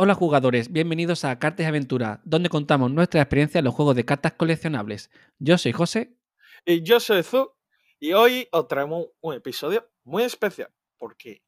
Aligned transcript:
Hola 0.00 0.14
jugadores, 0.14 0.70
bienvenidos 0.70 1.24
a 1.24 1.40
Cartas 1.40 1.64
y 1.64 1.66
Aventuras, 1.66 2.20
donde 2.22 2.48
contamos 2.48 2.88
nuestra 2.92 3.20
experiencia 3.20 3.58
en 3.58 3.64
los 3.64 3.74
juegos 3.74 3.96
de 3.96 4.04
cartas 4.04 4.34
coleccionables. 4.34 5.10
Yo 5.40 5.58
soy 5.58 5.72
José. 5.72 6.16
Y 6.64 6.84
yo 6.84 7.00
soy 7.00 7.24
Zu. 7.24 7.52
Y 7.98 8.12
hoy 8.12 8.46
os 8.52 8.68
traemos 8.68 9.06
un 9.20 9.34
episodio 9.34 9.90
muy 10.04 10.22
especial, 10.22 10.72
porque 10.98 11.42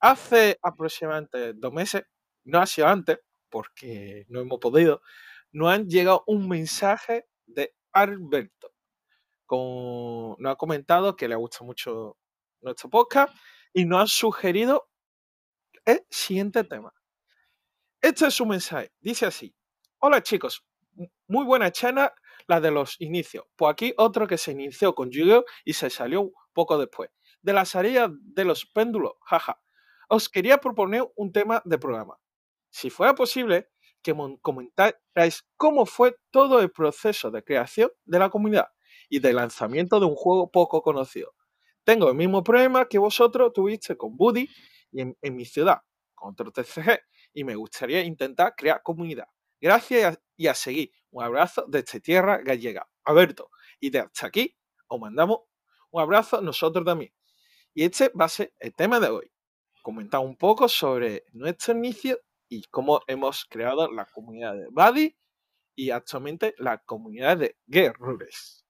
hace 0.00 0.58
aproximadamente 0.62 1.52
dos 1.52 1.74
meses, 1.74 2.04
no 2.44 2.60
ha 2.60 2.64
sido 2.64 2.88
antes, 2.88 3.18
porque 3.50 4.24
no 4.30 4.40
hemos 4.40 4.60
podido, 4.60 5.02
nos 5.52 5.70
han 5.70 5.86
llegado 5.86 6.24
un 6.26 6.48
mensaje 6.48 7.26
de 7.44 7.74
Alberto. 7.92 8.72
Con, 9.44 10.36
nos 10.38 10.52
ha 10.52 10.56
comentado 10.56 11.16
que 11.16 11.28
le 11.28 11.34
gusta 11.34 11.66
mucho 11.66 12.16
nuestro 12.62 12.88
podcast 12.88 13.36
y 13.74 13.84
nos 13.84 14.04
ha 14.04 14.06
sugerido 14.06 14.88
el 15.84 16.00
siguiente 16.08 16.64
tema. 16.64 16.94
Este 18.00 18.26
es 18.26 18.34
su 18.34 18.46
mensaje. 18.46 18.90
Dice 19.00 19.26
así. 19.26 19.54
Hola 19.98 20.22
chicos, 20.22 20.64
muy 21.28 21.44
buena 21.44 21.70
chana 21.70 22.14
la 22.46 22.58
de 22.58 22.70
los 22.70 22.98
inicios. 22.98 23.44
Pues 23.56 23.72
aquí 23.72 23.92
otro 23.98 24.26
que 24.26 24.38
se 24.38 24.52
inició 24.52 24.94
con 24.94 25.10
yu 25.10 25.44
y 25.66 25.74
se 25.74 25.90
salió 25.90 26.32
poco 26.54 26.78
después. 26.78 27.10
De 27.42 27.52
la 27.52 27.66
salida 27.66 28.10
de 28.10 28.44
los 28.46 28.64
péndulos, 28.64 29.12
jaja. 29.26 29.60
Os 30.08 30.30
quería 30.30 30.56
proponer 30.58 31.04
un 31.14 31.30
tema 31.30 31.60
de 31.66 31.78
programa. 31.78 32.16
Si 32.70 32.88
fuera 32.88 33.14
posible, 33.14 33.68
que 34.02 34.16
comentarais 34.40 35.46
cómo 35.58 35.84
fue 35.84 36.16
todo 36.30 36.60
el 36.60 36.70
proceso 36.70 37.30
de 37.30 37.44
creación 37.44 37.90
de 38.06 38.18
la 38.18 38.30
comunidad 38.30 38.68
y 39.10 39.18
de 39.18 39.34
lanzamiento 39.34 40.00
de 40.00 40.06
un 40.06 40.14
juego 40.14 40.50
poco 40.50 40.80
conocido. 40.80 41.34
Tengo 41.84 42.08
el 42.08 42.14
mismo 42.14 42.42
problema 42.42 42.86
que 42.88 42.98
vosotros 42.98 43.52
tuviste 43.52 43.98
con 43.98 44.16
Buddy 44.16 44.48
y 44.90 45.02
en, 45.02 45.18
en 45.20 45.36
mi 45.36 45.44
ciudad, 45.44 45.80
con 46.14 46.30
otro 46.30 46.50
TCG, 46.50 46.98
y 47.32 47.44
me 47.44 47.54
gustaría 47.54 48.02
intentar 48.02 48.54
crear 48.56 48.82
comunidad. 48.82 49.26
Gracias 49.60 50.18
y 50.36 50.46
a 50.46 50.54
seguir. 50.54 50.92
Un 51.10 51.24
abrazo 51.24 51.64
desde 51.68 52.00
tierra 52.00 52.38
gallega. 52.38 52.88
Alberto. 53.04 53.50
Y 53.78 53.90
de 53.90 54.06
aquí 54.22 54.56
os 54.88 55.00
mandamos 55.00 55.40
un 55.90 56.00
abrazo 56.00 56.40
nosotros 56.40 56.84
también. 56.84 57.12
Y 57.74 57.84
este 57.84 58.10
va 58.10 58.26
a 58.26 58.28
ser 58.28 58.54
el 58.58 58.74
tema 58.74 59.00
de 59.00 59.08
hoy. 59.08 59.32
Comentar 59.82 60.20
un 60.20 60.36
poco 60.36 60.68
sobre 60.68 61.24
nuestro 61.32 61.74
inicio 61.74 62.18
y 62.48 62.62
cómo 62.64 63.00
hemos 63.06 63.44
creado 63.44 63.90
la 63.90 64.04
comunidad 64.06 64.54
de 64.54 64.66
Buddy 64.70 65.16
y 65.74 65.90
actualmente 65.90 66.54
la 66.58 66.78
comunidad 66.78 67.38
de 67.38 67.56
Guerrures. 67.66 68.64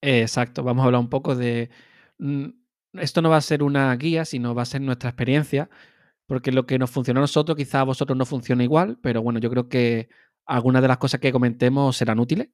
Exacto, 0.00 0.62
vamos 0.62 0.82
a 0.82 0.86
hablar 0.86 1.00
un 1.00 1.10
poco 1.10 1.34
de... 1.34 1.70
Mm, 2.18 2.48
esto 2.94 3.20
no 3.20 3.28
va 3.28 3.36
a 3.36 3.42
ser 3.42 3.62
una 3.62 3.94
guía, 3.96 4.24
sino 4.24 4.54
va 4.54 4.62
a 4.62 4.66
ser 4.66 4.80
nuestra 4.80 5.10
experiencia 5.10 5.68
porque 6.26 6.52
lo 6.52 6.66
que 6.66 6.78
nos 6.78 6.90
funciona 6.90 7.20
a 7.20 7.22
nosotros 7.22 7.56
quizá 7.56 7.80
a 7.80 7.84
vosotros 7.84 8.16
no 8.16 8.26
funcione 8.26 8.64
igual, 8.64 8.98
pero 9.00 9.22
bueno, 9.22 9.38
yo 9.38 9.50
creo 9.50 9.68
que 9.68 10.08
algunas 10.44 10.82
de 10.82 10.88
las 10.88 10.98
cosas 10.98 11.20
que 11.20 11.32
comentemos 11.32 11.96
serán 11.96 12.18
útiles. 12.18 12.48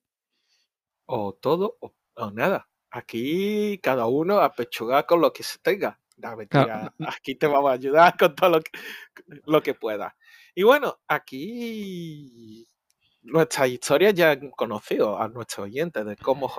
O 1.06 1.34
todo 1.34 1.78
o, 1.80 2.30
nada. 2.30 2.68
Aquí 2.90 3.78
cada 3.82 4.06
uno 4.06 4.40
a 4.40 4.52
pechugar 4.52 5.06
con 5.06 5.20
lo 5.20 5.32
que 5.32 5.42
se 5.42 5.58
tenga. 5.58 5.98
Aquí 7.06 7.34
te 7.34 7.46
vamos 7.46 7.70
a 7.70 7.74
ayudar 7.74 8.16
con 8.18 8.34
todo 8.34 8.50
lo 8.50 8.60
que, 8.60 8.70
lo 9.46 9.62
que 9.62 9.74
pueda. 9.74 10.16
Y 10.54 10.62
bueno, 10.62 11.00
aquí 11.08 12.66
nuestras 13.22 13.68
historias 13.68 14.14
ya 14.14 14.32
han 14.32 14.50
conocido 14.50 15.18
a 15.18 15.28
nuestros 15.28 15.66
oyentes 15.66 16.04
de 16.04 16.16
cómo. 16.16 16.52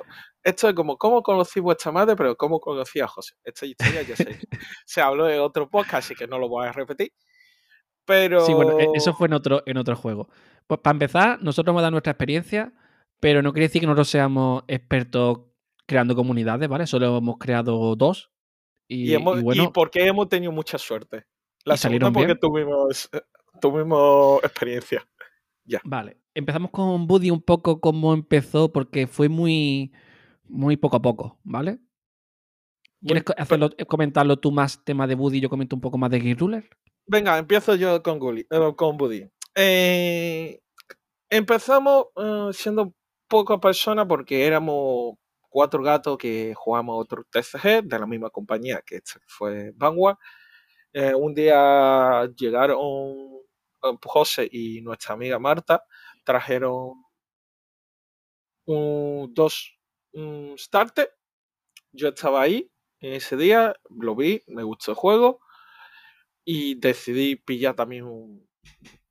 Esto 0.43 0.69
es 0.69 0.75
como 0.75 0.97
cómo 0.97 1.21
conocí 1.21 1.59
vuestra 1.59 1.91
madre, 1.91 2.15
pero 2.15 2.35
cómo 2.35 2.59
conocí 2.59 2.99
a 2.99 3.07
José. 3.07 3.35
Esta 3.43 3.65
historia 3.65 4.01
ya 4.01 4.15
se, 4.15 4.39
se 4.85 5.01
habló 5.01 5.29
en 5.29 5.39
otro 5.39 5.69
podcast, 5.69 6.05
así 6.05 6.15
que 6.15 6.27
no 6.27 6.39
lo 6.39 6.47
voy 6.49 6.67
a 6.67 6.71
repetir. 6.71 7.13
Pero. 8.05 8.45
Sí, 8.45 8.53
bueno, 8.53 8.79
e, 8.79 8.87
eso 8.95 9.13
fue 9.13 9.27
en 9.27 9.33
otro, 9.33 9.63
en 9.65 9.77
otro 9.77 9.95
juego. 9.95 10.29
Pues 10.67 10.79
para 10.81 10.95
empezar, 10.95 11.41
nosotros 11.41 11.73
hemos 11.73 11.81
dado 11.81 11.91
nuestra 11.91 12.11
experiencia, 12.11 12.73
pero 13.19 13.41
no 13.41 13.53
quiere 13.53 13.67
decir 13.67 13.81
que 13.81 13.87
nosotros 13.87 14.09
seamos 14.09 14.63
expertos 14.67 15.41
creando 15.85 16.15
comunidades, 16.15 16.67
¿vale? 16.69 16.87
Solo 16.87 17.17
hemos 17.17 17.37
creado 17.37 17.95
dos. 17.95 18.31
Y, 18.87 19.15
y, 19.15 19.67
porque 19.73 20.05
hemos 20.05 20.29
tenido 20.29 20.51
mucha 20.51 20.77
suerte. 20.77 21.25
La 21.65 21.77
segunda 21.77 22.11
porque 22.11 22.35
tuvimos, 22.35 23.09
eh, 23.13 23.21
tuvimos 23.61 24.43
experiencia. 24.43 25.05
Ya. 25.65 25.81
Vale. 25.83 26.17
Empezamos 26.33 26.71
con 26.71 27.07
Buddy 27.07 27.29
un 27.29 27.41
poco 27.41 27.79
cómo 27.79 28.13
empezó, 28.13 28.71
porque 28.71 29.07
fue 29.07 29.29
muy, 29.29 29.91
muy 30.45 30.77
poco 30.77 30.97
a 30.97 31.01
poco, 31.01 31.39
¿vale? 31.43 31.79
¿Quieres 33.05 33.23
hacerlo, 33.37 33.69
eh, 33.77 33.85
comentarlo 33.85 34.37
tú 34.37 34.51
más 34.51 34.83
tema 34.83 35.07
de 35.07 35.15
Buddy 35.15 35.37
y 35.37 35.41
yo 35.41 35.49
comento 35.49 35.75
un 35.75 35.81
poco 35.81 35.97
más 35.97 36.09
de 36.09 36.19
Game 36.19 36.35
Ruler? 36.35 36.69
Venga, 37.05 37.37
empiezo 37.37 37.75
yo 37.75 38.01
con, 38.01 38.17
Gully, 38.17 38.47
eh, 38.49 38.73
con 38.77 38.97
Buddy. 38.97 39.29
Eh, 39.55 40.61
empezamos 41.29 42.07
siendo 42.53 42.93
pocas 43.27 43.59
personas 43.59 44.05
porque 44.07 44.47
éramos 44.47 45.15
cuatro 45.49 45.83
gatos 45.83 46.17
que 46.17 46.53
jugamos 46.55 46.99
otro 46.99 47.25
TCG 47.29 47.83
de 47.83 47.99
la 47.99 48.07
misma 48.07 48.29
compañía 48.29 48.81
que 48.85 49.01
fue 49.27 49.73
Vanguard. 49.75 50.17
un 51.15 51.33
día 51.33 52.25
llegaron 52.37 53.42
José 54.03 54.47
y 54.51 54.81
nuestra 54.81 55.13
amiga 55.13 55.39
Marta 55.39 55.83
trajeron 56.23 57.03
dos 58.65 59.77
un 60.13 60.55
starter. 60.57 61.09
Yo 61.91 62.09
estaba 62.09 62.41
ahí 62.41 62.71
en 62.99 63.13
ese 63.13 63.35
día, 63.37 63.75
lo 63.89 64.15
vi, 64.15 64.41
me 64.47 64.63
gustó 64.63 64.91
el 64.91 64.97
juego 64.97 65.41
y 66.45 66.75
decidí 66.75 67.35
pillar 67.35 67.75
también 67.75 68.05
un, 68.05 68.47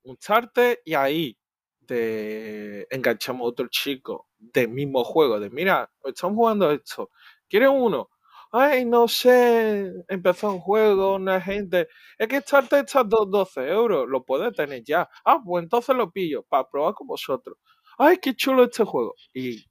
un 0.05 0.17
starter 0.17 0.81
y 0.85 0.95
ahí 0.95 1.39
de, 1.81 2.87
enganchamos 2.91 3.43
a 3.43 3.49
otro 3.49 3.69
chico 3.69 4.29
del 4.39 4.69
mismo 4.69 5.05
juego, 5.05 5.39
de 5.41 5.51
mira, 5.51 5.91
estamos 6.05 6.37
jugando 6.37 6.71
esto, 6.71 7.11
¿quieres 7.49 7.71
uno? 7.73 8.11
Ay, 8.53 8.85
no 8.85 9.09
sé, 9.09 9.93
empezó 10.09 10.53
un 10.53 10.61
juego, 10.61 11.15
una 11.17 11.41
gente, 11.41 11.89
es 12.19 12.29
que 12.29 12.37
está 12.37 12.59
a 12.59 13.05
12 13.05 13.69
euros, 13.69 14.07
lo 14.09 14.25
puedes 14.25 14.53
tener 14.55 14.83
ya. 14.85 15.09
Ah, 15.25 15.41
pues 15.45 15.63
entonces 15.63 15.97
lo 15.97 16.11
pillo 16.11 16.43
para 16.45 16.69
probar 16.69 16.95
con 16.95 17.07
vosotros. 17.07 17.57
Ay, 17.99 18.19
qué 18.19 18.35
chulo 18.35 18.65
este 18.65 18.85
juego. 18.85 19.15
Y 19.33 19.65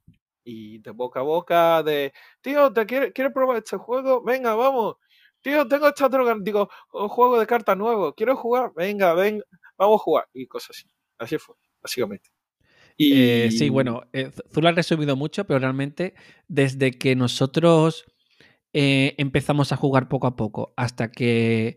y 0.44 0.78
de 0.78 0.90
boca 0.90 1.20
a 1.20 1.22
boca 1.22 1.82
de, 1.82 2.12
tío, 2.40 2.72
¿te 2.72 2.86
quiere, 2.86 3.12
quiere 3.12 3.30
probar 3.30 3.58
este 3.58 3.76
juego? 3.76 4.22
Venga, 4.22 4.54
vamos. 4.54 4.96
Tío, 5.40 5.66
tengo 5.66 5.88
este 5.88 6.04
otro, 6.04 6.38
digo, 6.40 6.70
juego 6.88 7.38
de 7.38 7.46
cartas 7.46 7.76
nuevo, 7.76 8.14
quiero 8.14 8.36
jugar, 8.36 8.72
venga, 8.76 9.12
venga, 9.14 9.44
vamos 9.76 10.00
a 10.00 10.04
jugar. 10.04 10.28
Y 10.32 10.46
cosas 10.46 10.70
así. 10.70 10.88
Así 11.18 11.38
fue, 11.38 11.56
básicamente. 11.80 12.30
Y... 12.96 13.12
Eh, 13.14 13.50
sí, 13.50 13.68
bueno, 13.68 14.02
eh, 14.12 14.30
tú 14.52 14.60
lo 14.60 14.68
has 14.68 14.74
resumido 14.74 15.16
mucho, 15.16 15.44
pero 15.44 15.58
realmente 15.58 16.14
desde 16.46 16.92
que 16.92 17.16
nosotros 17.16 18.04
eh, 18.72 19.14
empezamos 19.18 19.72
a 19.72 19.76
jugar 19.76 20.08
poco 20.08 20.26
a 20.26 20.36
poco 20.36 20.72
hasta 20.76 21.10
que 21.10 21.76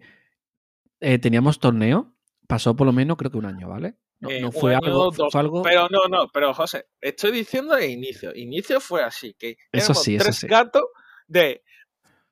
teníamos 1.21 1.59
torneo, 1.59 2.15
pasó 2.47 2.75
por 2.75 2.87
lo 2.87 2.93
menos 2.93 3.17
creo 3.17 3.29
que 3.29 3.37
un 3.37 3.45
año, 3.45 3.69
¿vale? 3.69 3.95
No, 4.19 4.29
eh, 4.29 4.51
fue, 4.51 4.73
algo, 4.75 5.11
Pero 5.63 5.89
no, 5.89 6.07
no, 6.09 6.29
pero 6.29 6.53
José, 6.53 6.87
estoy 7.01 7.31
diciendo 7.31 7.75
de 7.75 7.87
inicio. 7.87 8.33
Inicio 8.33 8.79
fue 8.79 9.03
así, 9.03 9.33
que 9.33 9.57
eso 9.71 9.93
sí, 9.93 10.17
tres 10.17 10.43
gatos 10.45 10.83
de 11.27 11.63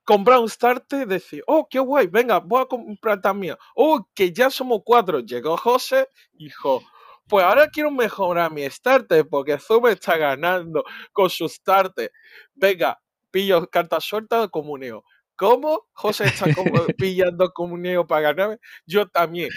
comprar 0.03 0.39
un 0.39 0.49
starter, 0.49 1.07
decir, 1.07 1.43
oh, 1.45 1.67
qué 1.69 1.79
guay, 1.79 2.07
venga, 2.07 2.39
voy 2.39 2.61
a 2.61 2.65
comprar 2.65 3.21
también. 3.21 3.57
Oh, 3.75 4.07
que 4.13 4.31
ya 4.31 4.49
somos 4.49 4.81
cuatro. 4.83 5.19
Llegó 5.19 5.57
José 5.57 6.07
y 6.33 6.45
dijo, 6.45 6.81
pues 7.27 7.43
ahora 7.43 7.67
quiero 7.67 7.91
mejorar 7.91 8.51
mi 8.51 8.69
starter 8.69 9.27
porque 9.27 9.57
Zoom 9.57 9.87
está 9.87 10.17
ganando 10.17 10.83
con 11.11 11.29
su 11.29 11.49
starter. 11.49 12.11
Venga, 12.53 12.99
pillo 13.33 13.67
cartas 13.69 14.05
sueltas, 14.05 14.47
comuneo. 14.49 15.03
¿Cómo? 15.35 15.87
José 15.93 16.25
está 16.25 16.53
como 16.53 16.71
pillando 16.97 17.51
comunio 17.51 18.05
para 18.05 18.21
ganarme. 18.33 18.59
Yo 18.85 19.07
también. 19.07 19.49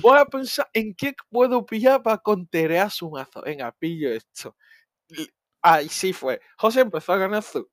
Voy 0.00 0.18
a 0.18 0.24
pensar 0.24 0.68
en 0.72 0.94
qué 0.94 1.14
puedo 1.30 1.64
pillar 1.64 2.02
para 2.02 2.18
conterear 2.18 2.90
su 2.90 3.08
mazo. 3.10 3.40
Venga, 3.42 3.70
pillo 3.78 4.10
esto. 4.10 4.56
Ahí 5.62 5.88
sí 5.88 6.12
fue. 6.12 6.40
José 6.58 6.80
empezó 6.80 7.12
a 7.12 7.18
ganar 7.18 7.42
Zu. 7.44 7.70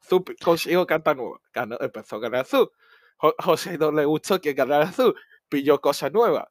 Zu 0.00 0.24
consiguió 0.42 0.86
carta 0.86 1.14
nueva. 1.14 1.40
empezó 1.80 2.16
a 2.16 2.20
ganar 2.20 2.46
Zu. 2.46 2.70
José 3.18 3.78
no 3.78 3.90
le 3.90 4.04
gustó 4.04 4.40
que 4.40 4.54
ganara 4.54 4.92
Zu. 4.92 5.14
Pilló 5.48 5.80
cosas 5.80 6.12
nuevas. 6.12 6.46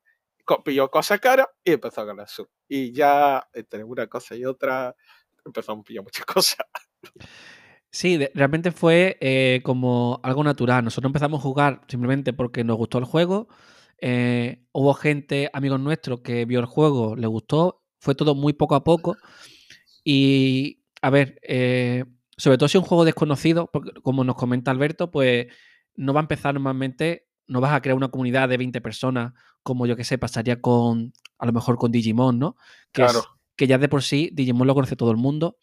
Pilló 0.65 0.91
cosas 0.91 1.21
caras 1.21 1.47
y 1.63 1.71
empezó 1.71 2.01
a 2.01 2.05
ganar 2.05 2.27
Zu. 2.27 2.49
Y 2.67 2.91
ya 2.91 3.47
entre 3.53 3.85
una 3.85 4.07
cosa 4.07 4.35
y 4.35 4.43
otra 4.43 4.93
empezamos 5.45 5.83
a 5.83 5.85
pillar 5.85 6.03
muchas 6.03 6.25
cosas. 6.25 6.65
Sí, 7.91 8.17
realmente 8.33 8.71
fue 8.71 9.17
eh, 9.19 9.59
como 9.63 10.21
algo 10.23 10.43
natural. 10.43 10.83
Nosotros 10.83 11.09
empezamos 11.09 11.39
a 11.39 11.43
jugar 11.43 11.81
simplemente 11.87 12.31
porque 12.31 12.63
nos 12.63 12.77
gustó 12.77 12.97
el 12.97 13.03
juego. 13.03 13.49
Eh, 13.99 14.63
hubo 14.71 14.93
gente, 14.93 15.49
amigos 15.51 15.79
nuestros, 15.79 16.21
que 16.21 16.45
vio 16.45 16.61
el 16.61 16.65
juego, 16.65 17.17
le 17.17 17.27
gustó. 17.27 17.83
Fue 17.99 18.15
todo 18.15 18.33
muy 18.33 18.53
poco 18.53 18.75
a 18.75 18.83
poco. 18.85 19.17
Y, 20.05 20.83
a 21.01 21.09
ver, 21.09 21.39
eh, 21.43 22.05
sobre 22.37 22.57
todo 22.57 22.69
si 22.69 22.77
es 22.77 22.81
un 22.81 22.87
juego 22.87 23.03
desconocido, 23.03 23.69
porque 23.71 23.91
como 24.01 24.23
nos 24.23 24.35
comenta 24.35 24.71
Alberto, 24.71 25.11
pues 25.11 25.47
no 25.95 26.13
va 26.13 26.21
a 26.21 26.23
empezar 26.23 26.53
normalmente 26.53 27.27
no 27.47 27.59
vas 27.59 27.73
a 27.73 27.81
crear 27.81 27.97
una 27.97 28.07
comunidad 28.07 28.47
de 28.47 28.55
20 28.57 28.79
personas 28.79 29.33
como 29.61 29.85
yo 29.85 29.97
que 29.97 30.05
sé, 30.05 30.17
pasaría 30.17 30.61
con, 30.61 31.13
a 31.37 31.45
lo 31.45 31.51
mejor 31.51 31.77
con 31.77 31.91
Digimon, 31.91 32.39
¿no? 32.39 32.55
Que, 32.93 33.03
Claro. 33.03 33.19
es, 33.19 33.25
que 33.57 33.67
ya 33.67 33.77
de 33.77 33.89
por 33.89 34.01
sí 34.01 34.29
Digimon 34.33 34.65
lo 34.65 34.73
conoce 34.73 34.95
todo 34.95 35.11
el 35.11 35.17
mundo 35.17 35.57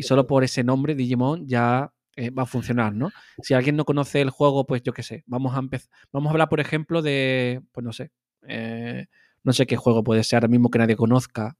y 0.00 0.02
solo 0.02 0.26
por 0.26 0.44
ese 0.44 0.64
nombre 0.64 0.94
Digimon 0.94 1.46
ya 1.46 1.92
eh, 2.16 2.30
va 2.30 2.44
a 2.44 2.46
funcionar, 2.46 2.94
¿no? 2.94 3.10
Si 3.42 3.52
alguien 3.52 3.76
no 3.76 3.84
conoce 3.84 4.22
el 4.22 4.30
juego, 4.30 4.66
pues 4.66 4.82
yo 4.82 4.94
qué 4.94 5.02
sé, 5.02 5.22
vamos 5.26 5.54
a 5.54 5.58
empezar, 5.58 5.90
vamos 6.10 6.28
a 6.28 6.32
hablar, 6.32 6.48
por 6.48 6.58
ejemplo, 6.58 7.02
de, 7.02 7.60
pues 7.72 7.84
no 7.84 7.92
sé, 7.92 8.10
eh, 8.48 9.06
no 9.44 9.52
sé 9.52 9.66
qué 9.66 9.76
juego 9.76 10.02
puede 10.02 10.24
ser 10.24 10.38
ahora 10.38 10.48
mismo 10.48 10.70
que 10.70 10.78
nadie 10.78 10.96
conozca. 10.96 11.56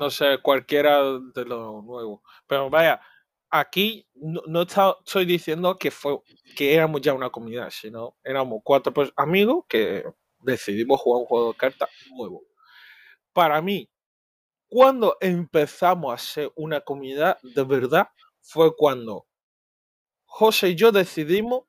No 0.00 0.10
sé, 0.10 0.38
cualquiera 0.42 1.00
de 1.34 1.44
los 1.44 1.84
nuevos. 1.84 2.20
Pero 2.48 2.68
vaya, 2.68 3.00
aquí 3.50 4.06
no, 4.14 4.62
está- 4.62 4.96
estoy 5.04 5.24
diciendo 5.24 5.76
que 5.76 5.92
fue 5.92 6.18
que 6.56 6.74
éramos 6.74 7.00
ya 7.00 7.14
una 7.14 7.30
comunidad, 7.30 7.70
sino 7.70 8.16
éramos 8.24 8.60
cuatro 8.64 8.92
pues, 8.92 9.12
amigos 9.16 9.64
que 9.68 10.04
decidimos 10.40 11.00
jugar 11.00 11.20
un 11.22 11.26
juego 11.26 11.52
de 11.52 11.56
cartas 11.56 11.88
nuevo. 12.16 12.42
Para 13.32 13.62
mí, 13.62 13.88
cuando 14.68 15.16
empezamos 15.20 16.12
a 16.12 16.18
ser 16.18 16.52
una 16.56 16.80
comunidad 16.80 17.38
de 17.42 17.64
verdad, 17.64 18.08
fue 18.40 18.74
cuando 18.76 19.26
José 20.24 20.70
y 20.70 20.74
yo 20.74 20.92
decidimos 20.92 21.64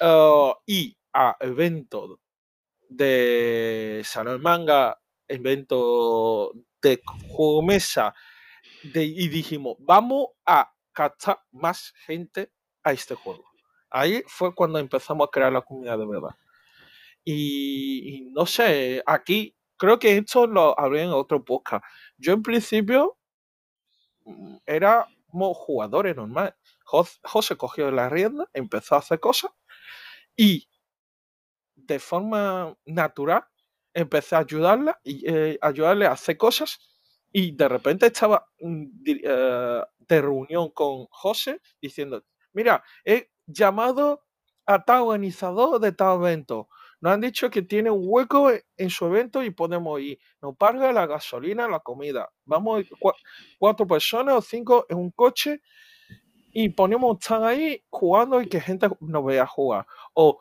eh, 0.00 0.52
ir 0.66 0.96
a 1.12 1.36
eventos 1.40 2.18
de 2.88 4.02
Salón 4.04 4.40
Manga, 4.40 5.00
eventos 5.26 6.50
de 6.80 7.00
juego 7.28 7.62
mesa, 7.62 8.14
y 8.82 9.28
dijimos, 9.28 9.76
vamos 9.80 10.28
a 10.46 10.72
captar 10.92 11.40
más 11.52 11.92
gente 12.06 12.50
a 12.82 12.92
este 12.92 13.14
juego. 13.14 13.44
Ahí 13.90 14.22
fue 14.26 14.54
cuando 14.54 14.78
empezamos 14.78 15.26
a 15.26 15.30
crear 15.30 15.52
la 15.52 15.62
comunidad 15.62 15.98
de 15.98 16.06
verdad. 16.06 16.36
Y 17.24 18.30
no 18.32 18.46
sé, 18.46 19.02
aquí 19.04 19.57
creo 19.78 19.98
que 19.98 20.18
esto 20.18 20.46
lo 20.46 20.78
hablé 20.78 21.02
en 21.04 21.10
otro 21.10 21.44
podcast. 21.44 21.84
Yo 22.18 22.32
en 22.34 22.42
principio 22.42 23.18
mm, 24.24 24.56
éramos 24.66 25.56
jugadores 25.56 26.16
normales. 26.16 26.54
Jos- 26.84 27.20
José 27.22 27.56
cogió 27.56 27.90
la 27.90 28.08
rienda, 28.08 28.48
empezó 28.54 28.94
a 28.94 28.98
hacer 28.98 29.20
cosas 29.20 29.50
y 30.36 30.68
de 31.76 31.98
forma 31.98 32.76
natural 32.86 33.44
empecé 33.94 34.36
a 34.36 34.40
ayudarla 34.40 35.00
y 35.02 35.22
eh, 35.28 35.58
ayudarle 35.60 36.06
a 36.06 36.12
hacer 36.12 36.36
cosas 36.36 36.78
y 37.32 37.52
de 37.52 37.68
repente 37.68 38.06
estaba 38.06 38.46
mm, 38.60 38.84
eh, 39.06 39.82
de 39.98 40.20
reunión 40.22 40.70
con 40.70 41.06
José 41.10 41.60
diciendo, 41.80 42.24
mira, 42.52 42.82
he 43.04 43.30
llamado 43.46 44.24
a 44.66 44.84
tal 44.84 45.02
organizador 45.02 45.80
de 45.80 45.92
tal 45.92 46.18
evento. 46.18 46.68
Nos 47.00 47.12
han 47.12 47.20
dicho 47.20 47.50
que 47.50 47.62
tiene 47.62 47.90
un 47.90 48.02
hueco 48.04 48.50
e- 48.50 48.64
en 48.76 48.90
su 48.90 49.06
evento 49.06 49.42
y 49.44 49.50
podemos 49.50 50.00
ir. 50.00 50.18
Nos 50.42 50.56
paga 50.56 50.92
la 50.92 51.06
gasolina, 51.06 51.68
la 51.68 51.80
comida. 51.80 52.30
Vamos 52.44 52.84
cua- 53.00 53.14
cuatro 53.58 53.86
personas 53.86 54.34
o 54.36 54.42
cinco 54.42 54.86
en 54.88 54.98
un 54.98 55.10
coche 55.12 55.62
y 56.52 56.70
ponemos 56.70 57.18
estar 57.20 57.42
ahí 57.44 57.84
jugando 57.90 58.42
y 58.42 58.48
que 58.48 58.60
gente 58.60 58.88
nos 59.00 59.24
vea 59.24 59.46
jugar. 59.46 59.86
O 60.14 60.40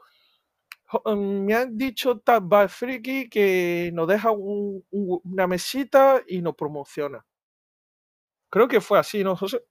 mm, 1.06 1.46
Me 1.46 1.54
han 1.56 1.78
dicho 1.78 2.20
tal 2.20 2.70
friki 2.70 3.30
que 3.30 3.92
nos 3.94 4.08
deja 4.08 4.32
un- 4.32 4.84
un- 4.92 5.22
una 5.24 5.48
mesita 5.48 6.22
y 6.28 6.42
nos 6.42 6.56
promociona. 6.56 7.26
Creo 8.50 8.68
que 8.68 8.82
fue 8.82 9.00
así, 9.00 9.24
¿no, 9.24 9.36
José? 9.36 9.64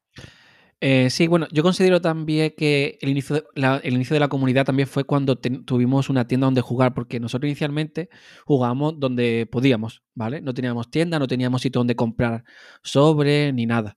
Eh, 0.80 1.08
sí, 1.08 1.26
bueno, 1.26 1.46
yo 1.52 1.62
considero 1.62 2.02
también 2.02 2.52
que 2.56 2.98
el 3.00 3.08
inicio 3.08 3.36
de 3.36 3.44
la, 3.54 3.78
el 3.78 3.94
inicio 3.94 4.14
de 4.14 4.20
la 4.20 4.28
comunidad 4.28 4.66
también 4.66 4.86
fue 4.86 5.04
cuando 5.04 5.36
tuvimos 5.36 6.10
una 6.10 6.26
tienda 6.26 6.46
donde 6.46 6.60
jugar, 6.60 6.92
porque 6.92 7.18
nosotros 7.18 7.48
inicialmente 7.48 8.10
jugábamos 8.44 9.00
donde 9.00 9.48
podíamos, 9.50 10.02
¿vale? 10.14 10.42
No 10.42 10.52
teníamos 10.52 10.90
tienda, 10.90 11.18
no 11.18 11.26
teníamos 11.26 11.62
sitio 11.62 11.80
donde 11.80 11.96
comprar 11.96 12.44
sobre 12.82 13.52
ni 13.54 13.64
nada. 13.64 13.96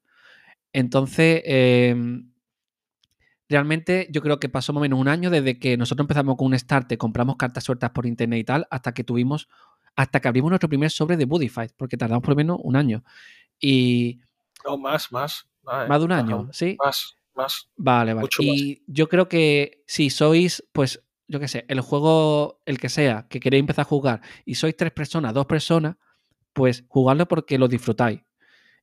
Entonces, 0.72 1.42
em, 1.46 2.32
realmente 3.50 4.08
yo 4.12 4.22
creo 4.22 4.40
que 4.40 4.48
pasó 4.50 4.72
más 4.74 4.80
o 4.80 4.82
menos 4.82 5.00
un 5.00 5.08
año 5.08 5.30
desde 5.30 5.60
que 5.60 5.76
nosotros 5.76 6.06
empezamos 6.06 6.38
con 6.38 6.48
un 6.48 6.60
start, 6.60 6.96
compramos 6.98 7.36
cartas 7.36 7.64
sueltas 7.64 7.90
por 7.92 8.06
internet 8.06 8.40
y 8.40 8.44
tal, 8.46 8.68
hasta 8.72 8.94
que 8.94 9.04
tuvimos, 9.04 9.50
hasta 9.96 10.20
que 10.22 10.28
abrimos 10.30 10.50
nuestro 10.50 10.70
primer 10.70 10.92
sobre 10.92 11.18
de 11.18 11.26
Buddyfight, 11.26 11.74
porque 11.76 11.98
tardamos 11.98 12.22
por 12.22 12.32
lo 12.32 12.36
menos 12.38 12.60
un 12.64 12.76
año. 12.76 13.04
Y 13.60 14.22
No, 14.66 14.78
más, 14.78 15.12
más. 15.12 15.50
Ay, 15.70 15.88
más 15.88 16.00
de 16.00 16.06
un 16.06 16.12
ajá, 16.12 16.22
año, 16.22 16.50
¿sí? 16.52 16.76
Más, 16.84 17.16
más. 17.36 17.70
Vale, 17.78 18.14
vale. 18.14 18.24
Mucho 18.24 18.44
más. 18.44 18.56
Y 18.56 18.84
yo 18.88 19.08
creo 19.08 19.30
que 19.30 19.84
si 19.88 20.10
sois, 20.10 20.64
pues, 20.72 21.04
yo 21.28 21.40
qué 21.40 21.48
sé, 21.48 21.66
el 21.68 21.82
juego, 21.82 22.62
el 22.66 22.80
que 22.80 22.90
sea, 22.90 23.28
que 23.30 23.40
queréis 23.40 23.62
empezar 23.62 23.84
a 23.84 23.90
jugar 23.90 24.22
y 24.46 24.56
sois 24.56 24.76
tres 24.76 24.92
personas, 24.92 25.34
dos 25.34 25.46
personas, 25.46 25.96
pues 26.54 26.86
jugadlo 26.88 27.28
porque 27.28 27.58
lo 27.58 27.68
disfrutáis. 27.68 28.22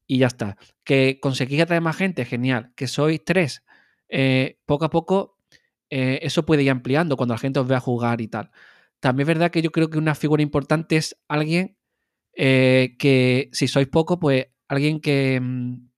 Y 0.07 0.19
ya 0.19 0.29
está. 0.29 0.57
Que 0.85 1.19
conseguís 1.21 1.61
atraer 1.61 1.83
más 1.83 1.97
gente, 1.97 2.25
genial. 2.25 2.73
Que 2.77 2.87
sois 2.87 3.25
tres, 3.25 3.65
eh, 4.09 4.61
poco 4.65 4.85
a 4.85 4.91
poco, 4.91 5.39
eh, 5.91 6.21
eso 6.23 6.47
puede 6.47 6.63
ir 6.63 6.71
ampliando 6.71 7.17
cuando 7.17 7.35
la 7.35 7.39
gente 7.39 7.59
os 7.61 7.67
vea 7.67 7.81
jugar 7.81 8.21
y 8.21 8.29
tal. 8.29 8.51
También 9.01 9.29
es 9.29 9.35
verdad 9.35 9.51
que 9.51 9.63
yo 9.63 9.71
creo 9.73 9.91
que 9.91 9.99
una 9.99 10.15
figura 10.15 10.43
importante 10.43 10.97
es 10.97 11.17
alguien 11.29 11.77
eh, 12.35 12.97
que, 12.99 13.49
si 13.53 13.69
sois 13.69 13.89
poco, 13.89 14.19
pues 14.21 14.47
alguien 14.69 15.01
que, 15.01 15.41
mm, 15.41 15.89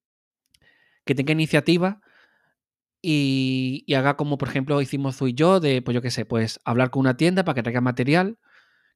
que 1.09 1.15
tenga 1.15 1.33
iniciativa 1.33 2.03
y, 3.01 3.87
haga 3.95 4.19
como, 4.19 4.37
por 4.37 4.49
ejemplo, 4.49 4.83
hicimos 4.83 5.17
tú 5.17 5.27
y 5.27 5.33
yo, 5.33 5.59
de, 5.59 5.81
pues 5.81 5.95
yo 5.95 6.03
qué 6.03 6.11
sé, 6.11 6.27
pues 6.27 6.61
hablar 6.67 6.91
con 6.91 7.01
una 7.01 7.17
tienda 7.17 7.45
para 7.45 7.55
que 7.55 7.63
traiga 7.63 7.81
material, 7.81 8.39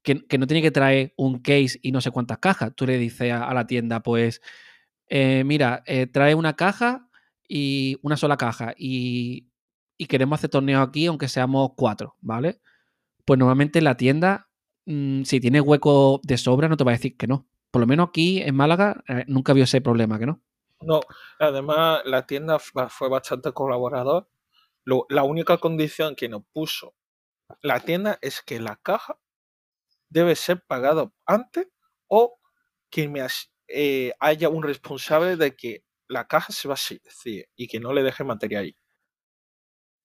que, 0.02 0.14
no 0.38 0.46
tiene 0.46 0.60
que 0.60 0.70
traer 0.70 1.14
un 1.16 1.38
case 1.38 1.78
y 1.80 1.90
no 1.90 2.02
sé 2.02 2.10
cuántas 2.10 2.36
cajas. 2.36 2.72
Tú 2.74 2.84
le 2.84 2.98
dices 2.98 3.32
a, 3.32 3.54
la 3.54 3.66
tienda, 3.66 4.02
pues, 4.02 4.42
eh, 5.08 5.42
mira, 5.46 5.82
eh, 5.86 6.06
trae 6.06 6.34
una 6.34 6.54
caja 6.54 7.08
y 7.48 7.96
una 8.02 8.18
sola 8.18 8.36
caja 8.36 8.74
y, 8.76 9.48
queremos 10.08 10.40
hacer 10.40 10.50
torneo 10.50 10.82
aquí, 10.82 11.06
aunque 11.06 11.28
seamos 11.28 11.70
cuatro, 11.76 12.16
¿vale? 12.20 12.60
Pues 13.24 13.38
normalmente 13.38 13.80
la 13.80 13.96
tienda, 13.96 14.50
mm, 14.84 15.22
si 15.22 15.40
tiene 15.40 15.62
hueco 15.62 16.20
de 16.24 16.36
sobra, 16.36 16.68
no 16.68 16.76
te 16.76 16.84
va 16.84 16.90
a 16.90 16.94
decir 16.94 17.16
que 17.16 17.26
no. 17.26 17.48
Por 17.70 17.80
lo 17.80 17.86
menos 17.86 18.08
aquí 18.10 18.42
en 18.42 18.54
Málaga 18.54 19.02
eh, 19.08 19.24
nunca 19.28 19.52
había 19.52 19.64
ese 19.64 19.80
problema, 19.80 20.18
que 20.18 20.26
no. 20.26 20.42
No, 20.84 21.00
además 21.38 22.02
la 22.04 22.26
tienda 22.26 22.56
f- 22.56 22.72
fue 22.90 23.08
bastante 23.08 23.52
colaborador. 23.52 24.28
La 25.08 25.22
única 25.24 25.58
condición 25.58 26.16
que 26.16 26.28
nos 26.28 26.44
puso 26.52 26.94
la 27.62 27.80
tienda 27.80 28.18
es 28.22 28.42
que 28.42 28.60
la 28.60 28.76
caja 28.76 29.18
debe 30.10 30.36
ser 30.36 30.62
pagada 30.66 31.12
antes 31.26 31.68
o 32.08 32.38
que 32.90 33.10
eh, 33.68 34.12
haya 34.20 34.48
un 34.50 34.62
responsable 34.62 35.36
de 35.36 35.56
que 35.56 35.84
la 36.08 36.26
caja 36.28 36.52
se 36.52 36.68
va 36.68 36.74
vacíe 36.74 37.48
y 37.56 37.68
que 37.68 37.80
no 37.80 37.92
le 37.92 38.02
deje 38.02 38.24
material 38.24 38.64
ahí. 38.64 38.76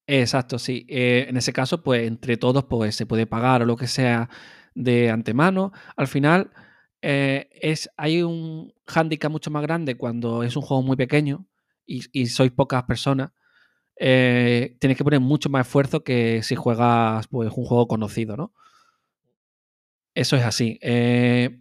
Exacto, 0.10 0.58
sí. 0.58 0.86
Eh, 0.90 1.26
en 1.28 1.36
ese 1.38 1.52
caso, 1.52 1.84
pues 1.84 2.08
entre 2.08 2.38
todos, 2.38 2.64
pues 2.66 2.96
se 2.96 3.06
puede 3.06 3.28
pagar 3.28 3.62
o 3.62 3.66
lo 3.66 3.76
que 3.76 3.88
sea 3.88 4.30
de 4.74 5.10
antemano. 5.10 5.74
Al 5.98 6.08
final, 6.08 6.52
eh, 7.02 7.50
es, 7.52 7.90
hay 7.98 8.24
un 8.24 8.74
hándicap 8.86 9.32
mucho 9.32 9.52
más 9.52 9.62
grande 9.64 9.96
cuando 9.96 10.44
es 10.44 10.56
un 10.56 10.62
juego 10.62 10.84
muy 10.84 10.96
pequeño 10.96 11.46
y, 11.86 12.04
y 12.12 12.28
sois 12.28 12.52
pocas 12.52 12.84
personas. 12.84 13.32
Eh, 14.00 14.78
tienes 14.80 14.98
que 14.98 15.04
poner 15.04 15.20
mucho 15.20 15.50
más 15.50 15.66
esfuerzo 15.66 16.04
que 16.04 16.44
si 16.44 16.56
juegas 16.56 17.28
pues, 17.28 17.52
un 17.56 17.66
juego 17.66 17.88
conocido, 17.88 18.38
¿no? 18.38 18.54
Eso 20.14 20.36
es 20.36 20.44
así. 20.44 20.80
Eh, 20.82 21.60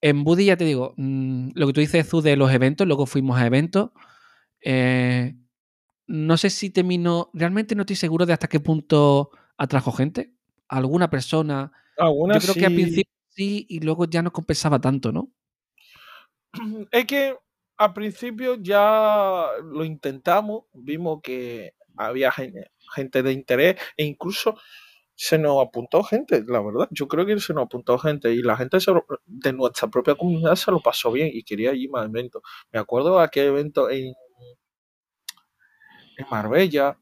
en 0.00 0.24
Buddy, 0.24 0.46
ya 0.46 0.56
te 0.56 0.64
digo, 0.64 0.94
mm, 0.96 1.50
lo 1.54 1.66
que 1.66 1.72
tú 1.72 1.80
dices, 1.80 2.08
tú, 2.08 2.20
de 2.22 2.36
los 2.36 2.52
eventos, 2.52 2.86
luego 2.86 3.06
fuimos 3.06 3.38
a 3.38 3.46
eventos. 3.46 3.90
eh, 4.62 5.34
no 6.06 6.36
sé 6.36 6.50
si 6.50 6.70
terminó. 6.70 7.30
Realmente 7.34 7.76
no 7.76 7.82
estoy 7.82 7.94
seguro 7.94 8.26
de 8.26 8.32
hasta 8.32 8.48
qué 8.48 8.58
punto 8.58 9.30
atrajo 9.56 9.92
gente. 9.92 10.34
Alguna 10.68 11.08
persona. 11.08 11.70
Algunas 11.96 12.44
Yo 12.44 12.52
creo 12.52 12.60
que 12.60 12.66
al 12.66 12.74
principio 12.74 13.12
sí 13.30 13.66
y 13.68 13.80
luego 13.80 14.04
ya 14.06 14.22
no 14.22 14.32
compensaba 14.32 14.80
tanto, 14.80 15.12
¿no? 15.12 15.32
Es 16.90 17.06
que 17.06 17.36
al 17.78 17.92
principio 17.94 18.56
ya 18.60 19.46
lo 19.64 19.84
intentamos, 19.84 20.64
vimos 20.72 21.20
que 21.22 21.72
había 21.96 22.30
gen- 22.32 22.54
gente 22.94 23.22
de 23.22 23.32
interés 23.32 23.76
e 23.96 24.04
incluso 24.04 24.56
se 25.16 25.38
nos 25.38 25.62
apuntó 25.66 26.02
gente, 26.04 26.44
la 26.46 26.60
verdad. 26.62 26.88
Yo 26.92 27.08
creo 27.08 27.26
que 27.26 27.40
se 27.40 27.54
nos 27.54 27.64
apuntó 27.66 27.98
gente 27.98 28.32
y 28.32 28.42
la 28.42 28.56
gente 28.56 28.80
se 28.80 28.92
lo- 28.92 29.06
de 29.26 29.52
nuestra 29.54 29.88
propia 29.88 30.14
comunidad 30.16 30.56
se 30.56 30.70
lo 30.72 30.80
pasó 30.80 31.12
bien 31.12 31.30
y 31.32 31.44
quería 31.44 31.74
ir 31.74 31.90
más 31.90 32.06
eventos. 32.06 32.42
Me 32.72 32.80
acuerdo 32.80 33.18
de 33.18 33.24
aquel 33.24 33.48
evento 33.48 33.90
en, 33.90 34.14
en 36.16 36.26
Marbella, 36.30 36.98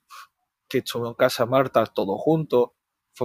que 0.69 0.79
estuvo 0.79 1.09
en 1.09 1.15
casa 1.15 1.47
Marta 1.47 1.87
todos 1.87 2.21
juntos. 2.21 2.71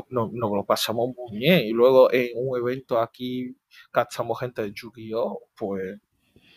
No- 0.10 0.32
lo 0.34 0.66
pasamos 0.66 1.10
muy 1.16 1.40
bien. 1.40 1.62
Y 1.68 1.72
luego 1.72 2.12
en 2.12 2.30
un 2.36 2.58
evento 2.58 3.00
aquí 3.00 3.56
gastamos 3.94 4.40
gente 4.40 4.62
de 4.64 4.72
Yu-Gi-Oh! 4.74 5.42
Pues 5.56 6.00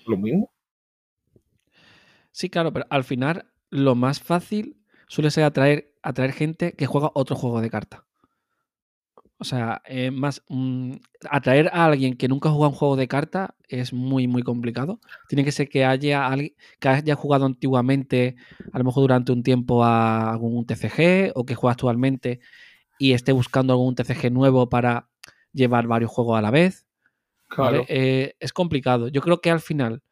lo 0.07 0.17
mismo. 0.17 0.53
Sí, 2.33 2.51
claro, 2.51 2.73
pero 2.73 2.87
al 2.91 3.05
final 3.05 3.47
lo 3.71 3.95
más 3.95 4.21
fácil 4.21 4.77
suele 5.09 5.31
ser 5.31 5.45
atraer, 5.45 5.95
atraer 6.03 6.33
gente 6.33 6.73
que 6.75 6.87
juega 6.87 7.11
otro 7.15 7.37
juego 7.37 7.61
de 7.61 7.71
cartas. 7.71 8.03
O 9.39 9.45
sea, 9.45 9.83
eh, 9.85 10.11
más 10.11 10.43
mm, 10.49 10.93
atraer 11.31 11.69
a 11.73 11.85
alguien 11.87 12.17
que 12.17 12.27
nunca 12.29 12.49
ha 12.49 12.53
jugado 12.53 12.71
un 12.71 12.77
juego 12.77 12.97
de 12.97 13.07
cartas 13.09 13.51
es 13.69 13.93
muy, 13.93 14.27
muy 14.29 14.43
complicado. 14.43 14.99
Tiene 15.29 15.45
que 15.45 15.53
ser 15.53 15.69
que 15.69 15.85
haya 15.85 16.27
alguien 16.27 16.55
que 16.81 16.89
haya 16.89 17.15
jugado 17.17 17.45
antiguamente, 17.45 18.37
a 18.73 18.79
lo 18.79 18.85
mejor 18.85 19.03
durante 19.03 19.33
un 19.33 19.43
tiempo 19.43 19.85
a 19.85 20.31
algún 20.33 20.65
TCG, 20.67 21.33
o 21.35 21.45
que 21.45 21.55
juega 21.55 21.73
actualmente 21.73 22.41
y 22.99 23.13
esté 23.13 23.33
buscando 23.33 23.73
algún 23.73 23.95
TCG 23.95 24.31
nuevo 24.31 24.69
para 24.69 25.09
llevar 25.53 25.87
varios 25.87 26.11
juegos 26.11 26.39
a 26.39 26.43
la 26.43 26.51
vez. 26.51 26.87
Claro. 27.49 27.85
Eh, 27.89 28.35
es 28.41 28.53
complicado. 28.53 29.09
Yo 29.09 29.21
creo 29.21 29.41
que 29.41 29.51
al 29.51 29.61
final, 29.61 30.03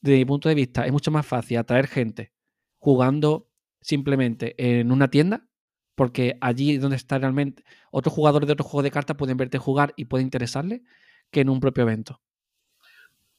desde 0.00 0.18
mi 0.18 0.24
punto 0.24 0.48
de 0.48 0.54
vista, 0.54 0.86
es 0.86 0.92
mucho 0.92 1.10
más 1.10 1.26
fácil 1.26 1.58
atraer 1.58 1.86
gente 1.86 2.32
jugando 2.78 3.48
simplemente 3.80 4.54
en 4.58 4.92
una 4.92 5.08
tienda 5.08 5.46
porque 5.94 6.36
allí 6.40 6.76
donde 6.78 6.96
está 6.96 7.18
realmente 7.18 7.64
otros 7.90 8.14
jugadores 8.14 8.46
de 8.46 8.54
otro 8.54 8.64
juego 8.64 8.82
de 8.82 8.90
cartas 8.90 9.16
pueden 9.16 9.36
verte 9.36 9.58
jugar 9.58 9.92
y 9.96 10.06
puede 10.06 10.24
interesarle 10.24 10.82
que 11.30 11.40
en 11.40 11.48
un 11.48 11.60
propio 11.60 11.82
evento. 11.82 12.20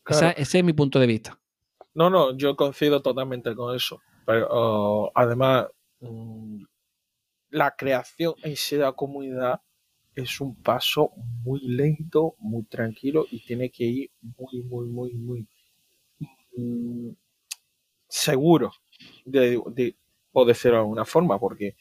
ese 0.08 0.60
es 0.60 0.64
mi 0.64 0.74
punto 0.74 1.00
de 1.00 1.08
vista. 1.08 1.40
No, 1.94 2.10
no, 2.10 2.36
yo 2.38 2.56
coincido 2.56 3.02
totalmente 3.02 3.56
con 3.56 3.76
eso. 3.76 4.02
Pero 4.26 5.12
además, 5.16 5.68
mm, 6.00 6.64
la 7.56 7.74
creación 7.74 8.34
en 8.44 8.58
sí 8.58 8.76
de 8.76 8.94
comunidad 8.94 9.62
es 10.14 10.42
un 10.42 10.62
paso 10.62 11.12
muy 11.16 11.62
lento, 11.62 12.36
muy 12.40 12.64
tranquilo 12.66 13.26
y 13.32 13.40
tiene 13.46 13.70
que 13.70 13.86
ir 13.86 14.12
muy, 14.22 14.62
muy, 14.62 14.88
muy, 14.88 15.14
muy 15.14 15.48
mm, 16.58 17.12
seguro 18.10 18.74
de, 19.24 19.62
de, 19.68 19.96
por 20.34 20.46
decirlo 20.48 20.78
de 20.78 20.82
alguna 20.82 21.06
forma, 21.06 21.40
porque 21.40 21.78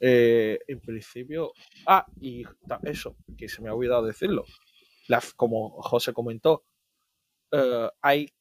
eh, 0.00 0.58
en 0.66 0.80
principio, 0.80 1.52
ah, 1.86 2.06
y 2.18 2.44
eso, 2.84 3.14
que 3.36 3.46
se 3.46 3.60
me 3.60 3.68
ha 3.68 3.74
olvidado 3.74 4.06
decirlo, 4.06 4.46
como 5.36 5.82
José 5.82 6.14
comentó, 6.14 6.64
eh, 7.52 7.90
hay 8.00 8.32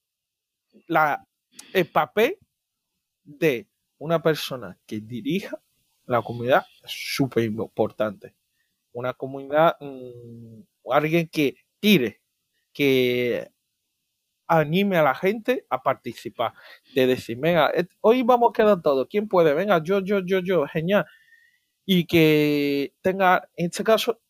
la, 0.88 1.28
el 1.74 1.88
papel 1.88 2.38
de 3.26 3.68
una 3.98 4.22
persona 4.22 4.80
que 4.86 5.02
dirija 5.02 5.63
la 6.06 6.22
comunidad 6.22 6.66
es 6.84 6.92
súper 6.92 7.44
importante. 7.46 8.36
Una 8.94 9.14
comunidad, 9.14 9.78
mm, 9.80 10.62
alguien 10.92 11.30
que 11.30 11.56
tire, 11.80 12.22
que 12.74 13.50
anime 14.48 14.98
a 14.98 15.04
la 15.04 15.16
gente 15.16 15.66
a 15.70 15.82
participar. 15.82 16.54
De 16.94 17.08
decir, 17.08 17.38
venga, 17.38 17.72
hoy 18.02 18.24
vamos 18.24 18.52
a 18.52 18.54
quedar 18.54 18.82
todos. 18.82 19.08
¿Quién 19.10 19.28
puede? 19.28 19.54
Venga, 19.54 19.82
yo, 19.84 20.00
yo, 20.02 20.20
yo, 20.26 20.40
yo, 20.40 20.68
genial 20.68 21.06
y 21.86 22.06
que 22.06 22.94
tenga, 23.02 23.50
en 23.56 23.68
este 23.68 23.84
caso, 23.84 24.22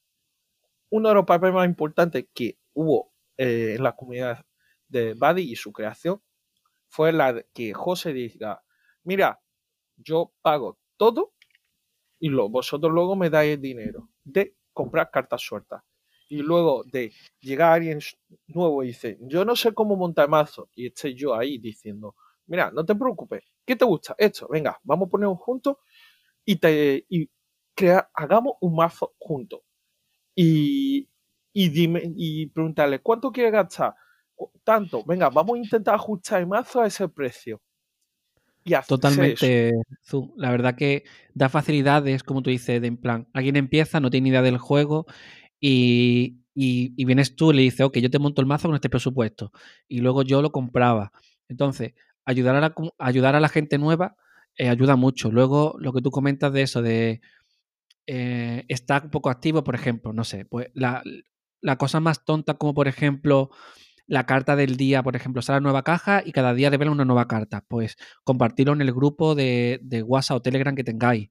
uno 0.89 1.09
de 1.09 1.15
los 1.15 1.25
papeles 1.25 1.55
más 1.55 1.67
importantes 1.67 2.25
que 2.33 2.57
hubo 2.73 3.13
eh, 3.37 3.75
en 3.77 3.83
la 3.83 3.95
comunidad 3.95 4.45
de 4.87 5.13
Buddy 5.13 5.51
y 5.51 5.55
su 5.55 5.71
creación 5.71 6.21
fue 6.87 7.11
la 7.11 7.33
de 7.33 7.47
que 7.53 7.73
José 7.73 8.13
diga, 8.13 8.63
mira, 9.03 9.41
yo 9.97 10.33
pago 10.41 10.79
todo 10.97 11.33
y 12.23 12.29
lo, 12.29 12.47
vosotros 12.49 12.89
luego 12.93 13.17
me 13.17 13.29
dais 13.29 13.55
el 13.55 13.61
dinero 13.61 14.07
de 14.23 14.55
comprar 14.71 15.11
cartas 15.11 15.41
sueltas. 15.41 15.83
Y 16.29 16.37
luego 16.37 16.85
de 16.85 17.11
llegar 17.41 17.73
alguien 17.73 17.99
nuevo 18.47 18.81
y 18.81 18.87
dice, 18.87 19.17
yo 19.21 19.43
no 19.43 19.57
sé 19.57 19.73
cómo 19.73 19.97
montar 19.97 20.29
mazo, 20.29 20.69
y 20.73 20.87
esté 20.87 21.13
yo 21.15 21.35
ahí 21.35 21.57
diciendo, 21.57 22.15
mira, 22.47 22.71
no 22.71 22.85
te 22.85 22.95
preocupes, 22.95 23.43
¿qué 23.65 23.75
te 23.75 23.83
gusta? 23.83 24.15
Esto, 24.17 24.47
venga, 24.49 24.79
vamos 24.83 25.07
a 25.07 25.11
ponernos 25.11 25.37
juntos 25.39 25.75
y, 26.45 26.57
te, 26.57 27.05
y 27.09 27.29
crea, 27.75 28.09
hagamos 28.13 28.55
un 28.61 28.75
mazo 28.75 29.13
juntos. 29.19 29.61
Y, 30.35 31.09
y, 31.53 31.69
dime, 31.69 32.03
y 32.17 32.47
preguntarle, 32.47 32.99
¿cuánto 33.01 33.31
quiere 33.31 33.51
gastar? 33.51 33.95
Tanto, 34.63 35.03
venga, 35.05 35.29
vamos 35.29 35.55
a 35.55 35.59
intentar 35.59 35.95
ajustar 35.95 36.41
el 36.41 36.47
mazo 36.47 36.81
a 36.81 36.87
ese 36.87 37.07
precio. 37.09 37.61
Y 38.65 38.73
Totalmente, 38.87 39.73
La 40.37 40.51
verdad 40.51 40.75
que 40.75 41.03
da 41.33 41.49
facilidades, 41.49 42.23
como 42.23 42.41
tú 42.41 42.49
dices, 42.49 42.81
de 42.81 42.87
en 42.87 42.97
plan, 42.97 43.27
alguien 43.33 43.55
empieza, 43.55 43.99
no 43.99 44.09
tiene 44.09 44.29
idea 44.29 44.41
del 44.41 44.57
juego 44.57 45.05
y, 45.59 46.37
y, 46.55 47.05
vienes 47.05 47.35
tú 47.35 47.51
y 47.51 47.55
le 47.55 47.61
dices, 47.63 47.81
ok, 47.81 47.97
yo 47.97 48.09
te 48.09 48.19
monto 48.19 48.41
el 48.41 48.47
mazo 48.47 48.67
con 48.67 48.75
este 48.75 48.89
presupuesto. 48.89 49.51
Y 49.87 49.99
luego 49.99 50.23
yo 50.23 50.41
lo 50.41 50.51
compraba. 50.51 51.11
Entonces, 51.49 51.93
ayudar 52.25 52.55
a 52.55 52.61
la, 52.61 52.75
ayudar 52.99 53.35
a 53.35 53.39
la 53.39 53.49
gente 53.49 53.77
nueva 53.77 54.15
eh, 54.57 54.69
ayuda 54.69 54.95
mucho. 54.95 55.31
Luego, 55.31 55.75
lo 55.79 55.93
que 55.93 56.01
tú 56.01 56.11
comentas 56.11 56.53
de 56.53 56.61
eso, 56.61 56.81
de 56.81 57.21
eh, 58.05 58.65
está 58.67 59.01
un 59.03 59.09
poco 59.09 59.29
activo, 59.29 59.63
por 59.63 59.75
ejemplo, 59.75 60.13
no 60.13 60.23
sé, 60.23 60.45
pues 60.45 60.67
la, 60.73 61.01
cosa 61.77 61.99
más 61.99 62.25
tonta 62.25 62.55
como 62.55 62.73
por 62.73 62.87
ejemplo 62.87 63.49
la 64.07 64.25
carta 64.25 64.55
del 64.55 64.75
día, 64.75 65.01
por 65.03 65.15
ejemplo, 65.15 65.41
sale 65.41 65.61
nueva 65.61 65.83
caja 65.83 66.21
y 66.25 66.31
cada 66.31 66.53
día 66.53 66.69
revela 66.69 66.91
una 66.91 67.05
nueva 67.05 67.27
carta. 67.27 67.63
Pues 67.67 67.95
compartirlo 68.23 68.73
en 68.73 68.81
el 68.81 68.93
grupo 68.93 69.35
de, 69.35 69.79
WhatsApp 70.05 70.37
o 70.37 70.41
Telegram 70.41 70.75
que 70.75 70.83
tengáis. 70.83 71.29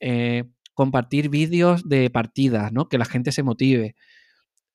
Eh, 0.00 0.44
compartir 0.74 1.28
vídeos 1.28 1.88
de 1.88 2.10
partidas, 2.10 2.72
¿no? 2.72 2.88
Que 2.88 2.98
la 2.98 3.04
gente 3.04 3.32
se 3.32 3.42
motive. 3.42 3.96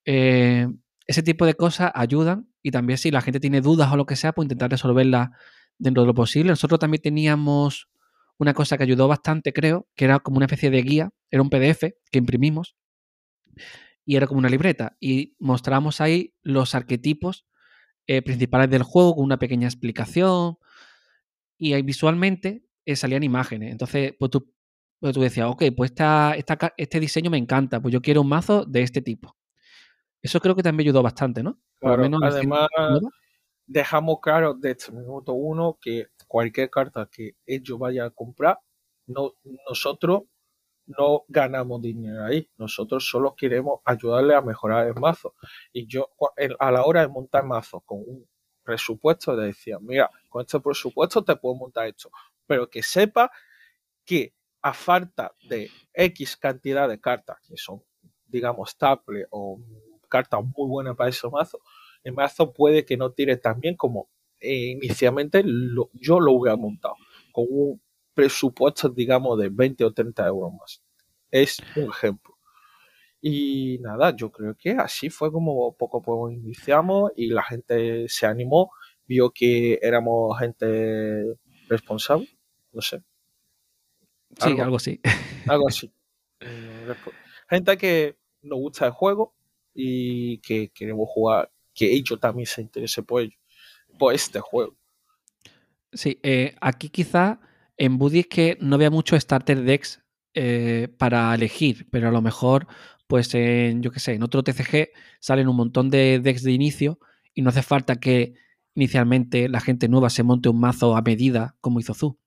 Eh, 0.06 0.68
ese 1.08 1.24
tipo 1.24 1.46
de 1.46 1.56
cosas 1.56 1.92
ayudan 1.94 2.50
y 2.62 2.72
también 2.72 2.98
si 2.98 3.12
la 3.12 3.22
gente 3.22 3.40
tiene 3.40 3.62
dudas 3.62 3.92
o 3.92 3.98
lo 3.98 4.06
que 4.06 4.16
sea, 4.16 4.34
pues 4.34 4.46
intentar 4.46 4.72
resolverlas 4.72 5.30
dentro 5.78 6.04
de 6.04 6.08
lo 6.08 6.14
posible. 6.14 6.50
Nosotros 6.50 6.80
también 6.80 7.02
teníamos 7.02 7.90
una 8.38 8.54
cosa 8.54 8.78
que 8.78 8.84
ayudó 8.84 9.08
bastante, 9.08 9.54
creo, 9.54 9.88
que 9.96 10.06
era 10.06 10.20
como 10.20 10.38
una 10.38 10.46
especie 10.46 10.70
de 10.70 10.82
guía, 10.82 11.10
era 11.30 11.42
un 11.42 11.50
PDF 11.50 11.82
que 12.12 12.20
imprimimos 12.20 12.76
y 14.10 14.16
era 14.16 14.26
como 14.26 14.40
una 14.40 14.50
libreta 14.50 14.98
y 15.00 15.36
mostramos 15.38 16.02
ahí 16.02 16.34
los 16.42 16.74
arquetipos 16.74 17.46
eh, 18.08 18.24
principales 18.24 18.68
del 18.68 18.82
juego 18.82 19.14
con 19.14 19.24
una 19.24 19.38
pequeña 19.38 19.68
explicación 19.68 20.58
y 21.60 21.74
ahí 21.74 21.84
visualmente 21.84 22.66
eh, 22.86 22.96
salían 22.96 23.22
imágenes. 23.22 23.72
Entonces, 23.72 24.16
pues 24.18 24.32
tú, 24.32 24.52
pues 25.00 25.14
tú 25.14 25.22
decías, 25.22 25.46
ok, 25.46 25.66
pues 25.78 25.92
esta, 25.92 26.36
este 26.76 27.00
diseño 27.00 27.30
me 27.30 27.38
encanta, 27.38 27.80
pues 27.80 27.94
yo 27.94 28.02
quiero 28.02 28.22
un 28.22 28.30
mazo 28.30 28.66
de 28.66 28.82
este 28.82 29.04
tipo. 29.04 29.38
Eso 30.24 30.40
creo 30.40 30.56
que 30.56 30.64
también 30.64 30.88
ayudó 30.88 31.04
bastante, 31.04 31.44
¿no? 31.44 31.60
además, 31.80 32.68
dejamos 33.68 34.22
claro 34.24 34.56
desde 34.56 34.70
el 34.70 34.78
este 34.78 34.92
minuto 34.92 35.34
uno 35.34 35.78
que 35.80 36.08
cualquier 36.28 36.72
carta 36.72 37.08
que 37.12 37.36
ellos 37.46 37.78
vayan 37.78 38.08
a 38.08 38.10
comprar, 38.10 38.58
no, 39.06 39.34
nosotros 39.70 40.24
no 40.98 41.24
ganamos 41.28 41.82
dinero 41.82 42.26
ahí. 42.26 42.50
Nosotros 42.58 43.08
solo 43.08 43.36
queremos 43.36 43.82
ayudarle 43.86 44.36
a 44.36 44.42
mejorar 44.42 44.88
el 44.88 44.96
mazo. 44.96 45.36
Y 45.72 45.88
yo, 45.88 46.10
a 46.60 46.72
la 46.72 46.84
hora 46.84 47.02
de 47.02 47.08
montar 47.08 47.46
mazo 47.46 47.82
con 47.82 48.00
un 48.00 48.28
presupuesto, 48.64 49.36
le 49.36 49.48
decía, 49.48 49.78
mira, 49.80 50.10
con 50.30 50.42
este 50.42 50.60
presupuesto 50.60 51.24
te 51.24 51.36
puedo 51.36 51.56
montar 51.56 51.88
esto. 51.88 52.12
Pero 52.48 52.70
que 52.70 52.82
sepa 52.84 53.32
que 54.06 54.34
a 54.62 54.74
falta 54.74 55.34
de 55.48 55.70
X 55.94 56.38
cantidad 56.38 56.90
de 56.90 57.00
cartas, 57.00 57.38
que 57.48 57.56
son, 57.56 57.84
digamos, 58.26 58.70
estable 58.70 59.28
o 59.30 59.60
cartas 60.10 60.42
muy 60.44 60.68
buenas 60.68 60.96
para 60.96 61.10
ese 61.10 61.30
mazo, 61.30 61.60
el 62.04 62.14
mazo 62.14 62.52
puede 62.54 62.86
que 62.86 62.98
no 62.98 63.12
tire 63.12 63.38
tan 63.38 63.60
bien 63.60 63.76
como 63.76 64.10
eh, 64.42 64.72
inicialmente 64.72 65.44
yo 65.94 66.20
lo 66.20 66.32
hubiera 66.32 66.56
montado 66.56 66.96
con 67.34 67.46
un 67.50 67.82
presupuesto, 68.20 68.90
digamos, 68.90 69.40
de 69.40 69.48
20 69.50 69.86
o 69.86 69.94
30 69.94 70.28
euros 70.28 70.52
más. 70.54 70.82
Es 71.32 71.58
un 71.76 71.90
ejemplo. 71.90 72.36
Y 73.22 73.78
nada, 73.80 74.16
yo 74.16 74.30
creo 74.30 74.56
que 74.56 74.72
así 74.72 75.10
fue 75.10 75.32
como 75.32 75.74
poco 75.76 76.00
a 76.00 76.02
poco 76.02 76.30
iniciamos 76.30 77.12
y 77.16 77.28
la 77.28 77.44
gente 77.44 78.08
se 78.10 78.26
animó, 78.26 78.72
vio 79.06 79.32
que 79.32 79.80
éramos 79.82 80.38
gente 80.38 81.38
responsable, 81.70 82.30
no 82.74 82.82
sé. 82.82 83.02
Sí, 84.38 84.60
algo, 84.60 84.76
así. 84.76 85.00
Algo 85.48 85.68
así. 85.68 85.92
Mm, 86.42 86.92
gente 87.50 87.78
que 87.78 88.18
nos 88.42 88.60
gusta 88.60 88.86
el 88.86 88.92
juego 88.92 89.34
y 89.74 90.40
que 90.40 90.70
queremos 90.70 91.08
jugar, 91.10 91.52
que 91.74 91.92
ellos 91.92 92.20
también 92.20 92.46
se 92.48 92.62
interese 92.62 93.02
por 93.04 93.22
ello 93.22 93.40
por 93.98 94.14
este 94.14 94.40
juego. 94.40 94.76
Sí, 95.92 96.20
eh, 96.24 96.56
aquí 96.62 96.90
quizá 96.90 97.40
en 97.80 97.98
Buddy 97.98 98.20
es 98.20 98.28
que 98.28 98.58
no 98.60 98.78
vea 98.78 98.92
mucho 98.92 99.20
starter 99.20 99.64
decks 99.64 100.04
eh, 100.34 100.90
para 101.00 101.34
elegir, 101.34 101.88
pero 101.90 102.10
a 102.10 102.12
lo 102.12 102.22
mejor, 102.22 102.68
pues 103.08 103.34
en, 103.34 103.82
yo 103.82 103.90
qué 103.90 104.02
sé, 104.02 104.14
en 104.14 104.22
otro 104.22 104.44
TCG 104.44 104.90
salen 105.20 105.48
un 105.48 105.56
montón 105.56 105.90
de 105.90 106.20
decks 106.20 106.44
de 106.44 106.52
inicio 106.52 107.00
y 107.34 107.42
no 107.42 107.50
hace 107.50 107.64
falta 107.64 107.96
que 107.96 108.34
inicialmente 108.76 109.48
la 109.48 109.62
gente 109.62 109.88
nueva 109.88 110.10
se 110.10 110.24
monte 110.24 110.50
un 110.50 110.60
mazo 110.60 110.96
a 110.96 111.02
medida 111.02 111.56
como 111.62 111.80
hizo 111.80 111.94
Zu. 111.94 112.20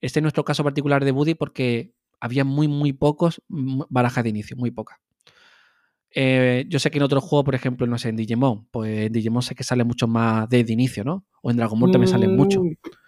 Este 0.00 0.18
es 0.18 0.22
nuestro 0.22 0.44
caso 0.44 0.64
particular 0.64 1.04
de 1.04 1.12
Buddy 1.12 1.34
porque 1.34 1.94
había 2.20 2.44
muy, 2.44 2.66
muy 2.66 2.92
pocos 2.92 3.40
barajas 3.48 4.24
de 4.24 4.30
inicio, 4.30 4.56
muy 4.56 4.72
pocas. 4.72 4.98
Eh, 6.10 6.64
yo 6.68 6.80
sé 6.80 6.90
que 6.90 6.98
en 6.98 7.04
otro 7.04 7.20
juego, 7.20 7.44
por 7.44 7.54
ejemplo, 7.54 7.86
no 7.86 7.98
sé, 7.98 8.08
en 8.08 8.16
Digimon, 8.16 8.66
pues 8.72 9.06
en 9.06 9.12
Digimon 9.12 9.42
sé 9.42 9.54
que 9.54 9.62
sale 9.62 9.84
mucho 9.84 10.08
más 10.08 10.48
desde 10.48 10.72
inicio, 10.72 11.04
¿no? 11.04 11.24
O 11.40 11.52
en 11.52 11.56
Dragon 11.56 11.78
Ball 11.78 11.92
también 11.92 12.10
salen 12.10 12.34
mucho. 12.34 12.62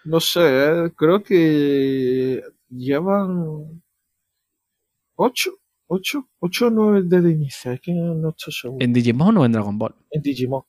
No 0.05 0.21
sé, 0.21 0.41
eh, 0.43 0.93
creo 0.97 1.23
que 1.23 2.43
llevan 2.69 3.83
ocho 5.17 5.51
8, 5.93 6.29
8 6.39 6.71
no 6.71 6.97
es 6.97 7.09
desde 7.09 7.33
inicio, 7.33 7.73
es 7.73 7.81
que 7.81 7.93
no 7.93 8.29
estoy 8.29 8.53
seguro. 8.53 8.85
¿En 8.85 8.93
Digimon 8.93 9.37
o 9.39 9.45
en 9.45 9.51
Dragon 9.51 9.77
Ball? 9.77 9.97
En 10.13 10.23
Digimon. 10.23 10.63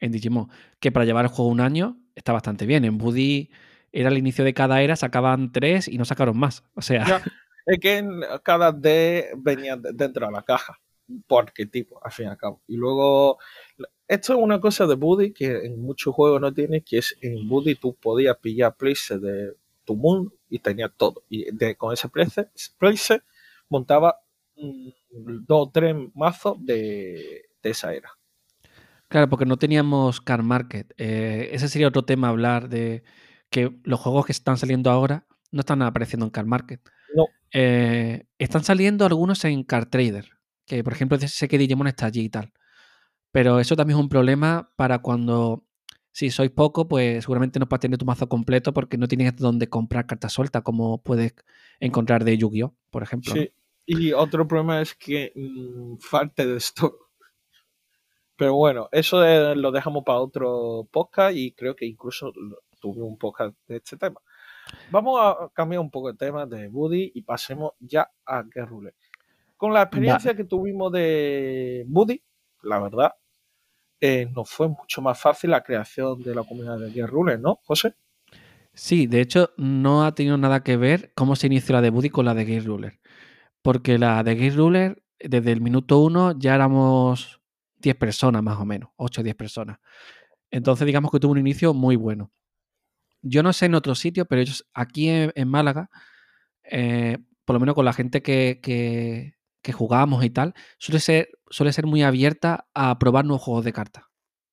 En 0.00 0.10
Digimon. 0.10 0.48
Que 0.80 0.90
para 0.90 1.04
llevar 1.04 1.24
el 1.26 1.30
juego 1.30 1.48
un 1.48 1.60
año 1.60 1.96
está 2.16 2.32
bastante 2.32 2.66
bien. 2.66 2.84
En 2.84 2.98
Buddy 2.98 3.50
era 3.92 4.08
el 4.08 4.18
inicio 4.18 4.44
de 4.44 4.52
cada 4.52 4.82
era, 4.82 4.96
sacaban 4.96 5.52
tres 5.52 5.86
y 5.86 5.96
no 5.96 6.04
sacaron 6.04 6.36
más. 6.36 6.64
O 6.74 6.82
sea. 6.82 7.04
Ya, 7.06 7.22
es 7.66 7.78
que 7.78 7.98
en 7.98 8.20
cada 8.42 8.72
D 8.72 9.28
venía 9.36 9.76
de- 9.76 9.92
dentro 9.92 10.26
de 10.26 10.32
la 10.32 10.42
caja. 10.42 10.76
Por 11.26 11.44
arquetipo, 11.44 12.00
al 12.04 12.12
fin 12.12 12.26
y 12.26 12.28
al 12.28 12.36
cabo. 12.36 12.62
Y 12.66 12.76
luego. 12.76 13.38
Esto 14.06 14.34
es 14.34 14.38
una 14.38 14.60
cosa 14.60 14.86
de 14.86 14.96
Buddy 14.96 15.32
que 15.32 15.64
en 15.64 15.80
muchos 15.80 16.14
juegos 16.14 16.40
no 16.40 16.52
tiene, 16.52 16.82
que 16.82 16.98
es 16.98 17.16
en 17.22 17.48
Buddy 17.48 17.74
tú 17.76 17.94
podías 17.94 18.36
pillar 18.36 18.76
place 18.76 19.18
de 19.18 19.54
tu 19.84 19.96
mundo 19.96 20.32
y 20.50 20.58
tenías 20.58 20.90
todo. 20.96 21.24
Y 21.28 21.50
de, 21.54 21.74
con 21.76 21.92
ese 21.92 22.08
place, 22.08 22.50
place 22.78 23.22
montaba 23.68 24.20
mm, 24.56 24.88
dos 25.46 25.68
o 25.68 25.70
tres 25.70 25.96
mazos 26.14 26.58
de, 26.64 27.46
de 27.62 27.70
esa 27.70 27.94
era. 27.94 28.10
Claro, 29.08 29.28
porque 29.28 29.46
no 29.46 29.56
teníamos 29.56 30.20
Car 30.20 30.42
Market. 30.42 30.92
Eh, 30.98 31.50
ese 31.52 31.68
sería 31.68 31.88
otro 31.88 32.04
tema 32.04 32.28
hablar 32.28 32.68
de 32.68 33.04
que 33.50 33.72
los 33.84 34.00
juegos 34.00 34.26
que 34.26 34.32
están 34.32 34.58
saliendo 34.58 34.90
ahora 34.90 35.26
no 35.52 35.60
están 35.60 35.82
apareciendo 35.82 36.26
en 36.26 36.30
Car 36.30 36.46
Market. 36.46 36.80
No. 37.14 37.26
Eh, 37.52 38.26
están 38.38 38.64
saliendo 38.64 39.06
algunos 39.06 39.44
en 39.44 39.62
Car 39.62 39.86
Trader. 39.86 40.30
Que 40.66 40.82
por 40.82 40.92
ejemplo 40.92 41.18
sé 41.18 41.48
que 41.48 41.58
Digimon 41.58 41.86
está 41.86 42.06
allí 42.06 42.22
y 42.22 42.30
tal. 42.30 42.52
Pero 43.32 43.58
eso 43.58 43.74
también 43.74 43.98
es 43.98 44.02
un 44.02 44.08
problema 44.08 44.70
para 44.76 45.00
cuando. 45.00 45.64
Si 46.12 46.30
sois 46.30 46.50
poco, 46.52 46.86
pues 46.86 47.24
seguramente 47.24 47.58
no 47.58 47.68
puedes 47.68 47.80
tener 47.80 47.98
tu 47.98 48.04
mazo 48.04 48.28
completo 48.28 48.72
porque 48.72 48.96
no 48.96 49.08
tienes 49.08 49.34
donde 49.34 49.68
comprar 49.68 50.06
cartas 50.06 50.32
sueltas, 50.32 50.62
como 50.62 51.02
puedes 51.02 51.34
encontrar 51.80 52.22
de 52.22 52.38
Yu-Gi-Oh! 52.38 52.72
por 52.90 53.02
ejemplo. 53.02 53.32
Sí. 53.34 53.52
Y 53.86 54.12
otro 54.12 54.46
problema 54.46 54.80
es 54.80 54.94
que 54.94 55.32
mm, 55.34 55.96
falta 55.98 56.46
de 56.46 56.56
stock. 56.58 56.94
Pero 58.36 58.54
bueno, 58.54 58.88
eso 58.92 59.24
lo 59.56 59.72
dejamos 59.72 60.04
para 60.04 60.20
otro 60.20 60.88
podcast 60.92 61.36
y 61.36 61.52
creo 61.52 61.74
que 61.74 61.86
incluso 61.86 62.32
tuve 62.80 63.02
un 63.02 63.18
podcast 63.18 63.56
de 63.66 63.76
este 63.76 63.96
tema. 63.96 64.20
Vamos 64.92 65.20
a 65.20 65.50
cambiar 65.52 65.80
un 65.80 65.90
poco 65.90 66.10
el 66.10 66.16
tema 66.16 66.46
de 66.46 66.68
Buddy 66.68 67.10
y 67.14 67.22
pasemos 67.22 67.72
ya 67.80 68.08
a 68.24 68.42
Roulette. 68.42 69.03
Con 69.56 69.72
la 69.72 69.82
experiencia 69.82 70.34
que 70.34 70.44
tuvimos 70.44 70.92
de 70.92 71.84
Buddy, 71.86 72.22
la 72.62 72.80
verdad, 72.80 73.12
eh, 74.00 74.26
nos 74.34 74.50
fue 74.50 74.68
mucho 74.68 75.00
más 75.00 75.20
fácil 75.20 75.50
la 75.50 75.62
creación 75.62 76.22
de 76.22 76.34
la 76.34 76.42
comunidad 76.42 76.78
de 76.78 76.90
Get 76.90 77.06
Roulette, 77.06 77.40
¿no, 77.40 77.60
José? 77.64 77.94
Sí, 78.74 79.06
de 79.06 79.20
hecho, 79.20 79.50
no 79.56 80.04
ha 80.04 80.14
tenido 80.14 80.36
nada 80.36 80.62
que 80.64 80.76
ver 80.76 81.12
cómo 81.14 81.36
se 81.36 81.46
inició 81.46 81.74
la 81.74 81.80
de 81.80 81.90
Buddy 81.90 82.10
con 82.10 82.24
la 82.24 82.34
de 82.34 82.44
Gate 82.44 82.66
Ruler. 82.66 83.00
Porque 83.62 83.98
la 83.98 84.22
de 84.24 84.34
Gate 84.34 84.56
Ruler, 84.56 85.02
desde 85.18 85.52
el 85.52 85.60
minuto 85.60 86.00
uno 86.00 86.36
ya 86.38 86.54
éramos 86.54 87.40
10 87.78 87.96
personas 87.96 88.42
más 88.42 88.58
o 88.58 88.66
menos, 88.66 88.90
8 88.96 89.20
o 89.20 89.24
10 89.24 89.36
personas. 89.36 89.78
Entonces, 90.50 90.86
digamos 90.86 91.10
que 91.10 91.20
tuvo 91.20 91.32
un 91.32 91.38
inicio 91.38 91.72
muy 91.72 91.96
bueno. 91.96 92.32
Yo 93.22 93.42
no 93.42 93.52
sé 93.52 93.66
en 93.66 93.74
otros 93.74 93.98
sitios, 94.00 94.26
pero 94.28 94.42
ellos 94.42 94.68
aquí 94.74 95.08
en, 95.08 95.32
en 95.34 95.48
Málaga, 95.48 95.88
eh, 96.64 97.18
por 97.44 97.54
lo 97.54 97.60
menos 97.60 97.74
con 97.74 97.84
la 97.84 97.92
gente 97.92 98.22
que, 98.22 98.60
que, 98.62 99.34
que 99.64 99.72
jugamos 99.72 100.22
y 100.24 100.30
tal, 100.30 100.54
suele 100.78 101.00
ser, 101.00 101.30
suele 101.48 101.72
ser 101.72 101.86
muy 101.86 102.02
abierta 102.02 102.66
a 102.74 102.98
probar 102.98 103.24
nuevos 103.24 103.42
juegos 103.42 103.64
de 103.64 103.72
cartas. 103.72 104.04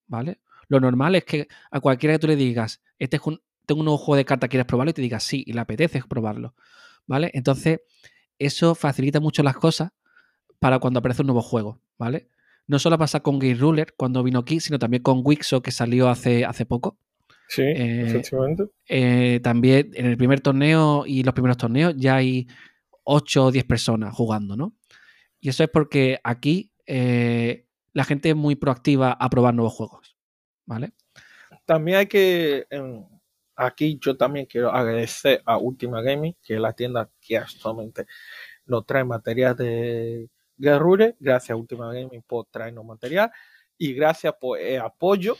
¿Vale? 0.08 0.39
Lo 0.70 0.80
normal 0.80 1.15
es 1.15 1.25
que 1.25 1.48
a 1.70 1.82
cualquiera 1.82 2.15
que 2.15 2.20
tú 2.20 2.27
le 2.27 2.38
digas, 2.38 2.82
este 2.98 3.18
es 3.18 3.22
un, 3.25 3.41
tengo 3.65 3.82
un 3.82 3.86
nuevo 3.86 3.98
juego 3.98 4.15
de 4.15 4.25
cartas, 4.25 4.50
¿quieres 4.50 4.65
probarlo? 4.65 4.91
Y 4.91 4.94
te 4.94 5.01
diga 5.01 5.20
sí, 5.20 5.44
y 5.46 5.53
le 5.53 5.60
apetece 5.60 6.01
probarlo. 6.08 6.56
¿Vale? 7.06 7.30
Entonces, 7.34 7.82
eso 8.39 8.74
facilita 8.74 9.20
mucho 9.20 9.44
las 9.44 9.56
cosas 9.56 9.91
para 10.60 10.80
cuando 10.80 11.00
aparece 11.00 11.24
un 11.24 11.27
nuevo 11.27 11.41
juego, 11.41 11.82
¿vale? 11.98 12.30
No 12.68 12.80
solo 12.80 12.98
pasa 12.98 13.20
con 13.20 13.38
Game 13.38 13.56
Ruler 13.56 13.94
cuando 13.98 14.24
vino 14.24 14.39
aquí, 14.39 14.62
sino 14.62 14.80
también 14.80 15.03
con 15.03 15.22
Wixo 15.25 15.62
que 15.62 15.72
salió 15.72 16.08
hace, 16.10 16.46
hace 16.46 16.65
poco. 16.65 16.98
Sí, 17.50 17.63
Eh, 17.63 18.04
efectivamente. 18.08 18.63
Eh, 18.88 19.41
también 19.43 19.91
en 19.93 20.06
el 20.06 20.15
primer 20.15 20.39
torneo 20.39 21.04
y 21.06 21.24
los 21.24 21.34
primeros 21.34 21.58
torneos 21.58 21.93
ya 21.97 22.15
hay 22.15 22.47
8 23.04 23.45
o 23.45 23.52
10 23.52 23.65
personas 23.65 24.15
jugando, 24.15 24.56
¿no? 24.56 24.74
Y 25.41 25.49
eso 25.49 25.63
es 25.63 25.69
porque 25.69 26.19
aquí 26.23 26.71
eh, 26.86 27.67
la 27.93 28.04
gente 28.04 28.30
es 28.30 28.36
muy 28.36 28.56
proactiva 28.56 29.12
a 29.12 29.30
probar 29.30 29.54
nuevos 29.54 29.73
juegos, 29.73 30.15
¿vale? 30.65 30.93
También 31.65 31.97
hay 31.97 32.08
que. 32.08 32.67
em, 32.69 33.06
aquí 33.56 33.99
yo 33.99 34.15
también 34.15 34.45
quiero 34.45 34.71
agradecer 34.71 35.41
a 35.45 35.58
Ultima 35.58 36.01
Gaming, 36.01 36.36
que 36.41 36.56
es 36.56 36.60
la 36.60 36.73
tienda 36.73 37.10
que 37.19 37.38
actualmente 37.38 38.06
nos 38.65 38.86
trae 38.86 39.04
material 39.04 39.56
de 39.56 40.30
Guerrure. 40.58 41.15
Gracias 41.19 41.51
a 41.51 41.56
Ultima 41.56 41.91
Gaming 41.93 42.21
por 42.21 42.45
traernos 42.45 42.86
material 42.86 43.32
y 43.77 43.93
gracias 43.93 44.36
por 44.39 44.60
el 44.60 44.80
apoyo 44.80 45.36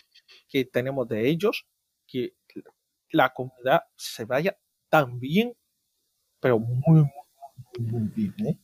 que 0.50 0.66
tenemos 0.66 1.08
de 1.08 1.30
ellos, 1.30 1.68
que 2.08 2.34
la 3.12 3.32
comunidad 3.32 3.84
se 3.96 4.26
vaya 4.26 4.58
tan 4.90 5.20
bien, 5.20 5.56
pero 6.40 6.58
muy, 6.58 7.06
muy, 7.78 8.10
bien. 8.16 8.34
¿eh? 8.48 8.58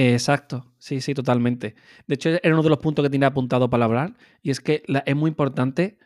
Exacto, 0.00 0.72
sí, 0.78 1.00
sí, 1.00 1.12
totalmente. 1.12 1.74
De 2.06 2.14
hecho, 2.14 2.28
era 2.30 2.54
uno 2.54 2.62
de 2.62 2.68
los 2.68 2.78
puntos 2.78 3.02
que 3.04 3.10
tenía 3.10 3.28
apuntado 3.28 3.68
para 3.68 3.84
hablar, 3.84 4.14
y 4.42 4.50
es 4.50 4.60
que 4.60 4.84
la- 4.86 5.00
es 5.00 5.16
muy 5.16 5.28
importante 5.28 5.98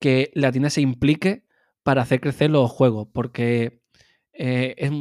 que 0.00 0.30
la 0.34 0.52
tienda 0.52 0.70
se 0.70 0.80
implique 0.80 1.44
para 1.82 2.02
hacer 2.02 2.20
crecer 2.20 2.50
los 2.50 2.70
juegos, 2.70 3.08
porque 3.12 3.80
eh, 4.32 4.74
es 4.78 4.92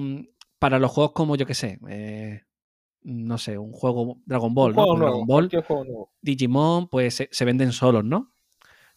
para 0.60 0.80
los 0.80 0.92
juegos 0.92 1.14
como, 1.14 1.36
yo 1.36 1.46
que 1.46 1.54
sé, 1.56 1.80
eh, 1.90 2.42
no 3.04 3.38
sé, 3.38 3.58
un 3.60 3.74
juego 3.74 4.22
Dragon 4.26 4.54
Ball, 4.56 4.72
¿no? 4.72 4.76
juego 4.84 4.94
Pues 4.94 5.00
nuevo, 5.00 5.26
Dragon 5.26 5.28
Ball, 5.28 5.64
juego. 5.68 6.12
Digimon, 6.22 6.88
pues 6.90 7.16
se, 7.16 7.30
se 7.32 7.46
venden 7.46 7.72
solos, 7.74 8.04
¿no? 8.06 8.34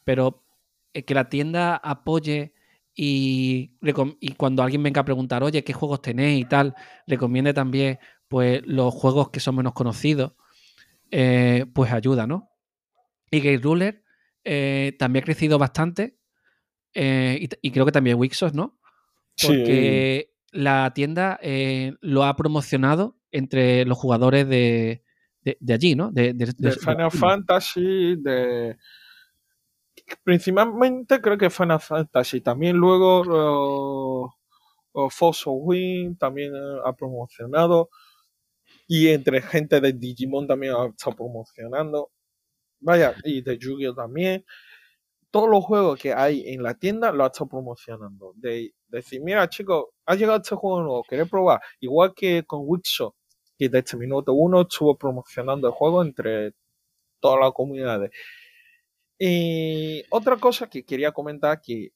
Pero 0.05 0.45
eh, 0.93 1.05
que 1.05 1.15
la 1.15 1.29
tienda 1.29 1.77
apoye 1.77 2.55
y, 2.95 3.73
y 4.21 4.33
cuando 4.35 4.63
alguien 4.63 4.83
venga 4.83 5.01
a 5.01 5.05
preguntar, 5.05 5.43
oye, 5.43 5.65
¿qué 5.65 5.73
juegos 5.73 6.03
tenéis 6.03 6.43
y 6.43 6.49
tal? 6.49 6.75
Recomiende 7.07 7.53
también 7.53 7.99
pues 8.35 8.67
los 8.67 8.93
juegos 8.93 9.31
que 9.31 9.39
son 9.39 9.55
menos 9.55 9.75
conocidos, 9.75 10.33
eh, 11.13 11.67
pues 11.73 11.93
ayuda, 11.93 12.27
¿no? 12.27 12.51
Y 13.31 13.39
Game 13.39 13.59
Ruler 13.59 14.03
eh, 14.43 14.97
también 14.99 15.23
ha 15.23 15.27
crecido 15.27 15.57
bastante 15.57 16.19
eh, 16.95 17.47
y, 17.63 17.71
creo 17.71 17.87
que 17.87 17.93
también 17.93 18.19
Wixos, 18.19 18.53
¿no? 18.53 18.81
Porque 19.41 20.35
la 20.51 20.91
tienda 20.97 21.39
lo 22.01 22.25
ha 22.25 22.35
promocionado 22.35 23.21
entre 23.31 23.85
los 23.85 23.99
jugadores 23.99 24.49
de, 24.49 25.05
de- 25.43 25.57
de 25.61 25.73
allí, 25.73 25.95
¿no? 25.95 26.11
De, 26.11 26.35
de- 26.35 26.73
Final 26.73 27.13
Fantasy, 27.13 28.17
de 28.17 28.77
principalmente 30.25 31.21
creo 31.21 31.39
que 31.39 31.51
Final 31.51 31.79
Fantasy, 31.79 32.41
también 32.41 32.75
luego 32.79 34.25
uh, 34.25 34.29
uh, 34.93 35.09
Force 35.09 35.45
of 35.47 35.55
Wind 35.61 36.19
también 36.19 36.53
ha 36.85 36.93
promocionado 36.95 37.91
y 38.87 39.09
entre 39.09 39.41
gente 39.43 39.81
de 39.81 39.93
Digimon 39.93 40.47
también 40.47 40.75
ha 40.75 40.87
estado 40.87 41.17
promocionando, 41.17 42.11
vaya, 42.81 43.15
y 43.25 43.43
de 43.43 43.59
Yu-Gi-Oh 43.59 43.95
también. 43.95 44.45
Todos 45.31 45.51
los 45.51 45.65
juegos 45.65 45.99
que 46.01 46.13
hay 46.13 46.49
en 46.49 46.63
la 46.63 46.75
tienda 46.75 47.11
lo 47.13 47.25
ha 47.25 47.29
estado 47.29 47.49
promocionando. 47.49 48.33
De, 48.37 48.75
decir, 48.89 49.21
mira 49.23 49.49
chicos, 49.49 49.87
ha 50.07 50.15
llegado 50.15 50.39
este 50.41 50.55
juego 50.55 50.81
nuevo, 50.81 51.05
¿queréis 51.09 51.29
probar? 51.29 51.61
Igual 51.81 52.15
que 52.15 52.45
con 52.45 52.61
Wixo, 52.65 53.17
que 53.59 53.67
desde 53.67 53.79
este 53.81 53.97
minuto 53.97 54.33
uno 54.33 54.63
estuvo 54.63 54.97
promocionando 54.97 55.69
el 55.69 55.75
juego 55.75 56.03
entre 56.03 56.53
todas 57.21 57.41
las 57.41 57.53
comunidades. 57.53 58.11
Y 59.19 60.05
otra 60.11 60.37
cosa 60.37 60.69
que 60.69 60.85
quería 60.85 61.13
comentar 61.13 61.61
que 61.61 61.93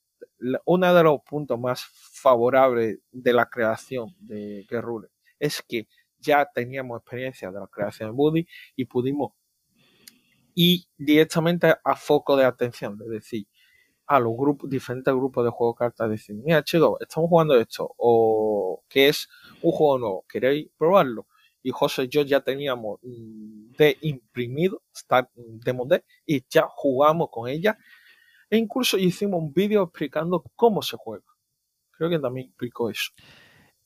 uno 0.64 0.94
de 0.94 1.03
los 1.03 1.20
puntos 1.22 1.59
más 1.59 1.85
favorables 1.85 2.98
de 3.11 3.33
la 3.33 3.48
creación 3.48 4.14
de 4.18 4.66
Guerrero 4.68 5.09
es 5.38 5.62
que 5.62 5.87
ya 6.20 6.48
teníamos 6.52 7.00
experiencia 7.00 7.50
de 7.50 7.61
la 7.61 7.66
creación 7.66 8.11
de 8.11 8.16
Buddy 8.16 8.46
y 8.76 8.85
pudimos 8.85 9.33
ir 10.54 10.81
directamente 10.96 11.74
a 11.85 11.96
foco 11.96 12.37
de 12.37 12.44
atención, 12.44 12.98
es 13.04 13.11
decir, 13.11 13.46
a 14.07 14.18
los 14.18 14.35
grupos, 14.37 14.70
diferentes 14.70 15.14
grupos 15.14 15.44
de 15.44 15.50
juego 15.50 15.74
de 15.74 15.78
cartas, 15.78 16.11
decir, 16.11 16.35
mira 16.35 16.64
chicos, 16.64 16.98
estamos 17.00 17.28
jugando 17.28 17.54
esto, 17.61 17.94
o 17.98 18.83
que 18.88 19.09
es 19.09 19.28
un 19.62 19.70
juego 19.70 19.98
nuevo, 19.98 20.24
¿queréis 20.28 20.68
probarlo? 20.76 21.26
Y 21.62 21.70
José 21.70 22.04
y 22.04 22.09
yo 22.09 22.22
ya 22.22 22.40
teníamos 22.40 23.00
de 23.02 23.98
imprimido, 24.00 24.83
Demo 25.37 25.85
Deck, 25.87 26.04
y 26.24 26.42
ya 26.48 26.66
jugamos 26.68 27.28
con 27.31 27.48
ella. 27.48 27.76
E 28.48 28.57
incluso 28.57 28.96
hicimos 28.96 29.42
un 29.42 29.52
vídeo 29.52 29.83
explicando 29.83 30.42
cómo 30.57 30.81
se 30.81 30.96
juega. 30.96 31.26
Creo 31.90 32.09
que 32.09 32.18
también 32.18 32.46
explicó 32.46 32.88
eso. 32.88 33.11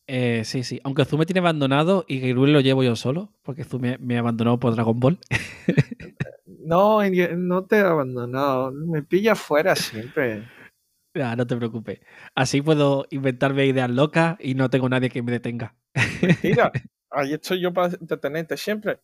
Eh, 0.07 0.43
sí, 0.45 0.65
sí. 0.65 0.81
Aunque 0.85 1.05
Zoom 1.05 1.21
me 1.21 1.27
tiene 1.27 1.41
abandonado 1.41 2.05
y 2.09 2.19
Gabriel 2.21 2.53
lo 2.53 2.61
llevo 2.61 2.83
yo 2.83 2.97
solo, 2.97 3.33
porque 3.43 3.65
Zoom 3.65 3.83
me, 3.83 3.99
me 3.99 4.19
abandonó 4.19 4.59
por 4.59 4.75
Dragon 4.75 4.99
Ball. 4.99 5.19
No, 6.65 7.01
no 7.03 7.65
te 7.65 7.77
he 7.77 7.81
abandonado. 7.81 8.71
Me 8.73 9.03
pilla 9.03 9.35
fuera 9.35 9.77
siempre. 9.77 10.49
Ah, 11.15 11.37
no 11.37 11.47
te 11.47 11.55
preocupes. 11.57 12.01
Así 12.35 12.63
puedo 12.63 13.05
inventarme 13.11 13.67
ideas 13.67 13.91
locas 13.91 14.39
y 14.41 14.55
no 14.55 14.71
tengo 14.71 14.89
nadie 14.89 15.11
que 15.11 15.23
me 15.23 15.31
detenga. 15.31 15.75
Mira, 16.43 16.73
ahí 17.11 17.35
estoy 17.35 17.61
yo 17.61 17.71
para 17.71 17.91
detenerte 18.01 18.57
siempre. 18.57 18.99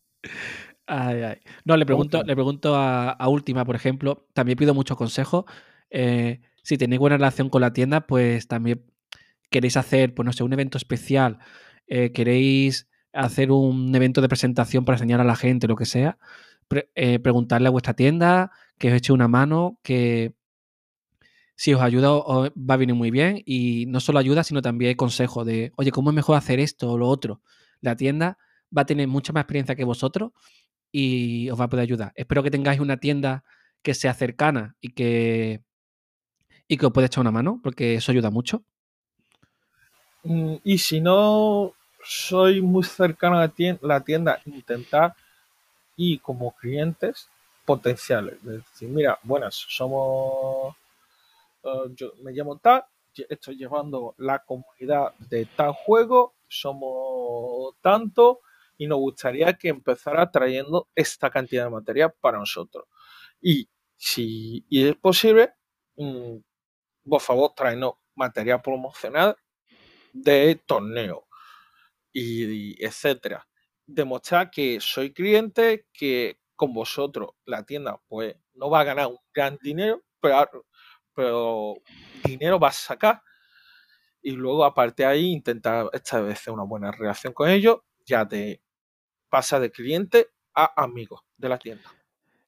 Ay, 0.87 1.21
ay. 1.21 1.39
No, 1.67 1.77
le 1.77 1.85
pregunto, 1.85 2.23
le 2.23 2.35
pregunto 2.35 2.75
a, 2.77 3.11
a 3.11 3.29
Última, 3.29 3.67
por 3.67 3.77
ejemplo, 3.77 4.27
también 4.33 4.57
pido 4.57 4.73
muchos 4.73 4.97
consejos. 4.97 5.45
Eh, 5.91 6.41
si 6.63 6.79
tenéis 6.79 6.99
buena 6.99 7.19
relación 7.19 7.51
con 7.51 7.61
la 7.61 7.75
tienda, 7.75 8.07
pues 8.07 8.49
también 8.49 8.87
queréis 9.51 9.77
hacer, 9.77 10.15
pues 10.15 10.25
no 10.27 10.33
sé, 10.33 10.45
un 10.45 10.53
evento 10.53 10.79
especial, 10.79 11.39
eh, 11.87 12.13
queréis 12.13 12.89
hacer 13.13 13.51
un 13.53 13.95
evento 13.95 14.21
de 14.21 14.29
presentación 14.29 14.85
para 14.85 14.97
enseñar 14.97 15.21
a 15.21 15.25
la 15.25 15.37
gente, 15.37 15.67
lo 15.69 15.77
que 15.77 15.87
sea, 15.87 16.19
eh, 16.95 17.19
preguntarle 17.19 17.69
a 17.69 17.71
vuestra 17.71 17.95
tienda, 17.95 18.53
que 18.79 18.89
os 18.89 18.95
eche 18.95 19.13
una 19.13 19.29
mano, 19.29 19.79
que 19.83 20.35
si 21.57 21.75
os 21.75 21.81
ayuda 21.83 22.13
o- 22.13 22.45
o 22.47 22.51
va 22.57 22.75
a 22.75 22.77
venir 22.77 22.95
muy 22.95 23.11
bien 23.11 23.43
y 23.45 23.87
no 23.89 24.01
solo 24.01 24.19
ayuda, 24.19 24.45
sino 24.45 24.63
también 24.63 24.97
consejo 24.97 25.45
de, 25.45 25.73
oye, 25.77 25.91
¿cómo 25.91 26.11
es 26.11 26.17
mejor 26.17 26.37
hacer 26.37 26.61
esto 26.61 26.93
o 26.93 26.99
lo 26.99 27.09
otro? 27.09 27.43
La 27.81 27.97
tienda 27.97 28.39
va 28.77 28.83
a 28.83 28.87
tener 28.87 29.09
mucha 29.09 29.33
más 29.33 29.43
experiencia 29.43 29.75
que 29.75 29.85
vosotros 29.85 30.33
y 30.93 31.51
os 31.51 31.61
va 31.61 31.65
a 31.65 31.69
poder 31.69 31.85
ayudar. 31.85 32.13
Espero 32.17 32.43
que 32.43 32.51
tengáis 32.51 32.81
una 32.81 32.99
tienda 32.99 33.45
que 33.83 33.95
sea 33.95 34.15
cercana 34.15 34.77
y 34.81 34.91
que, 34.95 35.63
y 36.69 36.77
que 36.77 36.87
os 36.87 36.93
pueda 36.93 37.07
echar 37.07 37.23
una 37.23 37.31
mano, 37.33 37.61
porque 37.63 37.95
eso 37.95 38.13
ayuda 38.13 38.31
mucho. 38.31 38.65
Mm, 40.25 40.57
Y 40.65 40.79
si 40.79 41.01
no 41.01 41.75
soy 42.05 42.61
muy 42.61 42.85
cercano 42.85 43.37
a 43.39 43.41
la 43.43 43.49
tien- 43.49 43.79
la 43.83 44.01
tienda, 44.01 44.41
intentar 44.47 45.15
ir 45.97 46.21
como 46.23 46.53
clientes 46.57 47.29
potenciales. 47.67 48.37
Es 48.37 48.45
decir, 48.65 48.91
mira, 48.91 49.19
buenas, 49.25 49.55
somos, 49.57 50.77
eh, 51.65 51.69
yo 51.97 52.13
me 52.23 52.33
llamo 52.33 52.59
tal, 52.59 52.85
estoy 53.31 53.57
llevando 53.57 54.15
la 54.19 54.41
comunidad 54.41 55.15
de 55.31 55.47
tal 55.47 55.73
juego, 55.75 56.35
somos 56.49 57.75
tanto 57.83 58.41
y 58.79 58.87
nos 58.87 58.99
gustaría 59.01 59.55
que 59.55 59.69
empezara 59.71 60.31
trayendo 60.31 60.89
esta 60.95 61.31
cantidad 61.31 61.65
de 61.67 61.71
material 61.71 62.15
para 62.21 62.39
nosotros. 62.39 62.87
Y 63.43 63.69
si 63.97 64.65
y 64.71 64.89
es 64.89 64.97
posible, 64.97 65.53
mm, 65.97 66.37
por 67.09 67.21
favor, 67.21 67.53
tráenos 67.55 67.95
material 68.15 68.61
promocional 68.63 69.37
de 70.23 70.61
torneo 70.67 71.27
y, 72.13 72.85
etcétera. 72.85 73.47
Demostrar 73.87 74.51
que 74.51 74.79
soy 74.81 75.13
cliente, 75.13 75.87
que 75.93 76.39
con 76.57 76.73
vosotros 76.73 77.31
la 77.45 77.65
tienda 77.65 78.01
pues 78.09 78.35
no 78.55 78.69
va 78.69 78.81
a 78.81 78.85
ganar 78.85 79.07
un 79.07 79.19
gran 79.33 79.59
dinero, 79.63 80.03
pero, 80.21 80.67
pero 81.15 81.75
dinero 82.25 82.59
va 82.59 82.69
a 82.69 82.73
sacar. 82.73 83.23
Y 84.21 84.33
luego, 84.33 84.65
aparte 84.65 85.05
de 85.05 85.09
ahí, 85.09 85.27
intentar 85.31 85.89
establecer 85.93 86.53
una 86.53 86.65
buena 86.65 86.91
relación 86.91 87.33
con 87.33 87.49
ellos, 87.49 87.79
ya 88.05 88.25
de 88.25 88.61
pasa 89.31 89.61
de 89.61 89.71
cliente 89.71 90.29
a 90.55 90.83
amigo 90.83 91.25
de 91.37 91.49
la 91.49 91.59
tienda. 91.59 91.89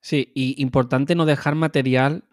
Sí, 0.00 0.33
y 0.35 0.61
importante 0.61 1.14
no 1.14 1.26
dejar 1.26 1.54
material 1.54 2.24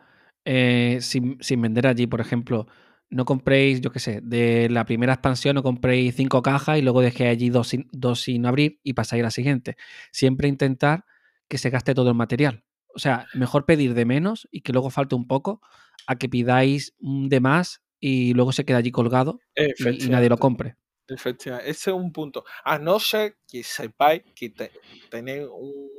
eh, 0.46 1.00
sin, 1.02 1.38
sin 1.42 1.62
vender 1.62 1.86
allí. 1.86 2.08
Por 2.08 2.22
ejemplo, 2.22 2.68
no 3.10 3.26
compréis, 3.26 3.82
yo 3.82 3.92
qué 3.92 4.00
sé, 4.00 4.20
de 4.22 4.70
la 4.70 4.86
primera 4.86 5.14
expansión 5.14 5.56
no 5.56 5.64
compréis 5.64 6.16
cinco 6.16 6.42
cajas 6.42 6.78
y 6.78 6.82
luego 6.82 7.02
dejéis 7.02 7.30
allí 7.32 7.50
dos 7.50 7.70
sin, 7.70 7.88
dos 7.92 8.22
sin 8.22 8.46
abrir 8.46 8.80
y 8.84 8.94
pasáis 8.94 9.22
a 9.22 9.26
la 9.26 9.32
siguiente. 9.32 9.78
Siempre 10.12 10.48
intentar 10.48 11.06
que 11.48 11.58
se 11.58 11.70
gaste 11.70 11.94
todo 11.94 12.10
el 12.10 12.16
material. 12.16 12.64
O 12.94 13.00
sea, 13.00 13.28
mejor 13.34 13.66
pedir 13.66 13.94
de 13.94 14.06
menos 14.06 14.48
y 14.52 14.62
que 14.62 14.74
luego 14.74 14.90
falte 14.90 15.16
un 15.16 15.28
poco 15.28 15.62
a 16.08 16.18
que 16.18 16.30
pidáis 16.30 16.96
de 17.00 17.40
más 17.40 17.82
y 18.00 18.34
luego 18.34 18.52
se 18.52 18.66
quede 18.66 18.78
allí 18.78 18.92
colgado 18.92 19.40
y, 19.56 20.06
y 20.06 20.10
nadie 20.10 20.30
lo 20.30 20.38
compre. 20.38 20.76
Efectivamente, 21.08 21.70
ese 21.70 21.92
es 21.92 21.96
un 21.96 22.12
punto. 22.12 22.44
A 22.64 22.78
no 22.80 23.00
ser 23.00 23.38
que 23.48 23.64
sepáis 23.64 24.24
que 24.36 24.50
te- 24.50 24.72
tenéis 25.10 25.46
un, 25.50 25.90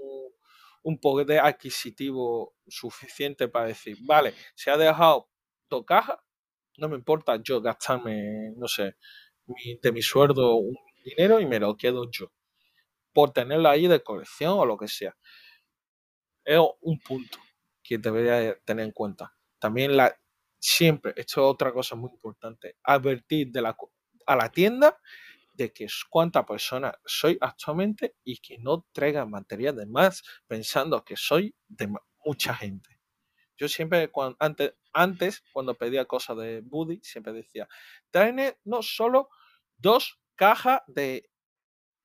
un 0.82 0.98
poder 0.98 1.40
adquisitivo 1.40 2.54
suficiente 2.66 3.48
para 3.48 3.66
decir, 3.68 3.96
vale, 4.02 4.34
se 4.54 4.70
ha 4.70 4.76
dejado 4.76 5.30
dos 5.70 5.84
cajas, 5.86 6.18
no 6.78 6.88
me 6.88 6.96
importa 6.96 7.40
yo 7.42 7.60
gastarme, 7.62 8.52
no 8.56 8.68
sé, 8.68 8.96
mi- 9.46 9.76
de 9.82 9.92
mi 9.92 10.02
sueldo 10.02 10.56
un 10.56 10.76
dinero 11.04 11.40
y 11.40 11.46
me 11.46 11.60
lo 11.60 11.76
quedo 11.76 12.10
yo, 12.10 12.32
por 13.14 13.32
tenerlo 13.32 13.68
ahí 13.70 13.88
de 13.88 14.02
colección 14.02 14.52
o 14.58 14.66
lo 14.66 14.76
que 14.78 14.88
sea. 14.88 15.16
Es 16.44 16.58
un 16.80 16.98
punto 17.00 17.38
que 17.82 17.98
debería 17.98 18.58
tener 18.64 18.84
en 18.86 18.92
cuenta. 18.92 19.34
También 19.58 19.96
la, 19.96 20.14
siempre, 20.58 21.12
esto 21.16 21.40
es 21.42 21.46
otra 21.54 21.72
cosa 21.72 21.94
muy 21.96 22.10
importante, 22.10 22.76
advertir 22.82 23.50
de 23.52 23.62
la, 23.62 23.76
a 24.26 24.36
la 24.36 24.50
tienda 24.50 24.98
de 25.54 25.72
que 25.72 25.88
cuánta 26.10 26.46
persona 26.46 26.94
soy 27.04 27.38
actualmente 27.40 28.16
y 28.24 28.38
que 28.38 28.58
no 28.58 28.86
traiga 28.92 29.26
material 29.26 29.76
de 29.76 29.86
más 29.86 30.22
pensando 30.46 31.04
que 31.04 31.16
soy 31.16 31.54
de 31.68 31.88
mucha 32.24 32.54
gente. 32.54 32.97
Yo 33.58 33.68
siempre, 33.68 34.08
cuan- 34.10 34.36
antes, 34.38 34.72
antes, 34.92 35.42
cuando 35.52 35.74
pedía 35.74 36.04
cosas 36.06 36.36
de 36.38 36.62
Buddy, 36.62 37.00
siempre 37.02 37.32
decía, 37.32 37.68
tráeme 38.10 38.56
no 38.64 38.82
solo 38.82 39.28
dos 39.76 40.18
cajas 40.36 40.80
de 40.86 41.28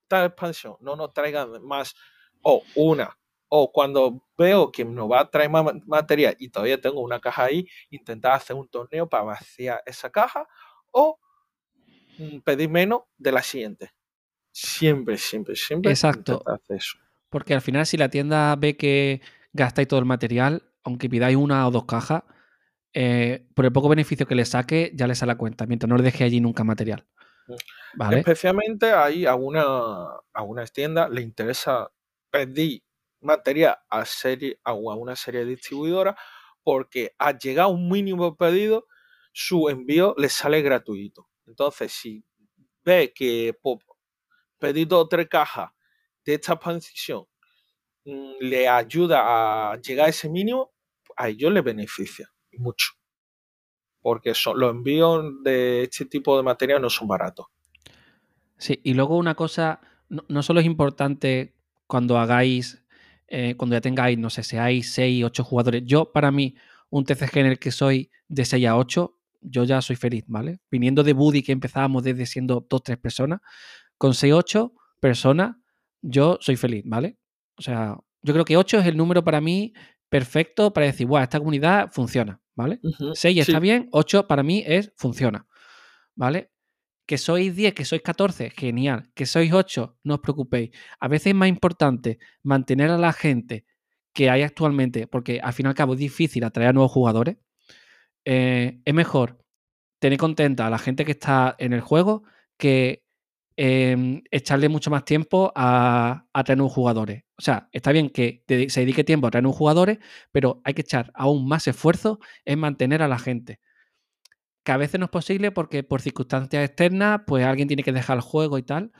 tal 0.07 0.25
expansión, 0.27 0.75
no 0.81 0.95
nos 0.95 1.13
traigan 1.13 1.63
más, 1.65 1.95
o 2.41 2.63
una, 2.75 3.17
o 3.47 3.71
cuando 3.71 4.27
veo 4.37 4.71
que 4.71 4.83
nos 4.83 5.09
va 5.09 5.21
a 5.21 5.29
traer 5.29 5.49
más 5.49 5.63
ma- 5.63 5.79
material 5.85 6.35
y 6.39 6.49
todavía 6.49 6.81
tengo 6.81 6.99
una 7.01 7.19
caja 7.21 7.45
ahí, 7.45 7.67
intentar 7.89 8.33
hacer 8.33 8.55
un 8.55 8.67
torneo 8.67 9.07
para 9.07 9.23
vaciar 9.23 9.81
esa 9.85 10.09
caja, 10.11 10.47
o 10.91 11.19
mm, 12.17 12.39
pedir 12.39 12.69
menos 12.69 13.01
de 13.17 13.31
la 13.31 13.41
siguiente. 13.43 13.91
Siempre, 14.51 15.17
siempre, 15.17 15.55
siempre 15.55 15.91
Exacto. 15.91 16.43
hacer 16.45 16.77
eso. 16.77 16.97
Porque 17.29 17.53
al 17.53 17.61
final, 17.61 17.85
si 17.85 17.97
la 17.97 18.09
tienda 18.09 18.55
ve 18.55 18.77
que 18.77 19.21
gastáis 19.53 19.87
todo 19.87 19.99
el 19.99 20.05
material, 20.05 20.63
aunque 20.83 21.09
pidáis 21.09 21.37
una 21.37 21.67
o 21.67 21.71
dos 21.71 21.85
cajas, 21.85 22.23
eh, 22.93 23.47
por 23.55 23.65
el 23.65 23.71
poco 23.71 23.89
beneficio 23.89 24.27
que 24.27 24.35
le 24.35 24.45
saque, 24.45 24.91
ya 24.93 25.07
le 25.07 25.15
sale 25.15 25.31
a 25.31 25.37
cuenta, 25.37 25.65
mientras 25.65 25.89
no 25.89 25.97
le 25.97 26.03
deje 26.03 26.23
allí 26.23 26.39
nunca 26.39 26.63
material. 26.63 27.05
¿Vale? 27.95 28.19
Especialmente 28.19 28.91
ahí 28.91 29.25
a, 29.25 29.35
una, 29.35 29.63
a 30.33 30.43
unas 30.43 30.71
tiendas 30.71 31.09
le 31.09 31.21
interesa 31.21 31.91
pedir 32.29 32.83
material 33.21 33.77
a, 33.89 34.05
serie, 34.05 34.59
a 34.63 34.73
una 34.73 35.15
serie 35.15 35.41
de 35.41 35.47
distribuidoras 35.47 36.15
porque 36.63 37.13
al 37.17 37.37
llegar 37.37 37.65
a 37.65 37.67
un 37.67 37.89
mínimo 37.89 38.35
pedido, 38.35 38.87
su 39.33 39.69
envío 39.69 40.15
le 40.17 40.29
sale 40.29 40.61
gratuito. 40.61 41.29
Entonces, 41.45 41.91
si 41.91 42.23
ve 42.83 43.11
que 43.13 43.57
pedir 44.59 44.87
dos 44.87 45.05
o 45.05 45.07
tres 45.07 45.27
cajas 45.27 45.71
de 46.25 46.35
esta 46.35 46.53
expansión 46.53 47.25
mm, 48.05 48.35
le 48.39 48.67
ayuda 48.67 49.71
a 49.71 49.81
llegar 49.81 50.07
a 50.07 50.09
ese 50.09 50.29
mínimo, 50.29 50.72
a 51.15 51.29
ellos 51.29 51.51
les 51.51 51.63
beneficia 51.63 52.29
mucho. 52.57 52.93
Porque 54.01 54.33
son, 54.33 54.59
los 54.59 54.71
envíos 54.71 55.23
de 55.43 55.83
este 55.83 56.05
tipo 56.05 56.35
de 56.35 56.43
material 56.43 56.81
no 56.81 56.89
son 56.89 57.07
baratos. 57.07 57.47
Sí, 58.57 58.79
y 58.83 58.93
luego 58.93 59.17
una 59.17 59.35
cosa, 59.35 59.81
no, 60.09 60.23
no 60.27 60.43
solo 60.43 60.59
es 60.59 60.65
importante 60.65 61.55
cuando 61.87 62.17
hagáis, 62.17 62.83
eh, 63.27 63.55
cuando 63.55 63.75
ya 63.75 63.81
tengáis, 63.81 64.17
no 64.17 64.29
sé, 64.29 64.43
seáis 64.43 64.93
6, 64.93 65.23
8 65.25 65.43
jugadores. 65.43 65.83
Yo, 65.85 66.11
para 66.11 66.31
mí, 66.31 66.55
un 66.89 67.05
TCG 67.05 67.37
en 67.37 67.55
que 67.57 67.71
soy 67.71 68.11
de 68.27 68.45
6 68.45 68.65
a 68.67 68.77
8, 68.77 69.17
yo 69.41 69.63
ya 69.63 69.81
soy 69.81 69.95
feliz, 69.95 70.23
¿vale? 70.27 70.59
Viniendo 70.69 71.03
de 71.03 71.13
Buddy, 71.13 71.43
que 71.43 71.51
empezábamos 71.51 72.03
desde 72.03 72.25
siendo 72.25 72.65
2, 72.69 72.83
3 72.83 72.97
personas, 72.97 73.41
con 73.97 74.13
6, 74.13 74.33
8 74.33 74.73
personas, 74.99 75.55
yo 76.01 76.37
soy 76.41 76.55
feliz, 76.55 76.83
¿vale? 76.85 77.17
O 77.57 77.61
sea, 77.61 77.97
yo 78.21 78.33
creo 78.33 78.45
que 78.45 78.57
8 78.57 78.79
es 78.79 78.85
el 78.87 78.97
número 78.97 79.23
para 79.23 79.41
mí 79.41 79.73
perfecto 80.13 80.71
para 80.71 80.85
decir, 80.85 81.07
guau, 81.07 81.23
esta 81.23 81.39
comunidad 81.39 81.89
funciona, 81.91 82.39
¿vale? 82.53 82.79
Ujú, 82.83 83.15
6 83.15 83.39
está 83.39 83.53
sí. 83.53 83.59
bien, 83.59 83.89
8 83.91 84.27
para 84.27 84.43
mí 84.43 84.63
es 84.63 84.93
funciona, 84.95 85.47
¿vale? 86.13 86.51
Que 87.07 87.17
sois 87.17 87.55
10, 87.55 87.73
que 87.73 87.83
sois 87.83 88.03
14, 88.03 88.51
genial. 88.51 89.09
Que 89.15 89.25
sois 89.25 89.51
8, 89.51 89.97
no 90.03 90.13
os 90.13 90.19
preocupéis. 90.19 90.69
A 90.99 91.07
veces 91.07 91.27
es 91.27 91.35
más 91.35 91.49
importante 91.49 92.19
mantener 92.43 92.91
a 92.91 92.99
la 92.99 93.11
gente 93.11 93.65
que 94.13 94.29
hay 94.29 94.43
actualmente, 94.43 95.07
porque 95.07 95.39
al 95.41 95.51
fin 95.51 95.65
y 95.65 95.69
al 95.69 95.73
cabo 95.73 95.93
es 95.93 95.99
difícil 95.99 96.43
atraer 96.43 96.69
a 96.69 96.73
nuevos 96.73 96.91
jugadores. 96.91 97.37
Eh, 98.23 98.81
es 98.85 98.93
mejor 98.93 99.43
tener 99.97 100.19
contenta 100.19 100.67
a 100.67 100.69
la 100.69 100.77
gente 100.77 101.05
que 101.05 101.13
está 101.13 101.55
en 101.57 101.73
el 101.73 101.81
juego 101.81 102.21
que 102.59 103.03
eh, 103.57 104.21
echarle 104.29 104.69
mucho 104.69 104.91
más 104.91 105.05
tiempo 105.05 105.51
a, 105.55 106.27
a 106.31 106.43
traer 106.43 106.59
nuevos 106.59 106.73
jugadores. 106.73 107.23
O 107.43 107.45
sea, 107.45 107.67
está 107.73 107.91
bien 107.91 108.09
que 108.09 108.41
te- 108.45 108.69
se 108.69 108.79
dedique 108.79 109.03
tiempo 109.03 109.27
a 109.27 109.31
traer 109.31 109.43
nuevos 109.43 109.57
jugadores, 109.57 109.97
pero 110.31 110.61
hay 110.63 110.73
que 110.73 110.81
echar 110.83 111.11
aún 111.13 111.45
más 111.45 111.67
esfuerzo 111.67 112.21
en 112.45 112.57
mantener 112.57 113.01
a 113.01 113.09
la 113.09 113.19
gente 113.19 113.59
que 114.63 114.71
a 114.71 114.77
veces 114.77 114.97
no 114.97 115.07
es 115.07 115.11
posible 115.11 115.51
porque 115.51 115.83
por 115.83 115.99
circunstancias 115.99 116.63
externas, 116.63 117.23
pues 117.27 117.43
alguien 117.43 117.67
tiene 117.67 117.83
que 117.83 117.91
dejar 117.91 118.15
el 118.15 118.21
juego 118.21 118.57
y 118.57 118.63
tal. 118.63 118.93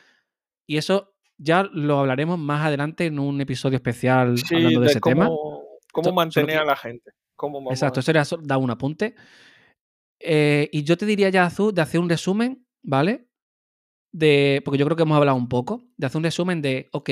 Y 0.67 0.75
eso 0.75 1.15
ya 1.37 1.63
lo 1.63 1.99
hablaremos 1.99 2.37
más 2.37 2.65
adelante 2.65 3.05
en 3.05 3.17
un 3.17 3.39
episodio 3.39 3.77
especial 3.77 4.37
Sí, 4.37 4.55
hablando 4.55 4.81
de, 4.81 4.85
de 4.87 4.91
ese 4.91 4.99
tema. 4.99 5.27
cómo, 5.93 6.09
So- 6.09 6.13
mantener 6.13 6.49
que- 6.57 6.57
a 6.57 6.65
la 6.65 6.75
gente. 6.75 7.11
Cómo 7.37 7.71
Exacto, 7.71 8.01
eso 8.01 8.11
era 8.11 8.25
da 8.41 8.57
un 8.57 8.71
apunte. 8.71 9.15
Eh, 10.19 10.67
y 10.73 10.83
yo 10.83 10.97
te 10.97 11.05
diría 11.05 11.29
ya, 11.29 11.45
Azul, 11.45 11.73
de 11.73 11.81
hacer 11.81 12.01
un 12.01 12.09
resumen, 12.09 12.67
¿vale? 12.81 13.29
de, 14.15 14.61
porque 14.63 14.77
yo 14.77 14.85
creo 14.85 14.95
que 14.95 15.03
hemos 15.03 15.17
hablado 15.17 15.35
un 15.37 15.49
poco, 15.49 15.85
de 15.97 16.05
hacer 16.05 16.17
un 16.19 16.23
resumen 16.23 16.61
de, 16.61 16.87
ok, 16.91 17.09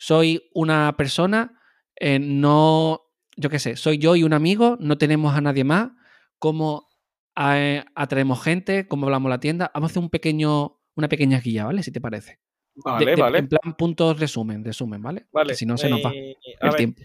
soy 0.00 0.48
una 0.54 0.96
persona, 0.96 1.60
eh, 1.96 2.18
no, 2.18 3.02
yo 3.36 3.50
qué 3.50 3.58
sé, 3.58 3.76
soy 3.76 3.98
yo 3.98 4.16
y 4.16 4.22
un 4.22 4.32
amigo, 4.32 4.78
no 4.80 4.96
tenemos 4.96 5.34
a 5.36 5.42
nadie 5.42 5.62
más, 5.62 5.90
cómo 6.38 6.88
eh, 7.36 7.84
atraemos 7.94 8.42
gente, 8.42 8.88
cómo 8.88 9.04
hablamos 9.06 9.28
la 9.28 9.40
tienda, 9.40 9.70
vamos 9.74 9.90
a 9.90 9.92
hacer 9.92 10.02
un 10.02 10.08
pequeño, 10.08 10.80
una 10.96 11.08
pequeña 11.08 11.38
guía, 11.38 11.66
¿vale? 11.66 11.82
Si 11.82 11.92
te 11.92 12.00
parece. 12.00 12.40
Vale, 12.76 13.14
vale. 13.14 13.38
En 13.40 13.48
plan 13.48 13.76
puntos 13.76 14.18
resumen, 14.18 14.64
resumen, 14.64 15.02
¿vale? 15.02 15.26
Vale. 15.32 15.54
si 15.54 15.66
no 15.66 15.76
se 15.76 15.90
nos 15.90 16.00
va 16.02 16.12
eh, 16.14 16.34
el 16.60 16.68
ver, 16.70 16.76
tiempo. 16.76 17.02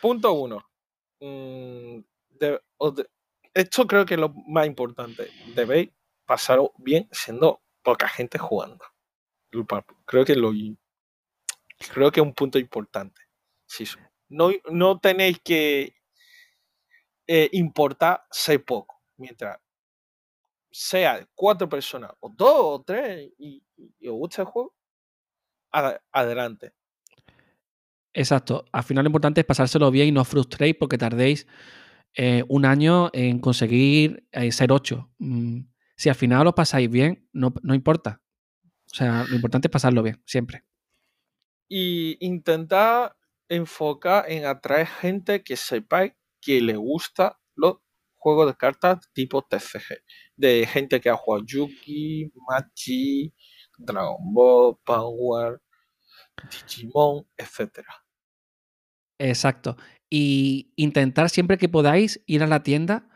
Punto 0.00 0.32
uno. 0.32 0.64
Mm, 1.20 1.98
de- 2.30 2.60
esto 3.52 3.86
creo 3.86 4.06
que 4.06 4.14
es 4.14 4.20
lo 4.20 4.32
más 4.48 4.66
importante. 4.66 5.28
Debéis 5.54 5.90
pasarlo 6.24 6.72
bien 6.78 7.08
siendo 7.12 7.60
poca 7.82 8.08
gente 8.08 8.38
jugando. 8.38 8.84
Creo 10.06 10.24
que 10.24 10.34
lo 10.34 10.52
creo 11.92 12.10
que 12.10 12.20
es 12.20 12.26
un 12.26 12.34
punto 12.34 12.58
importante. 12.58 13.20
No, 14.28 14.50
no 14.70 14.98
tenéis 14.98 15.40
que 15.40 15.94
eh, 17.26 17.48
importar 17.52 18.24
ser 18.30 18.64
poco. 18.64 19.02
Mientras 19.18 19.58
sea 20.70 21.26
cuatro 21.34 21.68
personas, 21.68 22.10
o 22.20 22.28
dos, 22.28 22.54
o 22.54 22.82
tres, 22.84 23.30
y, 23.38 23.62
os 24.06 24.12
gusta 24.12 24.42
el 24.42 24.48
juego, 24.48 24.74
ad- 25.72 26.00
adelante. 26.12 26.74
Exacto. 28.12 28.64
Al 28.72 28.82
final 28.84 29.04
lo 29.04 29.08
importante 29.08 29.40
es 29.40 29.46
pasárselo 29.46 29.90
bien 29.90 30.08
y 30.08 30.12
no 30.12 30.22
os 30.22 30.28
frustréis 30.28 30.74
porque 30.78 30.98
tardéis 30.98 31.46
eh, 32.14 32.44
un 32.48 32.64
año 32.64 33.10
en 33.12 33.38
conseguir 33.40 34.26
eh, 34.32 34.52
ser 34.52 34.72
8. 34.72 35.10
si 35.96 36.08
al 36.08 36.14
final 36.14 36.44
lo 36.44 36.54
pasáis 36.54 36.90
bien, 36.90 37.28
no, 37.32 37.54
no 37.62 37.74
importa. 37.74 38.20
O 38.90 38.94
sea, 38.94 39.24
lo 39.28 39.34
importante 39.34 39.68
es 39.68 39.72
pasarlo 39.72 40.02
bien, 40.02 40.22
siempre. 40.26 40.64
Y 41.68 42.16
intentar 42.24 43.16
enfocar 43.48 44.30
en 44.30 44.44
atraer 44.46 44.86
gente 44.86 45.42
que 45.42 45.56
sepáis 45.56 46.12
que 46.40 46.60
le 46.60 46.76
gusta 46.76 47.38
los 47.54 47.78
juegos 48.14 48.48
de 48.48 48.56
cartas 48.56 48.98
tipo 49.12 49.42
TCG. 49.42 50.02
De 50.36 50.66
gente 50.66 51.00
que 51.00 51.10
ha 51.10 51.16
jugado 51.16 51.44
Yugi, 51.46 52.32
Machi, 52.48 53.32
Dragon 53.78 54.32
Ball, 54.32 54.76
Power, 54.84 55.60
Digimon, 56.50 57.26
etc. 57.36 57.84
Exacto. 59.18 59.76
Y 60.10 60.72
intentar 60.76 61.30
siempre 61.30 61.58
que 61.58 61.68
podáis 61.68 62.22
ir 62.26 62.42
a 62.42 62.46
la 62.46 62.62
tienda 62.62 63.08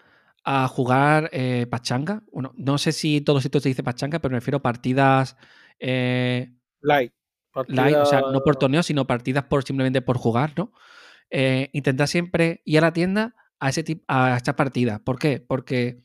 a 0.44 0.66
jugar 0.68 1.28
eh, 1.32 1.66
pachanga. 1.68 2.22
Bueno, 2.32 2.52
no 2.56 2.78
sé 2.78 2.92
si 2.92 3.20
todo 3.20 3.40
sitio 3.40 3.60
se 3.60 3.68
dice 3.68 3.82
pachanga, 3.82 4.18
pero 4.20 4.32
me 4.32 4.38
refiero 4.38 4.58
a 4.58 4.62
partidas 4.62 5.36
eh, 5.78 6.52
Live, 7.66 7.96
o 7.96 8.06
sea, 8.06 8.22
no 8.32 8.40
por 8.40 8.56
torneos, 8.56 8.86
sino 8.86 9.06
partidas 9.06 9.44
por 9.44 9.64
simplemente 9.64 10.02
por 10.02 10.16
jugar, 10.18 10.52
¿no? 10.56 10.72
Eh, 11.30 11.68
intentar 11.72 12.08
siempre 12.08 12.62
ir 12.64 12.78
a 12.78 12.82
la 12.82 12.92
tienda 12.92 13.34
a 13.58 13.68
ese 13.68 13.82
tipo, 13.82 14.04
a 14.08 14.36
estas 14.36 14.54
partidas. 14.54 15.00
¿Por 15.00 15.18
qué? 15.18 15.40
Porque 15.40 16.00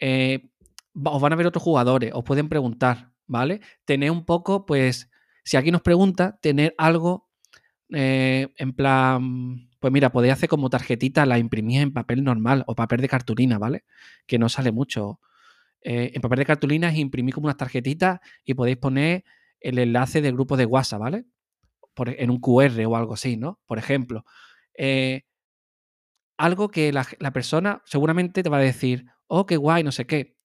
eh, 0.00 0.50
os 1.04 1.20
van 1.20 1.32
a 1.32 1.36
ver 1.36 1.46
otros 1.46 1.62
jugadores, 1.62 2.12
os 2.14 2.24
pueden 2.24 2.48
preguntar, 2.48 3.12
¿vale? 3.26 3.60
Tener 3.84 4.10
un 4.10 4.24
poco, 4.24 4.66
pues, 4.66 5.10
si 5.44 5.56
alguien 5.56 5.74
os 5.74 5.82
pregunta, 5.82 6.38
tener 6.40 6.74
algo 6.78 7.26
eh, 7.92 8.48
en 8.56 8.72
plan, 8.72 9.68
pues 9.78 9.92
mira, 9.92 10.10
podéis 10.10 10.34
hacer 10.34 10.48
como 10.48 10.70
tarjetita, 10.70 11.26
la 11.26 11.38
imprimís 11.38 11.80
en 11.80 11.92
papel 11.92 12.24
normal 12.24 12.64
o 12.66 12.74
papel 12.74 13.00
de 13.00 13.08
cartulina, 13.08 13.58
¿vale? 13.58 13.84
Que 14.26 14.38
no 14.38 14.48
sale 14.48 14.72
mucho. 14.72 15.20
Eh, 15.82 16.12
en 16.14 16.20
papel 16.20 16.40
de 16.40 16.46
cartulina 16.46 16.92
imprimís 16.96 17.34
como 17.34 17.46
unas 17.46 17.56
tarjetitas 17.56 18.20
y 18.44 18.54
podéis 18.54 18.78
poner 18.78 19.24
el 19.60 19.78
enlace 19.78 20.20
del 20.20 20.34
grupo 20.34 20.56
de 20.56 20.66
WhatsApp, 20.66 21.00
¿vale? 21.00 21.24
Por, 21.94 22.08
e- 22.08 22.22
en 22.22 22.30
un 22.30 22.40
QR 22.40 22.86
o 22.86 22.96
algo 22.96 23.14
así, 23.14 23.36
¿no? 23.36 23.60
Por 23.66 23.78
ejemplo. 23.78 24.24
Eh, 24.78 25.22
algo 26.36 26.68
que 26.68 26.92
la, 26.92 27.32
persona 27.32 27.82
seguramente 27.86 28.42
te 28.42 28.48
va 28.48 28.58
a 28.58 28.60
decir, 28.60 29.06
oh, 29.26 29.46
qué 29.46 29.56
guay, 29.56 29.82
no 29.82 29.92
sé 29.92 30.06
qué. 30.06 30.36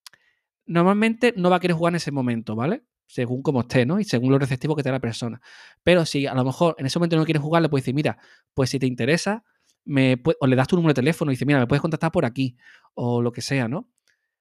Normalmente 0.65 1.34
no 1.36 1.50
va 1.50 1.58
a 1.58 1.60
querer 1.60 1.76
jugar 1.76 1.91
en 1.91 1.97
ese 1.97 2.12
momento, 2.12 2.56
¿vale? 2.56 2.84
Según 3.08 3.41
como 3.41 3.62
esté, 3.62 3.86
¿no? 3.86 4.00
Y 4.00 4.06
según 4.06 4.32
lo 4.32 4.39
receptivo 4.39 4.76
que 4.76 4.84
tenga 4.84 4.97
la 4.97 5.02
persona. 5.02 5.41
Pero 5.84 6.06
si 6.06 6.28
a 6.28 6.34
lo 6.34 6.45
mejor 6.45 6.76
en 6.78 6.86
ese 6.86 6.97
momento 7.00 7.17
no 7.17 7.26
quieres 7.26 7.43
jugar, 7.43 7.62
le 7.62 7.69
puedes 7.69 7.84
decir, 7.84 7.95
mira, 7.95 8.17
pues 8.54 8.69
si 8.69 8.80
te 8.80 8.86
interesa, 8.86 9.43
me 9.84 10.21
o 10.39 10.47
le 10.47 10.56
das 10.56 10.67
tu 10.67 10.76
número 10.76 10.91
de 10.91 11.02
teléfono 11.02 11.32
y 11.32 11.34
dices, 11.34 11.47
mira, 11.47 11.60
me 11.60 11.67
puedes 11.67 11.82
contactar 11.82 12.12
por 12.12 12.26
aquí, 12.26 12.56
o 12.93 13.21
lo 13.21 13.32
que 13.32 13.41
sea, 13.41 13.67
¿no? 13.67 13.89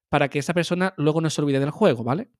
Para 0.08 0.28
que 0.28 0.38
esa 0.38 0.54
persona 0.54 0.94
luego 0.96 1.20
no 1.20 1.30
se 1.30 1.40
olvide 1.40 1.58
del 1.58 1.70
juego, 1.70 2.04
¿vale? 2.04 2.30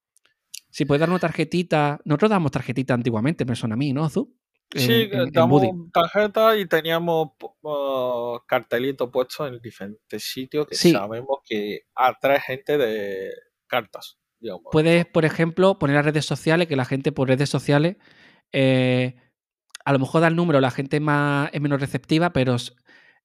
Si 0.71 0.85
puedes 0.85 1.01
dar 1.01 1.11
una 1.11 1.19
tarjetita, 1.19 2.01
nosotros 2.05 2.31
damos 2.31 2.51
tarjetita 2.53 2.95
antiguamente, 2.95 3.45
persona 3.47 3.75
a 3.75 3.77
mí, 3.77 3.93
¿no, 3.93 4.09
Zu? 4.09 4.33
En- 4.73 4.81
Sí, 4.81 4.93
en- 5.11 5.21
en 5.21 5.31
damos 5.33 5.61
Buddy. 5.63 5.91
tarjetas 5.93 6.59
y 6.59 6.67
teníamos 6.67 7.31
uh, 7.63 8.39
cartelitos 8.47 9.11
puestos 9.11 9.49
en 9.49 9.61
diferentes 9.61 10.23
sitios 10.23 10.67
que 10.69 10.77
Sí. 10.77 10.93
sabemos 10.93 11.39
que 11.45 11.81
atrae 11.95 12.41
gente 12.41 12.79
de 12.79 13.31
cartas. 13.67 14.19
Digamos. 14.39 14.63
Puedes, 14.71 15.07
por 15.07 15.25
ejemplo, 15.25 15.79
poner 15.79 15.97
las 15.97 16.05
redes 16.07 16.25
sociales, 16.25 16.67
que 16.69 16.77
la 16.77 16.85
gente 16.85 17.13
por 17.13 17.29
redes 17.29 17.51
sociales, 17.51 17.97
eh, 18.53 19.17
a 19.85 19.93
lo 19.93 19.99
mejor 19.99 20.21
da 20.21 20.29
el 20.29 20.37
número, 20.37 20.61
la 20.61 20.71
gente 20.71 20.99
más, 21.01 21.51
es 21.53 21.61
menos 21.61 21.81
receptiva, 21.81 22.33
pero 22.33 22.57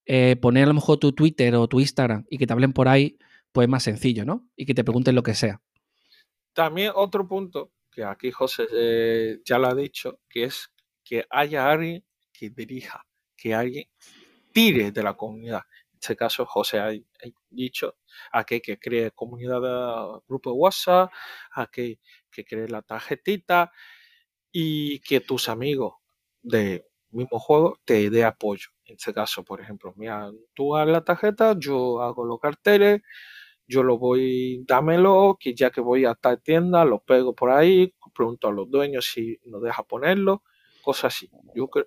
eh, 0.04 0.36
poner 0.36 0.64
a 0.64 0.66
lo 0.66 0.74
mejor 0.74 0.98
tu 0.98 1.12
Twitter 1.12 1.54
o 1.54 1.68
tu 1.68 1.80
Instagram 1.80 2.26
y 2.28 2.38
que 2.38 2.46
te 2.46 2.52
hablen 2.52 2.72
por 2.72 2.88
ahí, 2.88 3.18
pues 3.52 3.66
es 3.66 3.70
más 3.70 3.82
sencillo, 3.84 4.24
¿no? 4.24 4.46
Y 4.56 4.66
que 4.66 4.74
te 4.74 4.84
pregunten 4.84 5.14
lo 5.14 5.22
que 5.22 5.34
sea. 5.34 5.62
También 6.56 6.92
otro 6.94 7.28
punto 7.28 7.72
que 7.90 8.02
aquí 8.02 8.30
José 8.30 8.66
eh, 8.72 9.40
ya 9.44 9.58
lo 9.58 9.66
ha 9.66 9.74
dicho, 9.74 10.20
que 10.26 10.44
es 10.44 10.72
que 11.04 11.26
haya 11.28 11.70
alguien 11.70 12.02
que 12.32 12.48
dirija, 12.48 13.06
que 13.36 13.54
alguien 13.54 13.90
tire 14.54 14.90
de 14.90 15.02
la 15.02 15.12
comunidad. 15.12 15.64
En 15.92 15.98
este 16.00 16.16
caso, 16.16 16.46
José 16.46 16.78
ha, 16.78 16.92
dicho 17.50 17.98
a 18.32 18.44
que, 18.44 18.62
cree 18.62 19.10
comunidad 19.10 19.60
de 19.60 20.20
grupo 20.26 20.50
de 20.50 20.56
WhatsApp, 20.56 21.12
a 21.50 21.66
que, 21.66 21.98
cree 22.30 22.68
la 22.68 22.80
tarjetita 22.80 23.70
y 24.50 25.00
que 25.00 25.20
tus 25.20 25.50
amigos 25.50 25.96
del 26.40 26.86
mismo 27.10 27.38
juego 27.38 27.78
te 27.84 28.08
dé 28.08 28.24
apoyo. 28.24 28.70
En 28.86 28.94
este 28.94 29.12
caso, 29.12 29.44
por 29.44 29.60
ejemplo, 29.60 29.92
mira, 29.94 30.30
tú 30.54 30.74
hagas 30.74 30.88
la 30.90 31.04
tarjeta, 31.04 31.54
yo 31.58 32.00
hago 32.00 32.24
los 32.24 32.40
carteles, 32.40 33.02
yo 33.66 33.82
lo 33.82 33.98
voy, 33.98 34.62
dámelo, 34.66 35.36
que 35.40 35.54
ya 35.54 35.70
que 35.70 35.80
voy 35.80 36.04
a 36.04 36.14
tal 36.14 36.40
tienda, 36.40 36.84
lo 36.84 37.00
pego 37.00 37.34
por 37.34 37.50
ahí, 37.50 37.92
pregunto 38.14 38.48
a 38.48 38.52
los 38.52 38.70
dueños 38.70 39.06
si 39.12 39.38
nos 39.44 39.62
deja 39.62 39.82
ponerlo, 39.82 40.42
cosas 40.82 41.14
así. 41.14 41.30
Yo 41.54 41.68
creo, 41.68 41.86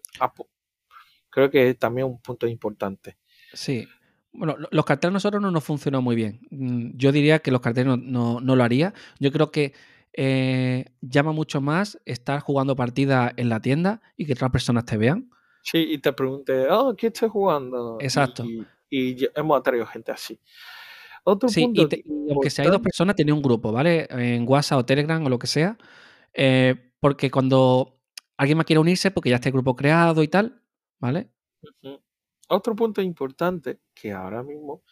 creo 1.29 1.49
que 1.49 1.69
es 1.69 1.79
también 1.79 2.07
un 2.07 2.21
punto 2.21 2.47
importante. 2.47 3.17
Sí. 3.53 3.87
Bueno, 4.31 4.55
lo- 4.57 4.67
los 4.71 4.85
carteles 4.85 5.13
nosotros 5.13 5.41
no 5.41 5.49
nos 5.51 5.63
funcionó 5.63 6.01
muy 6.01 6.15
bien. 6.15 6.39
Mm, 6.51 6.91
Yo 6.95 7.11
diría 7.11 7.39
que 7.39 7.51
los 7.51 7.61
carteles 7.61 7.87
no, 7.87 7.97
no- 7.97 8.39
no 8.41 8.55
lo 8.55 8.63
haría. 8.63 8.93
Yo 9.19 9.31
creo 9.31 9.51
que 9.51 9.73
eh, 10.13 10.85
llama 11.01 11.31
mucho 11.31 11.61
más 11.61 11.99
estar 12.05 12.39
jugando 12.41 12.75
partidas 12.75 13.31
en 13.37 13.47
la 13.47 13.59
tienda 13.61 14.01
y 14.17 14.25
que 14.25 14.33
otras 14.33 14.49
personas 14.51 14.85
te 14.85 14.97
vean. 14.97 15.29
Sí, 15.61 15.77
y 15.89 15.97
te 15.99 16.11
pregunté, 16.13 16.67
oh, 16.69 16.95
¿qué 16.95 17.07
estoy 17.07 17.29
jugando? 17.29 17.97
Exacto. 18.01 18.43
Y, 18.43 18.65
y 18.89 19.27
hemos 19.35 19.59
atraído 19.59 19.85
gente 19.85 20.11
así. 20.11 20.39
Otro 21.29 21.49
Sí, 21.49 21.61
punto 21.61 21.81
y, 21.83 21.87
te- 21.89 22.03
aunque 22.29 22.49
seáis 22.49 22.71
dos 22.71 22.81
personas, 22.81 23.15
tenéis 23.15 23.35
un 23.35 23.41
grupo, 23.41 23.71
¿vale? 23.71 24.07
En 24.09 24.45
WhatsApp 24.47 24.79
o 24.79 24.85
Telegram 24.85 25.23
o 25.25 25.29
lo 25.29 25.39
que 25.39 25.47
sea. 25.47 25.77
eh, 26.33 26.75
porque 26.99 27.31
cuando 27.31 27.99
alguien 28.37 28.57
más 28.57 28.65
quiere 28.65 28.79
unirse, 28.79 29.09
porque 29.11 29.29
ya 29.29 29.35
está 29.37 29.49
el 29.49 29.53
grupo 29.53 29.75
creado 29.75 30.21
y 30.21 30.27
tal, 30.27 30.61
¿vale? 30.99 31.31
Otro 32.49 32.75
punto 32.75 33.01
importante 33.01 33.79
que 33.93 34.11
ahora 34.11 34.43
mismo 34.43 34.83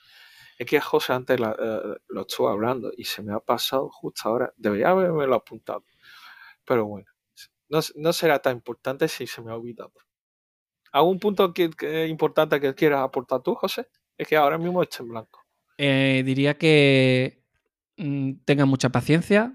es 0.58 0.65
que 0.65 0.80
José 0.80 1.13
antes 1.13 1.39
la- 1.39 1.56
eh, 1.60 1.97
lo 2.10 2.21
estuvo 2.21 2.50
hablando 2.50 2.91
y 2.95 3.04
se 3.04 3.21
me 3.23 3.34
ha 3.34 3.39
pasado 3.39 3.89
justo 3.89 4.28
ahora. 4.30 4.54
Debería 4.58 4.89
haberme 4.89 5.28
lo 5.28 5.36
apuntado. 5.36 5.84
Pero 6.65 6.86
bueno, 6.86 7.08
no, 7.69 7.80
no 7.95 8.13
será 8.13 8.39
tan 8.39 8.58
importante 8.58 9.08
si 9.08 9.28
se 9.28 9.41
me 9.41 9.52
ha 9.52 9.56
olvidado. 9.56 9.93
¿Algún 10.91 11.19
punto 11.19 11.54
que, 11.54 11.69
que 11.69 12.08
importante 12.08 12.60
que 12.60 12.73
quieras 12.73 13.02
aportar 13.02 13.41
tú, 13.41 13.54
José? 13.56 13.89
Es 14.17 14.28
que 14.28 14.36
ahora 14.38 14.58
mismo 14.58 14.82
está 14.82 15.04
en 15.04 15.10
blanco. 15.10 15.37
Eh, 15.77 16.23
diría 16.25 16.57
que 16.57 17.43
mm, 17.97 18.31
tengan 18.45 18.67
mucha 18.67 18.89
paciencia. 18.89 19.53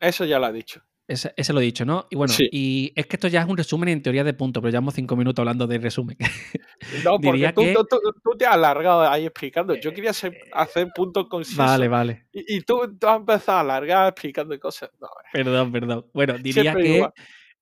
Eso 0.00 0.24
ya 0.24 0.38
lo 0.38 0.46
ha 0.46 0.52
dicho. 0.52 0.82
Ese, 1.06 1.32
ese 1.38 1.54
lo 1.54 1.60
he 1.60 1.64
dicho, 1.64 1.86
¿no? 1.86 2.06
Y 2.10 2.16
bueno, 2.16 2.34
Sí. 2.34 2.50
y 2.52 2.92
es 2.94 3.06
que 3.06 3.16
esto 3.16 3.28
ya 3.28 3.40
es 3.40 3.48
un 3.48 3.56
resumen 3.56 3.88
en 3.88 4.02
teoría 4.02 4.24
de 4.24 4.34
puntos, 4.34 4.60
pero 4.60 4.70
llevamos 4.70 4.92
cinco 4.92 5.16
minutos 5.16 5.40
hablando 5.42 5.66
de 5.66 5.78
resumen. 5.78 6.16
No, 7.04 7.12
porque 7.18 7.32
Diría 7.32 7.52
tú, 7.54 7.62
que- 7.62 7.74
tú- 7.74 7.86
tú- 7.88 8.00
tú 8.22 8.30
te 8.38 8.46
has 8.46 8.54
alargado 8.54 9.02
ahí 9.08 9.24
explicando. 9.26 9.74
Yo 9.74 9.92
quería 9.92 10.10
hacer, 10.10 10.38
hacer 10.52 10.88
puntos 10.94 11.26
concisos. 11.28 11.58
vale, 11.58 11.88
vale. 11.88 12.26
Y, 12.32 12.56
y 12.56 12.60
tú, 12.60 12.82
has 12.82 13.16
empezado 13.16 13.58
a 13.58 13.60
alargar 13.62 14.08
explicando 14.08 14.58
cosas. 14.60 14.90
No, 15.00 15.08
Perdón, 15.32 15.72
perdón. 15.72 16.06
Bueno, 16.14 16.34
diría 16.38 16.62
Siempre 16.62 16.82
que 16.84 17.08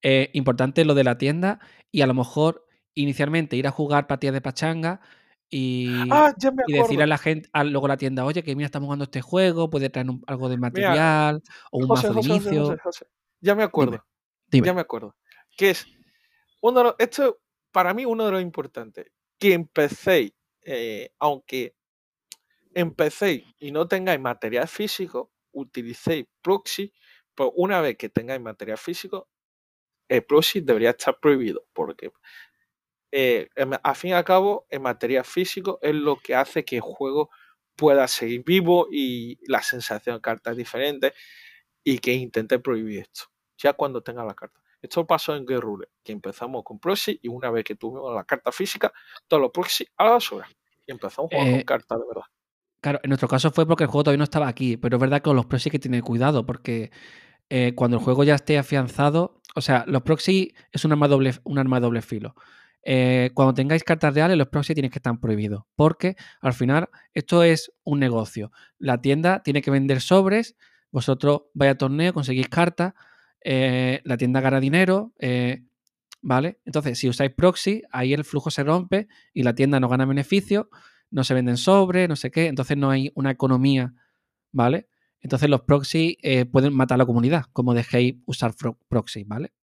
eh, 0.03 0.31
importante 0.35 0.85
lo 0.85 0.95
de 0.95 1.05
la 1.05 1.17
tienda 1.19 1.61
y 1.91 2.03
a 2.03 2.07
lo 2.07 2.15
mejor 2.15 2.67
inicialmente 2.95 3.57
ir 3.57 3.67
a 3.67 3.71
jugar 3.71 4.07
partidas 4.07 4.35
de 4.35 4.41
pachanga 4.43 5.01
y, 5.49 5.89
Ah, 6.11 6.35
y 6.67 6.77
acuerdo. 6.79 7.03
a 7.03 7.07
la 7.07 7.19
gente, 7.19 7.49
a, 7.53 7.65
luego 7.65 7.87
a 7.87 7.91
la 7.91 7.97
tienda, 7.97 8.25
oye, 8.25 8.43
que 8.43 8.57
mira, 8.57 8.67
estamos 8.67 8.87
jugando 8.87 9.05
este 9.05 9.21
juego, 9.23 9.71
puede 9.71 9.91
traer 9.91 10.11
un- 10.11 10.23
algo 10.27 10.49
de 10.49 10.57
material 10.59 11.43
o 11.71 11.79
un 11.79 11.87
José, 11.89 12.09
mazo 12.09 12.09
de 12.09 12.29
José, 12.29 12.29
inicio. 12.51 12.79
José. 12.83 13.07
Ya 13.41 13.55
me 13.55 13.63
acuerdo. 13.63 14.05
Dime. 14.49 14.67
Ya 14.67 14.75
me 14.75 14.81
acuerdo. 14.81 15.15
Que 15.57 15.71
es 15.71 15.87
uno 16.63 16.79
de 16.79 16.85
los- 16.85 16.95
esto 16.99 17.41
para 17.71 17.95
mí 17.95 18.05
uno 18.05 18.25
de 18.27 18.33
los 18.33 18.43
importantes. 18.43 19.07
Que 19.39 19.53
empecéis, 19.53 20.33
eh, 20.63 21.11
aunque 21.19 21.75
empecéis 22.75 23.45
y 23.59 23.71
no 23.73 23.87
tengáis 23.89 24.21
material 24.21 24.69
físico, 24.69 25.31
utilicéis 25.53 26.27
proxy, 26.43 26.93
pero 27.35 27.53
una 27.53 27.81
vez 27.81 27.97
que 27.97 28.09
tengáis 28.09 28.41
material 28.41 28.79
físico, 28.79 29.29
el 30.09 30.25
proxy 30.25 30.61
debería 30.61 30.91
estar 30.91 31.19
prohibido, 31.19 31.65
porque 31.73 32.11
eh, 33.13 33.49
a 33.83 33.95
fin 33.95 34.11
y 34.11 34.13
al 34.15 34.25
cabo, 34.25 34.67
el 34.71 34.81
material 34.81 35.25
físico 35.25 35.79
es 35.83 35.95
lo 35.95 36.17
que 36.17 36.35
hace 36.35 36.65
que 36.65 36.77
el 36.77 36.83
juego 36.83 37.31
pueda 37.77 38.09
seguir 38.09 38.43
vivo 38.45 38.89
y 38.91 39.39
la 39.51 39.63
sensación 39.63 40.17
de 40.17 40.21
carta 40.23 40.51
es 40.51 40.57
diferente 40.57 41.13
y 41.85 41.99
que 41.99 42.13
intente 42.15 42.59
prohibir 42.59 43.01
esto, 43.01 43.25
ya 43.59 43.73
cuando 43.75 44.03
tenga 44.03 44.25
la 44.25 44.35
carta. 44.35 44.61
Esto 44.83 45.07
pasó 45.07 45.35
en 45.35 45.45
Game 45.47 45.61
Rule, 45.61 45.89
que 46.05 46.13
empezamos 46.13 46.63
con 46.65 46.79
proxy 46.79 47.19
y 47.23 47.29
una 47.29 47.51
vez 47.51 47.65
que 47.65 47.75
tuvimos 47.77 48.15
la 48.15 48.25
carta 48.25 48.53
física, 48.53 48.93
todos 49.29 49.41
los 49.41 49.51
proxy 49.51 49.87
a 49.97 50.05
la 50.05 50.11
basura. 50.13 50.49
Y 50.87 50.93
empezamos 50.93 51.31
a 51.33 51.37
jugar 51.37 51.51
con 51.51 51.61
Eh, 51.61 51.65
cartas 51.65 51.99
de 51.99 52.05
verdad. 52.07 52.27
Claro, 52.81 53.01
en 53.03 53.09
nuestro 53.11 53.29
caso 53.29 53.51
fue 53.51 53.67
porque 53.67 53.85
el 53.85 53.89
juego 53.91 54.05
todavía 54.05 54.19
no 54.19 54.25
estaba 54.25 54.49
aquí, 54.49 54.77
pero 54.77 54.97
es 54.97 55.01
verdad 55.01 55.19
que 55.19 55.23
con 55.25 55.37
los 55.37 55.47
proxy 55.47 55.69
hay 55.69 55.73
que 55.73 55.79
tener 55.81 56.03
cuidado 56.03 56.47
porque 56.47 56.91
eh, 57.51 57.75
cuando 57.77 57.99
el 57.99 58.03
juego 58.05 58.25
ya 58.25 58.35
esté 58.37 58.59
afianzado, 58.59 59.41
o 59.57 59.61
sea, 59.63 59.85
los 59.89 60.03
proxy 60.03 60.55
es 60.73 60.85
un 60.85 60.93
arma 60.93 61.09
doble, 61.09 61.33
un 61.45 61.59
arma 61.59 61.79
de 61.79 61.83
doble 61.87 62.03
filo. 62.03 62.35
Eh, 62.89 63.33
cuando 63.35 63.53
tengáis 63.53 63.83
cartas 63.83 64.15
reales, 64.15 64.39
los 64.39 64.47
proxy 64.47 64.73
tienen 64.73 64.93
que 64.93 65.01
estar 65.01 65.19
prohibidos, 65.19 65.65
porque 65.75 66.15
al 66.41 66.53
final 66.53 66.89
esto 67.15 67.43
es 67.43 67.73
un 67.83 67.99
negocio. 67.99 68.53
La 68.79 69.01
tienda 69.01 69.43
tiene 69.43 69.61
que 69.61 69.73
vender 69.73 70.01
sobres, 70.01 70.55
vosotros 70.93 71.47
vais 71.53 71.73
a 71.73 71.75
torneo, 71.75 72.15
conseguís 72.15 72.49
cartas, 72.49 72.95
eh, 73.43 74.03
la 74.05 74.17
tienda 74.17 74.41
gana 74.41 74.61
dinero, 74.61 75.13
eh, 75.19 75.65
¿vale? 76.23 76.61
Entonces, 76.65 76.97
si 76.97 77.09
usáis 77.09 77.33
proxy, 77.37 77.83
ahí 77.91 78.13
el 78.13 78.25
flujo 78.25 78.53
se 78.53 78.63
rompe 78.63 79.09
y 79.35 79.43
la 79.43 79.57
tienda 79.57 79.81
no 79.81 79.89
gana 79.89 80.07
beneficio, 80.07 80.71
no 81.11 81.25
se 81.25 81.35
venden 81.35 81.57
sobres, 81.57 82.09
no 82.09 82.15
sé 82.15 82.31
qué, 82.31 82.47
entonces 82.47 82.77
no 82.77 82.91
hay 82.91 83.11
una 83.17 83.33
economía, 83.33 83.95
¿vale? 84.53 84.87
Entonces 85.19 85.51
los 85.51 85.63
proxy 85.63 86.19
pueden 86.53 86.73
matar 86.73 86.95
a 86.95 86.99
la 86.99 87.07
comunidad, 87.07 87.47
como 87.53 87.75
dejéis 87.75 88.15
usar 88.27 88.55
proxy, 88.89 89.25
¿vale? 89.25 89.56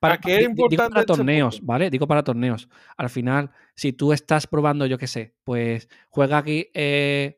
Para, 0.00 0.14
Aquí 0.14 0.30
es 0.32 0.38
di- 0.38 0.46
digo 0.46 0.64
importante 0.66 0.94
para 0.94 1.06
torneos. 1.06 1.60
¿vale? 1.62 1.90
Digo 1.90 2.06
para 2.06 2.22
torneos. 2.24 2.68
Al 2.96 3.10
final, 3.10 3.50
si 3.74 3.92
tú 3.92 4.12
estás 4.12 4.46
probando, 4.46 4.86
yo 4.86 4.96
qué 4.98 5.06
sé, 5.06 5.34
pues 5.44 5.88
juega 6.08 6.38
aquí, 6.38 6.68
eh, 6.74 7.36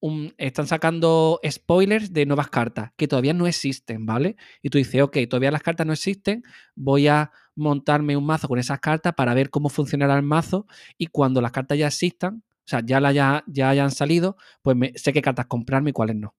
un- 0.00 0.32
están 0.38 0.68
sacando 0.68 1.40
spoilers 1.48 2.12
de 2.12 2.24
nuevas 2.24 2.48
cartas 2.48 2.92
que 2.96 3.08
todavía 3.08 3.34
no 3.34 3.48
existen, 3.48 4.06
¿vale? 4.06 4.36
Y 4.62 4.70
tú 4.70 4.78
dices, 4.78 5.02
ok, 5.02 5.16
todavía 5.28 5.50
las 5.50 5.62
cartas 5.62 5.86
no 5.86 5.92
existen, 5.92 6.44
voy 6.76 7.08
a 7.08 7.32
montarme 7.56 8.16
un 8.16 8.24
mazo 8.24 8.46
con 8.46 8.60
esas 8.60 8.78
cartas 8.78 9.14
para 9.14 9.34
ver 9.34 9.50
cómo 9.50 9.68
funcionará 9.68 10.14
el 10.14 10.22
mazo 10.22 10.66
y 10.96 11.06
cuando 11.08 11.40
las 11.40 11.50
cartas 11.50 11.76
ya 11.78 11.88
existan, 11.88 12.44
o 12.46 12.68
sea, 12.68 12.80
ya, 12.84 13.00
la 13.00 13.10
ya, 13.10 13.42
ya 13.48 13.70
hayan 13.70 13.90
salido, 13.90 14.36
pues 14.62 14.76
me- 14.76 14.92
sé 14.94 15.12
qué 15.12 15.20
cartas 15.20 15.46
comprarme 15.46 15.90
y 15.90 15.92
cuáles 15.92 16.14
no, 16.14 16.36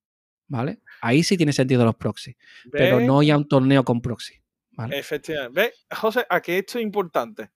¿vale? 0.47 0.79
Ahí 1.01 1.23
sí 1.23 1.35
tiene 1.35 1.51
sentido 1.51 1.83
los 1.83 1.95
proxy, 1.95 2.37
pero 2.71 2.99
no 3.05 3.21
ya 3.23 3.35
un 3.35 3.45
torneo 3.47 3.83
con 3.83 3.99
proxy, 4.01 4.35
¿vale? 4.79 4.97
Efectivamente. 4.99 5.61
¿Ves? 5.61 5.85
José, 5.97 6.25
aquí 6.29 6.53
esto 6.53 6.77
es 6.79 6.83
importante. 6.83 7.49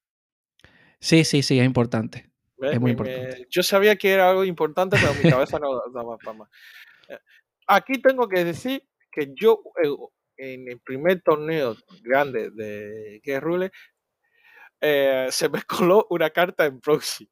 Sí, 0.99 1.23
sí, 1.23 1.41
sí, 1.43 1.59
es 1.59 1.65
importante. 1.65 2.29
Es 2.61 2.79
muy 2.79 2.91
me- 2.95 3.03
importante. 3.03 3.47
yo 3.49 3.61
sabía 3.63 3.95
que 3.97 4.11
era 4.11 4.29
algo 4.29 4.45
importante, 4.45 4.97
pero 4.99 5.13
mi 5.21 5.29
cabeza 5.29 5.59
no 5.59 5.81
daba 5.93 6.17
para 6.17 6.37
más. 6.37 6.49
Eh, 7.09 7.17
Aquí 7.67 8.01
tengo 8.01 8.27
que 8.29 8.43
decir 8.45 8.83
que 9.11 9.31
yo 9.35 9.61
eh, 9.83 9.89
en 10.37 10.67
el 10.69 10.79
primer 10.79 11.21
torneo 11.21 11.75
grande 12.01 12.51
de 12.51 13.21
Game 13.23 13.39
Rule 13.41 13.71
eh, 14.81 15.27
se 15.31 15.49
me 15.49 15.61
coló 15.67 16.07
una 16.09 16.29
carta 16.29 16.65
en 16.65 16.79
proxy. 16.79 17.29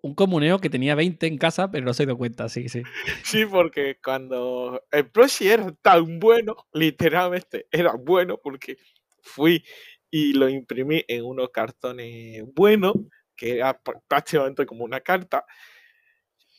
Un 0.00 0.14
comuneo 0.14 0.58
que 0.58 0.70
tenía 0.70 0.94
20 0.94 1.26
en 1.26 1.36
casa, 1.36 1.70
pero 1.70 1.84
no 1.84 1.92
se 1.92 2.06
dio 2.06 2.16
cuenta, 2.16 2.48
sí, 2.48 2.70
sí. 2.70 2.82
Sí, 3.22 3.44
porque 3.44 3.98
cuando 4.02 4.82
el 4.90 5.10
proxy 5.10 5.48
era 5.48 5.70
tan 5.82 6.18
bueno, 6.18 6.56
literalmente 6.72 7.66
era 7.70 7.92
bueno, 7.92 8.38
porque 8.42 8.78
fui 9.26 9.64
y 10.10 10.32
lo 10.34 10.48
imprimí 10.48 11.04
en 11.08 11.24
unos 11.24 11.50
cartones 11.50 12.42
buenos, 12.54 12.94
que 13.36 13.56
era 13.56 13.82
pr- 13.82 14.02
prácticamente 14.08 14.66
como 14.66 14.84
una 14.84 15.00
carta. 15.00 15.44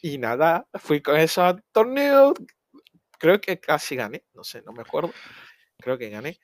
Y 0.01 0.17
nada, 0.17 0.67
fui 0.75 1.01
con 1.01 1.17
eso 1.17 1.41
al 1.43 1.63
torneo, 1.71 2.33
creo 3.19 3.41
que 3.41 3.59
casi 3.59 3.95
gané, 3.95 4.25
no 4.33 4.43
sé, 4.43 4.61
no 4.63 4.71
me 4.73 4.81
acuerdo, 4.83 5.11
creo 5.79 5.97
que 5.97 6.09
gané. 6.09 6.39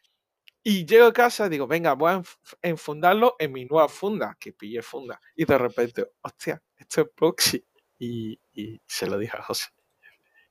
Y 0.63 0.85
llego 0.85 1.07
a 1.07 1.13
casa 1.13 1.49
digo, 1.49 1.67
venga, 1.67 1.93
voy 1.93 2.11
a 2.13 2.17
enf- 2.19 2.37
enfundarlo 2.61 3.35
en 3.39 3.51
mi 3.53 3.65
nueva 3.65 3.89
funda, 3.89 4.37
que 4.39 4.53
pillé 4.53 4.81
funda. 4.81 5.19
Y 5.35 5.45
de 5.45 5.57
repente, 5.57 6.07
hostia, 6.21 6.61
esto 6.77 7.01
es 7.01 7.07
proxy. 7.15 7.65
Y, 7.99 8.39
y 8.53 8.81
se 8.87 9.07
lo 9.07 9.17
dije 9.17 9.37
a 9.37 9.43
José. 9.43 9.67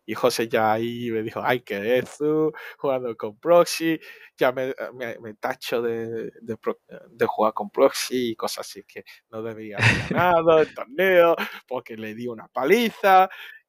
Y 0.04 0.14
José 0.14 0.48
ya 0.48 0.72
ahí 0.72 1.10
me 1.10 1.22
dijo, 1.22 1.40
ay, 1.44 1.60
¿qué 1.60 1.98
es 1.98 2.18
tú? 2.18 2.52
Jugando 2.78 3.16
con 3.16 3.38
proxy, 3.38 3.98
ya 4.36 4.50
me, 4.52 4.74
me- 4.94 5.18
me 5.20 5.34
tacho 5.34 5.80
de, 5.82 6.32
de 6.40 6.56
pro- 6.56 6.80
de 7.10 7.26
jugar 7.26 7.52
con 7.54 7.70
proxy 7.70 8.30
y 8.30 8.36
cosas 8.36 8.66
así, 8.68 8.82
que 8.84 9.04
no 9.30 9.42
debería 9.42 9.76
haber 9.76 10.10
ganado 10.10 10.60
el 10.60 10.74
torneo, 10.74 11.36
porque 11.68 11.96
le 11.96 12.14
di 12.14 12.26
una 12.26 12.48
paliza, 12.48 13.28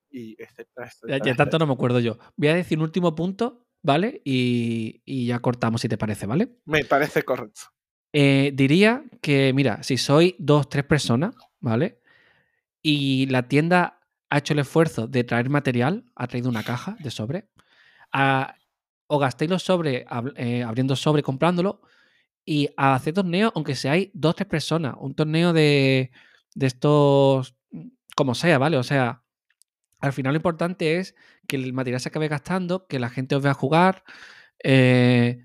y 0.09 0.35
etcétera, 0.41 0.85
Ya, 0.85 0.85
etcétera, 0.85 1.25
ya 1.25 1.35
tanto 1.35 1.59
no 1.59 1.67
me 1.67 1.73
acuerdo 1.73 1.99
yo. 1.99 2.17
Voy 2.35 2.49
a 2.49 2.55
decir 2.55 2.77
un 2.77 2.83
último 2.83 3.15
punto, 3.15 3.65
¿vale? 3.81 4.21
Y, 4.23 5.01
y 5.05 5.25
ya 5.27 5.39
cortamos 5.39 5.81
si 5.81 5.89
te 5.89 5.97
parece, 5.97 6.25
¿vale? 6.25 6.49
Me 6.65 6.83
parece 6.85 7.23
correcto. 7.23 7.61
Eh, 8.13 8.51
diría 8.53 9.03
que, 9.21 9.53
mira, 9.53 9.81
si 9.81 9.97
sois 9.97 10.35
dos, 10.37 10.69
tres 10.69 10.83
personas, 10.85 11.35
¿vale? 11.59 11.99
Y 12.81 13.25
la 13.27 13.47
tienda 13.47 13.99
ha 14.33 14.39
hecho 14.39 14.53
el 14.53 14.59
esfuerzo 14.59 15.05
de 15.07 15.23
traer 15.23 15.49
material, 15.49 16.05
ha 16.15 16.25
traído 16.25 16.49
una 16.49 16.63
caja 16.63 16.95
de 16.99 17.11
sobre, 17.11 17.49
a- 18.11 18.55
o 19.07 19.19
gastéis 19.19 19.51
los 19.51 19.63
sobres 19.63 20.05
eh, 20.37 20.63
abriendo 20.63 20.95
sobre, 20.95 21.21
comprándolo, 21.21 21.81
y 22.45 22.69
a 22.77 22.95
hacer 22.95 23.13
torneo, 23.13 23.51
aunque 23.55 23.75
seáis 23.75 24.09
dos, 24.13 24.35
tres 24.35 24.47
personas, 24.47 24.95
un 24.99 25.13
torneo 25.15 25.53
de, 25.53 26.11
de 26.55 26.67
estos, 26.67 27.55
como 28.15 28.35
sea, 28.35 28.57
¿vale? 28.57 28.77
O 28.77 28.83
sea, 28.83 29.23
al 29.99 30.13
final 30.13 30.33
lo 30.33 30.37
importante 30.37 30.97
es 30.97 31.15
que 31.47 31.57
el 31.57 31.73
material 31.73 32.01
se 32.01 32.09
acabe 32.09 32.27
gastando, 32.27 32.87
que 32.87 32.99
la 32.99 33.09
gente 33.09 33.35
os 33.35 33.43
vea 33.43 33.53
jugar 33.53 34.03
eh, 34.63 35.41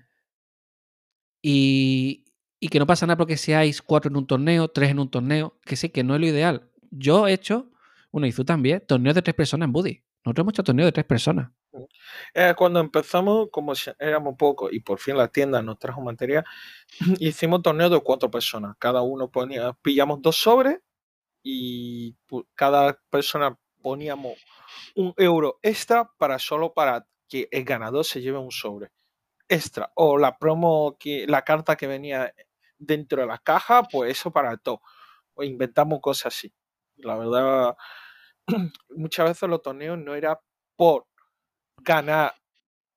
y, 1.41 2.25
y 2.59 2.67
que 2.69 2.79
no 2.79 2.87
pasa 2.87 3.05
nada 3.05 3.17
porque 3.17 3.37
seáis 3.37 3.81
cuatro 3.81 4.09
en 4.09 4.17
un 4.17 4.27
torneo, 4.27 4.67
tres 4.69 4.91
en 4.91 4.99
un 4.99 5.09
torneo, 5.11 5.57
que 5.65 5.75
sí, 5.75 5.89
que 5.89 6.03
no 6.03 6.15
es 6.15 6.21
lo 6.21 6.27
ideal. 6.27 6.69
Yo 6.91 7.27
he 7.27 7.33
hecho, 7.33 7.71
bueno, 8.11 8.27
y 8.27 8.33
tú 8.33 8.43
también, 8.43 8.83
torneos 8.87 9.15
de 9.15 9.21
tres 9.21 9.35
personas 9.35 9.67
en 9.67 9.73
Buddy. 9.73 10.03
Nosotros 10.25 10.43
hemos 10.43 10.53
hecho 10.53 10.63
torneos 10.63 10.87
de 10.87 10.91
tres 10.91 11.05
personas. 11.05 11.51
Eh, 12.33 12.53
cuando 12.57 12.79
empezamos, 12.79 13.49
como 13.51 13.73
éramos 13.99 14.35
pocos 14.37 14.73
y 14.73 14.79
por 14.79 14.99
fin 14.99 15.15
la 15.17 15.27
tienda 15.27 15.61
nos 15.61 15.79
trajo 15.79 16.01
material, 16.01 16.43
hicimos 17.19 17.61
torneos 17.61 17.91
de 17.91 18.01
cuatro 18.01 18.29
personas. 18.29 18.75
Cada 18.79 19.01
uno 19.01 19.29
ponía, 19.31 19.73
pillamos 19.81 20.21
dos 20.21 20.37
sobres 20.37 20.79
y 21.43 22.15
cada 22.55 22.99
persona 23.09 23.57
poníamos 23.81 24.33
un 24.95 25.13
euro 25.17 25.59
extra 25.61 26.11
para 26.17 26.37
solo 26.39 26.73
para 26.73 27.07
que 27.27 27.47
el 27.51 27.63
ganador 27.63 28.03
se 28.03 28.21
lleve 28.21 28.39
un 28.39 28.51
sobre 28.51 28.91
extra. 29.47 29.91
O 29.95 30.17
la 30.17 30.37
promo, 30.37 30.97
que 30.99 31.25
la 31.27 31.43
carta 31.43 31.75
que 31.75 31.87
venía 31.87 32.33
dentro 32.77 33.21
de 33.21 33.27
la 33.27 33.37
caja, 33.39 33.83
pues 33.83 34.11
eso 34.11 34.31
para 34.31 34.57
todo. 34.57 34.81
O 35.33 35.43
inventamos 35.43 35.99
cosas 36.01 36.35
así. 36.35 36.53
La 36.99 37.17
verdad, 37.17 37.77
muchas 38.89 39.29
veces 39.29 39.49
los 39.49 39.61
torneos 39.61 39.97
no 39.97 40.15
era 40.15 40.39
por 40.75 41.07
ganar 41.77 42.33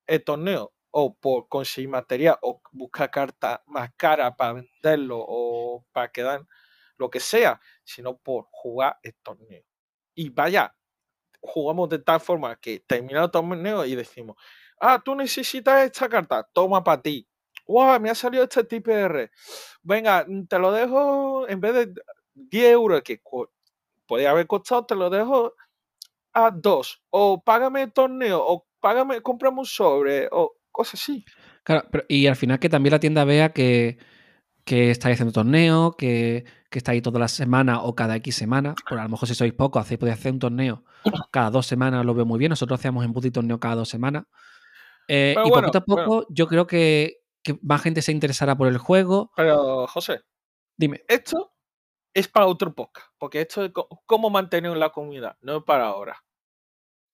el 0.07 0.25
torneo 0.25 0.73
o 0.91 1.15
por 1.15 1.49
conseguir 1.49 1.89
material 1.89 2.39
o 2.43 2.61
buscar 2.73 3.11
cartas 3.11 3.61
más 3.67 3.91
caras 3.97 4.35
para 4.37 4.55
venderlo 4.55 5.25
o 5.27 5.85
para 5.93 6.11
quedar 6.11 6.47
lo 6.99 7.11
que 7.11 7.21
sea, 7.21 7.61
sino 7.85 8.19
por 8.19 8.47
jugar 8.51 8.99
el 9.03 9.15
torneo. 9.23 9.65
Y 10.15 10.31
vaya, 10.31 10.75
jugamos 11.41 11.89
de 11.89 11.99
tal 11.99 12.21
forma 12.21 12.57
que 12.57 12.81
terminado 12.81 13.27
el 13.27 13.31
torneo 13.31 13.85
y 13.85 13.95
decimos, 13.95 14.37
ah, 14.81 15.01
tú 15.03 15.15
necesitas 15.15 15.85
esta 15.85 16.09
carta, 16.09 16.49
toma 16.53 16.85
para 16.85 17.03
ti. 17.03 17.27
Wow, 17.67 18.01
me 18.01 18.11
ha 18.11 18.15
salido 18.15 18.45
este 18.45 18.65
TPR. 18.65 19.31
Venga, 19.83 20.27
te 20.49 20.59
lo 20.59 20.73
dejo 20.73 21.49
en 21.49 21.61
vez 21.61 21.75
de 21.75 21.95
10 22.35 22.73
euros 22.73 23.03
que 23.03 23.21
podía 24.13 24.31
haber 24.31 24.47
costado, 24.47 24.85
te 24.85 24.95
lo 24.95 25.09
dejo 25.09 25.55
a 26.35 26.51
2. 26.51 27.03
O 27.09 27.43
págame 27.43 27.81
el 27.85 27.93
torneo, 27.95 28.45
o 28.47 28.67
págame, 28.79 29.23
cómprame 29.23 29.61
un 29.61 29.65
sobre, 29.65 30.29
o 30.31 30.53
cosas 30.71 31.01
así. 31.01 31.25
Claro, 31.65 31.89
pero- 31.91 32.05
y 32.09 32.27
al 32.27 32.37
final 32.37 32.59
que 32.59 32.69
también 32.69 32.91
la 32.91 33.01
tienda 33.01 33.25
vea 33.25 33.55
que, 33.55 33.97
que 34.67 34.91
estáis 34.91 35.15
haciendo 35.15 35.33
torneo, 35.33 35.93
que, 35.97 36.45
que 36.69 36.79
estáis 36.79 37.01
todas 37.01 37.21
las 37.21 37.33
semanas 37.33 37.79
o 37.85 37.95
cada 37.95 38.15
X 38.17 38.37
semanas. 38.37 38.75
Por 38.87 38.99
a 38.99 39.05
lo 39.05 39.09
mejor 39.09 39.27
si 39.29 39.35
sois 39.35 39.55
pocos, 39.55 39.81
hacéis, 39.81 39.99
podéis 39.99 40.19
hacer 40.19 40.33
un 40.33 40.41
torneo 40.41 40.85
cada 41.31 41.49
dos 41.49 41.65
semanas, 41.67 42.05
lo 42.05 42.13
veo 42.13 42.27
muy 42.27 42.39
bien. 42.39 42.51
Nosotros 42.51 42.79
hacíamos 42.79 43.07
en 43.07 43.15
Buddy 43.15 43.31
torneo 43.31 43.59
cada 43.59 43.77
dos 43.77 43.89
semanas. 43.89 44.25
Eh, 45.09 45.33
y 45.39 45.49
bueno, 45.49 45.69
poquito 45.69 45.79
a 45.79 45.85
bueno. 45.87 46.05
poco 46.05 46.27
yo 46.29 46.47
creo 46.49 46.67
que, 46.67 47.17
que 47.43 47.59
más 47.63 47.81
gente 47.81 48.03
se 48.03 48.13
interesará 48.13 48.57
por 48.57 48.69
el 48.69 48.77
juego. 48.77 49.33
Pero, 49.37 49.87
José, 49.87 50.21
Dime. 50.77 51.01
esto 51.09 51.55
es 52.15 52.29
para 52.29 52.47
otro 52.47 52.75
podcast, 52.75 53.09
porque 53.19 53.41
esto 53.43 53.65
es 53.65 53.73
cómo 54.07 54.31
mantener 54.31 54.77
la 54.77 54.91
comunidad, 54.91 55.37
no 55.41 55.59
es 55.59 55.65
para 55.65 55.87
ahora. 55.87 56.23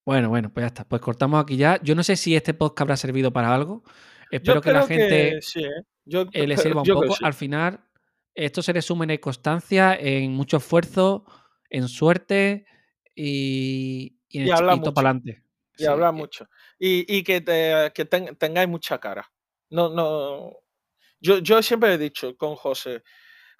Bueno, 0.05 0.29
bueno, 0.29 0.51
pues 0.51 0.63
ya 0.63 0.67
está. 0.67 0.87
Pues 0.87 1.01
cortamos 1.01 1.41
aquí 1.43 1.55
ya. 1.55 1.79
Yo 1.83 1.93
no 1.93 2.01
sé 2.03 2.15
si 2.15 2.35
este 2.35 2.53
podcast 2.53 2.81
habrá 2.81 2.97
servido 2.97 3.31
para 3.31 3.53
algo. 3.53 3.83
Yo 3.85 4.37
Espero 4.37 4.61
que 4.61 4.71
la 4.71 4.87
gente 4.87 5.07
que 5.35 5.41
sí, 5.41 5.63
¿eh? 5.63 5.83
Yo 6.05 6.25
eh, 6.31 6.47
le 6.47 6.57
sirva 6.57 6.81
un 6.81 6.87
poco. 6.87 7.13
sí. 7.13 7.23
Al 7.23 7.33
final, 7.35 7.83
esto 8.33 8.61
se 8.63 8.73
resume 8.73 9.05
en 9.13 9.19
constancia, 9.19 9.95
en 9.95 10.31
mucho 10.33 10.57
esfuerzo, 10.57 11.25
en 11.69 11.87
suerte 11.87 12.65
y, 13.15 14.19
y 14.29 14.39
en 14.39 14.47
Y 14.47 14.51
habla 14.51 14.75
mucho. 14.75 14.93
para 14.93 15.09
adelante. 15.09 15.43
Y 15.77 15.85
hablar 15.85 16.13
mucho. 16.13 16.47
Y, 16.79 17.05
y 17.15 17.23
que, 17.23 17.41
te, 17.41 17.91
que 17.93 18.05
ten- 18.05 18.35
tengáis 18.35 18.67
mucha 18.67 18.97
cara. 18.99 19.31
No, 19.69 19.89
no. 19.89 20.51
Yo, 21.19 21.37
yo 21.39 21.61
siempre 21.61 21.93
he 21.93 21.97
dicho 21.97 22.35
con 22.35 22.55
José. 22.55 23.03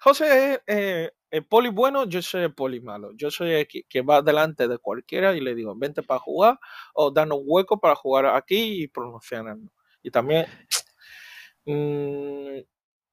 José 0.00 0.54
es 0.54 0.60
eh, 0.66 1.10
el 1.30 1.44
poli 1.44 1.68
bueno, 1.68 2.06
yo 2.06 2.22
soy 2.22 2.44
el 2.44 2.54
poli 2.54 2.80
malo. 2.80 3.12
Yo 3.14 3.30
soy 3.30 3.52
el 3.52 3.68
que, 3.68 4.00
va 4.00 4.22
delante 4.22 4.66
de 4.66 4.78
cualquiera 4.78 5.34
y 5.34 5.40
le 5.40 5.54
digo, 5.54 5.76
vente 5.76 6.02
para 6.02 6.18
jugar 6.18 6.58
o 6.94 7.10
danos 7.10 7.40
hueco 7.44 7.78
para 7.78 7.94
jugar 7.94 8.26
aquí 8.26 8.82
y 8.82 8.88
promocionarnos. 8.88 9.70
Y 10.02 10.10
también 10.10 10.46
mm, 11.66 12.60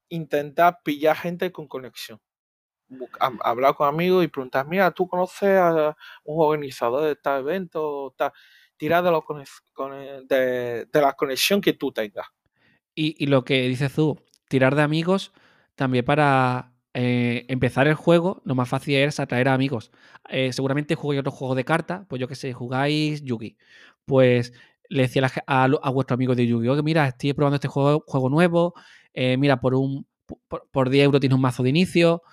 intentar 0.10 0.80
pillar 0.84 1.18
gente 1.18 1.52
con 1.52 1.68
conexión. 1.68 2.22
Hablar 3.42 3.76
con 3.76 3.90
amigos 3.90 4.24
y 4.24 4.30
preguntar, 4.30 4.66
mira, 4.66 4.90
¿tú 4.92 5.10
conoces 5.10 5.60
a 5.60 5.96
un 6.24 6.42
organizador 6.42 7.04
de 7.04 7.18
tal 7.18 7.42
evento? 7.42 8.14
Tal? 8.18 8.32
Tirar 8.78 9.04
de, 9.04 10.24
de, 10.30 10.86
de 10.86 11.02
la 11.02 11.14
conexión 11.14 11.60
que 11.60 11.74
tú 11.74 11.92
tengas. 11.92 12.28
Y, 12.96 13.22
y 13.22 13.28
lo 13.28 13.44
que 13.44 13.64
dices 13.64 13.94
tú, 13.94 14.18
tirar 14.48 14.74
de 14.76 14.84
amigos 14.84 15.34
también 15.76 16.06
para 16.06 16.76
eh, 17.00 17.45
empezar 17.48 17.88
el 17.88 17.93
juego, 17.93 18.41
lo 18.43 18.56
más 18.56 18.68
fácil 18.68 18.95
es 18.95 19.20
atraer 19.20 19.50
a 19.50 19.54
amigos. 19.54 19.91
Eh, 20.30 20.52
seguramente 20.52 20.95
jugáis 20.95 21.20
otro 21.20 21.32
juego 21.32 21.54
de 21.54 21.64
cartas, 21.64 22.08
pues 22.10 22.20
yo 22.20 22.28
que 22.28 22.34
sé, 22.34 22.54
jugáis 22.54 23.22
Yugi. 23.24 23.56
Pues 24.06 24.52
le 24.89 25.04
decía 25.04 25.24
a, 25.45 25.64
a, 25.64 25.66
a 25.66 25.89
vuestro 25.91 26.16
amigo 26.16 26.34
de 26.34 26.48
Yugi, 26.48 26.68
oye, 26.70 26.82
mira, 26.82 27.08
estoy 27.08 27.34
probando 27.34 27.58
este 27.58 27.68
juego, 27.68 28.04
juego 28.08 28.30
nuevo, 28.30 28.74
eh, 29.14 29.38
mira, 29.38 29.60
por 29.60 29.76
un 29.76 30.08
por, 30.48 30.68
por 30.72 30.89
10 30.89 31.06
euros 31.06 31.22
tienes 31.22 31.36
un 31.36 31.41
mazo 31.41 31.62
de 31.62 31.70
inicio. 31.70 32.24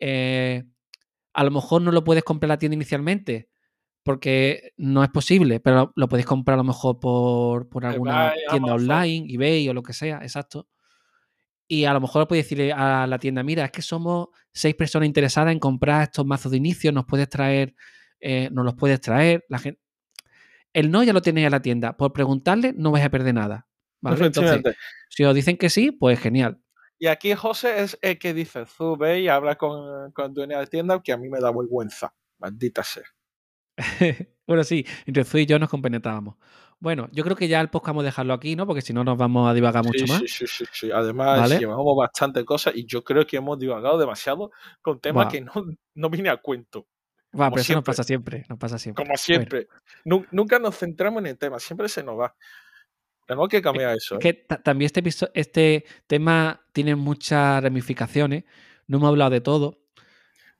a 0.00 1.44
lo 1.44 1.50
mejor 1.50 1.82
no 1.82 1.90
lo 1.90 2.04
puedes 2.04 2.22
comprar 2.22 2.46
en 2.46 2.50
la 2.50 2.58
tienda 2.58 2.76
inicialmente, 2.76 3.48
porque 4.04 4.72
no 4.76 5.02
es 5.02 5.10
posible, 5.10 5.58
pero 5.58 5.76
lo, 5.76 5.92
lo 5.96 6.08
podéis 6.08 6.26
comprar 6.26 6.54
a 6.54 6.58
lo 6.58 6.64
mejor 6.64 7.00
por, 7.00 7.68
por 7.68 7.84
alguna 7.86 8.28
eBay, 8.28 8.38
tienda 8.50 8.72
Amazon. 8.74 8.90
online, 8.92 9.34
eBay 9.34 9.68
o 9.68 9.74
lo 9.74 9.82
que 9.82 9.94
sea, 9.94 10.18
exacto. 10.22 10.68
Y 11.72 11.86
a 11.86 11.94
lo 11.94 12.02
mejor 12.02 12.28
podéis 12.28 12.44
decirle 12.44 12.70
a 12.70 13.06
la 13.06 13.18
tienda, 13.18 13.42
mira, 13.42 13.64
es 13.64 13.70
que 13.70 13.80
somos 13.80 14.28
seis 14.52 14.74
personas 14.74 15.06
interesadas 15.06 15.52
en 15.52 15.58
comprar 15.58 16.02
estos 16.02 16.26
mazos 16.26 16.52
de 16.52 16.58
inicio, 16.58 16.92
nos 16.92 17.06
puedes 17.06 17.30
traer, 17.30 17.74
eh, 18.20 18.50
nos 18.52 18.66
los 18.66 18.74
puedes 18.74 19.00
traer. 19.00 19.46
La 19.48 19.58
gente... 19.58 19.80
El 20.74 20.90
no 20.90 21.02
ya 21.02 21.14
lo 21.14 21.22
tenéis 21.22 21.46
a 21.46 21.50
la 21.50 21.62
tienda. 21.62 21.96
Por 21.96 22.12
preguntarle 22.12 22.74
no 22.76 22.90
vais 22.90 23.06
a 23.06 23.08
perder 23.08 23.32
nada. 23.32 23.68
¿vale? 24.02 24.16
Entonces, 24.26 24.60
si 25.08 25.24
os 25.24 25.34
dicen 25.34 25.56
que 25.56 25.70
sí, 25.70 25.92
pues 25.92 26.20
genial. 26.20 26.60
Y 26.98 27.06
aquí 27.06 27.32
José 27.32 27.82
es 27.82 27.98
el 28.02 28.18
que 28.18 28.34
dice, 28.34 28.66
ve 28.98 29.20
y 29.20 29.28
habla 29.28 29.56
con, 29.56 30.12
con 30.12 30.34
dueña 30.34 30.60
de 30.60 30.66
tienda 30.66 31.00
que 31.02 31.12
a 31.12 31.16
mí 31.16 31.30
me 31.30 31.40
da 31.40 31.52
vergüenza. 31.52 32.12
Maldita 32.38 32.84
sea. 32.84 33.04
bueno, 34.46 34.64
sí, 34.64 34.86
entre 35.06 35.24
Zui 35.24 35.42
y 35.42 35.46
yo 35.46 35.58
nos 35.58 35.68
compenetrábamos. 35.68 36.36
Bueno, 36.80 37.08
yo 37.12 37.22
creo 37.22 37.36
que 37.36 37.46
ya 37.46 37.60
el 37.60 37.70
podcast 37.70 37.88
vamos 37.90 38.02
a 38.02 38.06
dejarlo 38.06 38.34
aquí, 38.34 38.56
¿no? 38.56 38.66
Porque 38.66 38.82
si 38.82 38.92
no 38.92 39.04
nos 39.04 39.16
vamos 39.16 39.48
a 39.48 39.54
divagar 39.54 39.84
mucho 39.84 40.04
sí, 40.04 40.12
más. 40.12 40.22
Sí, 40.26 40.46
sí, 40.48 40.64
sí. 40.72 40.90
Además, 40.90 41.40
¿Vale? 41.40 41.58
llevamos 41.60 41.96
bastante 41.96 42.44
cosas 42.44 42.74
y 42.74 42.84
yo 42.86 43.04
creo 43.04 43.24
que 43.24 43.36
hemos 43.36 43.56
divagado 43.58 43.98
demasiado 43.98 44.50
con 44.80 44.98
temas 45.00 45.30
que 45.30 45.42
no, 45.42 45.52
no 45.94 46.10
viene 46.10 46.28
a 46.28 46.38
cuento. 46.38 46.88
Va, 47.34 47.46
como 47.46 47.52
pero 47.52 47.62
eso 47.62 47.74
nos 47.74 47.84
pasa 47.84 48.02
siempre, 48.02 48.44
nos 48.48 48.58
pasa 48.58 48.78
siempre. 48.78 49.04
Como 49.04 49.16
siempre. 49.16 49.68
Nu- 50.04 50.26
nunca 50.32 50.58
nos 50.58 50.76
centramos 50.76 51.20
en 51.20 51.28
el 51.28 51.38
tema, 51.38 51.58
siempre 51.60 51.88
se 51.88 52.02
nos 52.02 52.18
va. 52.18 52.34
Tenemos 53.26 53.48
que 53.48 53.62
cambiar 53.62 53.96
eso. 53.96 54.16
Es 54.18 54.18
¿eh? 54.18 54.18
que 54.20 54.34
ta- 54.34 54.62
también 54.62 54.90
este, 54.92 55.30
este 55.34 55.84
tema 56.08 56.60
tiene 56.72 56.96
muchas 56.96 57.62
ramificaciones. 57.62 58.44
No 58.88 58.98
hemos 58.98 59.08
hablado 59.08 59.30
de 59.30 59.40
todo. 59.40 59.78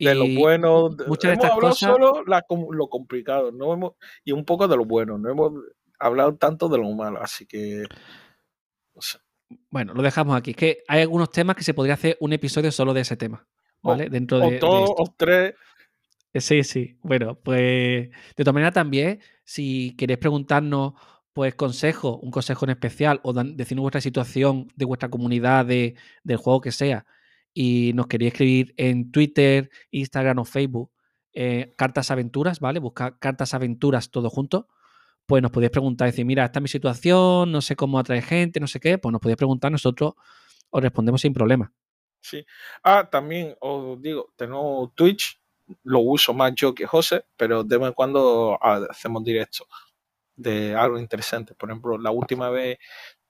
De 0.06 0.14
lo 0.14 0.26
bueno, 0.40 0.90
muchas 1.06 1.30
de 1.30 1.32
hemos 1.34 1.44
estas 1.44 1.50
hablado 1.52 1.72
cosas- 1.74 1.90
solo 1.90 2.24
la 2.26 2.44
lo 2.70 2.88
complicado, 2.88 3.52
no 3.52 3.72
hemos, 3.72 3.92
y 4.24 4.32
un 4.32 4.44
poco 4.44 4.68
de 4.68 4.76
lo 4.76 4.84
bueno, 4.84 5.18
no 5.18 5.30
hemos 5.30 5.52
hablado 5.98 6.34
tanto 6.36 6.68
de 6.68 6.78
lo 6.78 6.90
malo, 6.92 7.20
así 7.22 7.46
que 7.46 7.84
no 8.94 9.00
sé. 9.02 9.18
Bueno, 9.70 9.92
lo 9.94 10.02
dejamos 10.02 10.36
aquí. 10.36 10.52
Es 10.52 10.56
que 10.56 10.78
hay 10.88 11.02
algunos 11.02 11.30
temas 11.30 11.56
que 11.56 11.62
se 11.64 11.74
podría 11.74 11.94
hacer 11.94 12.16
un 12.20 12.32
episodio 12.32 12.72
solo 12.72 12.94
de 12.94 13.02
ese 13.02 13.16
tema. 13.16 13.46
O- 13.82 13.90
¿Vale? 13.90 14.08
Dentro 14.08 14.38
de, 14.38 14.46
o 14.46 14.50
de 14.50 14.58
o 14.96 15.14
tres, 15.16 15.54
Eh, 16.34 16.40
Sí, 16.40 16.62
sí. 16.64 16.96
Bueno, 17.02 17.34
pues 17.42 18.08
de 18.08 18.10
todas 18.44 18.54
maneras 18.54 18.72
también, 18.72 19.20
si 19.44 19.94
queréis 19.96 20.18
preguntarnos 20.18 20.94
pues 21.34 21.54
consejo, 21.54 22.18
un 22.18 22.30
consejo 22.30 22.64
en 22.66 22.70
especial 22.70 23.20
o 23.22 23.32
decirnos 23.32 23.82
vuestra 23.82 24.00
situación 24.02 24.68
de 24.76 24.84
vuestra 24.84 25.08
comunidad, 25.10 25.64
de, 25.66 25.94
del 26.24 26.36
juego 26.38 26.60
que 26.60 26.72
sea, 26.72 27.06
y 27.54 27.92
nos 27.94 28.06
queréis 28.06 28.32
escribir 28.32 28.74
en 28.76 29.10
Twitter, 29.10 29.70
Instagram 29.90 30.38
o 30.38 30.44
Facebook, 30.44 30.90
eh, 31.32 31.74
Cartas 31.76 32.10
Aventuras, 32.10 32.60
¿vale? 32.60 32.80
Buscar 32.80 33.18
Cartas 33.18 33.54
Aventuras 33.54 34.10
todo 34.10 34.30
junto, 34.30 34.68
pues 35.26 35.42
nos 35.42 35.50
podéis 35.50 35.70
preguntar, 35.70 36.06
decir, 36.06 36.24
mira, 36.24 36.44
esta 36.44 36.58
es 36.58 36.62
mi 36.62 36.68
situación, 36.68 37.52
no 37.52 37.60
sé 37.60 37.76
cómo 37.76 37.98
atraer 37.98 38.22
gente, 38.22 38.60
no 38.60 38.66
sé 38.66 38.80
qué, 38.80 38.98
pues 38.98 39.12
nos 39.12 39.20
podéis 39.20 39.36
preguntar, 39.36 39.72
nosotros 39.72 40.14
os 40.70 40.82
respondemos 40.82 41.20
sin 41.20 41.32
problema. 41.32 41.72
sí. 42.20 42.44
Ah, 42.82 43.08
también 43.10 43.56
os 43.60 44.00
digo, 44.00 44.32
tenemos 44.36 44.94
Twitch, 44.94 45.40
lo 45.84 46.00
uso 46.00 46.34
más 46.34 46.54
yo 46.54 46.74
que 46.74 46.86
José, 46.86 47.24
pero 47.36 47.64
de 47.64 47.78
vez 47.78 47.88
en 47.88 47.94
cuando 47.94 48.58
hacemos 48.62 49.24
directo 49.24 49.66
de 50.36 50.74
algo 50.74 50.98
interesante. 50.98 51.54
Por 51.54 51.70
ejemplo, 51.70 51.98
la 51.98 52.10
última 52.10 52.50
vez 52.50 52.78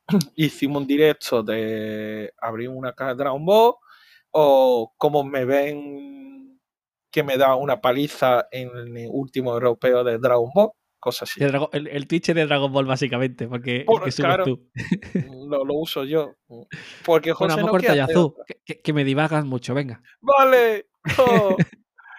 hicimos 0.34 0.82
un 0.82 0.86
directo 0.86 1.42
de 1.42 2.32
abrir 2.38 2.68
una 2.68 2.92
caja 2.92 3.10
de 3.10 3.16
Dragon 3.16 3.44
Ball 3.44 3.74
o 4.32 4.92
como 4.98 5.24
me 5.24 5.44
ven 5.44 6.60
que 7.10 7.22
me 7.22 7.36
da 7.36 7.54
una 7.56 7.80
paliza 7.80 8.48
en 8.50 8.70
el 8.96 9.08
último 9.10 9.52
europeo 9.52 10.02
de 10.02 10.18
Dragon 10.18 10.50
Ball, 10.54 10.70
cosas 10.98 11.30
así. 11.30 11.40
Drago- 11.40 11.68
el, 11.72 11.86
el 11.88 12.06
Twitch 12.06 12.30
es 12.30 12.34
de 12.34 12.46
Dragon 12.46 12.72
Ball, 12.72 12.86
básicamente, 12.86 13.46
porque 13.48 13.76
el 13.80 13.84
Por- 13.84 14.04
que 14.04 14.10
claro. 14.12 14.44
tú. 14.44 14.70
Lo, 15.48 15.64
lo 15.64 15.74
uso 15.74 16.04
yo. 16.04 16.36
Porque 17.04 17.32
Bueno, 17.32 17.54
José 17.54 17.56
vamos 17.56 17.72
no 17.72 17.78
quiere 17.78 18.06
que, 18.64 18.80
que- 18.80 18.92
me 18.94 19.04
divagas 19.04 19.44
mucho, 19.44 19.74
venga. 19.74 20.02
Vale, 20.22 20.86
no, 21.18 21.56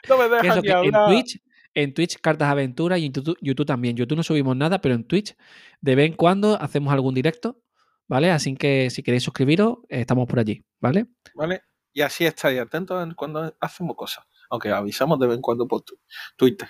no 0.10 0.18
me 0.18 0.30
dejas 0.36 0.58
ni 0.58 0.62
que 0.62 0.70
en 0.70 0.76
hablar. 0.96 1.08
Twitch, 1.10 1.42
en 1.74 1.94
Twitch 1.96 2.20
Cartas 2.22 2.50
Aventuras 2.50 3.00
y 3.00 3.08
en 3.08 3.14
YouTube, 3.14 3.38
YouTube 3.42 3.66
también. 3.66 3.96
YouTube 3.98 4.18
no 4.18 4.24
subimos 4.24 4.56
nada, 4.56 4.80
pero 4.80 4.94
en 4.94 5.06
Twitch 5.08 5.36
de 5.82 5.96
vez 5.96 6.06
en 6.12 6.16
cuando 6.16 6.62
hacemos 6.62 6.94
algún 6.94 7.16
directo, 7.16 7.60
¿vale? 8.08 8.30
Así 8.30 8.56
que 8.56 8.92
si 8.92 9.02
queréis 9.02 9.24
suscribiros, 9.24 9.78
estamos 9.90 10.28
por 10.28 10.38
allí, 10.38 10.64
¿vale? 10.80 11.08
¿Vale? 11.34 11.62
Y 11.94 12.02
así 12.02 12.26
estáis 12.26 12.60
atentos 12.60 13.02
en 13.04 13.14
cuando 13.14 13.56
hacemos 13.60 13.96
cosas. 13.96 14.26
Aunque 14.50 14.70
avisamos 14.70 15.20
de 15.20 15.28
vez 15.28 15.36
en 15.38 15.42
cuando 15.42 15.68
por 15.68 15.82
tu- 15.82 16.00
Twitter. 16.36 16.70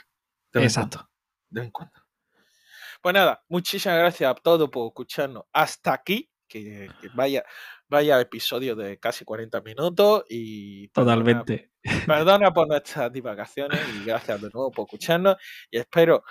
De 0.51 0.63
Exacto. 0.63 0.97
cuando, 0.99 1.11
de 1.49 1.59
vez 1.61 1.65
en 1.67 1.71
cuando. 1.71 1.93
Pues 3.01 3.13
nada, 3.13 3.43
muchísimas 3.49 3.97
gracias 3.97 4.32
a 4.32 4.36
todos 4.36 4.69
por 4.69 4.88
escucharnos 4.88 5.43
hasta 5.53 5.93
aquí. 5.93 6.30
Que, 6.47 6.88
que 7.01 7.09
vaya, 7.15 7.43
vaya 7.88 8.21
episodio 8.21 8.76
de 8.76 8.99
casi 8.99 9.26
40 9.26 9.61
minutos 9.61 10.24
y 10.30 10.88
perdona- 10.89 11.15
Totalmente. 11.15 11.71
Perdona 12.05 12.51
por 12.53 12.67
nuestras 12.67 13.11
divagaciones 13.11 13.80
y 13.95 14.05
gracias 14.05 14.39
de 14.39 14.49
nuevo 14.53 14.69
por 14.71 14.86
escucharnos 14.86 15.36
y 15.71 15.78
espero 15.80 16.24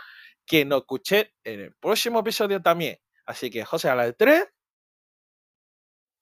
que 0.46 0.64
nos 0.64 0.80
escuchéis 0.82 1.26
en 1.42 1.60
el 1.60 1.74
próximo 1.74 2.20
episodio 2.20 2.62
también. 2.62 2.98
Así 3.26 3.50
que 3.50 3.64
José, 3.64 3.88
a 3.88 3.94
la 3.96 4.04
de 4.04 4.12
tres, 4.12 4.46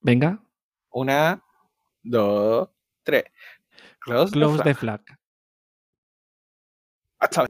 Venga, 0.00 0.42
una, 0.90 1.44
dos, 2.02 2.68
tres. 3.02 3.24
Close, 4.00 4.30
the 4.30 4.38
close 4.38 4.54
flag. 4.56 4.66
the 4.66 4.74
flag. 4.74 5.00
Hasta 7.20 7.38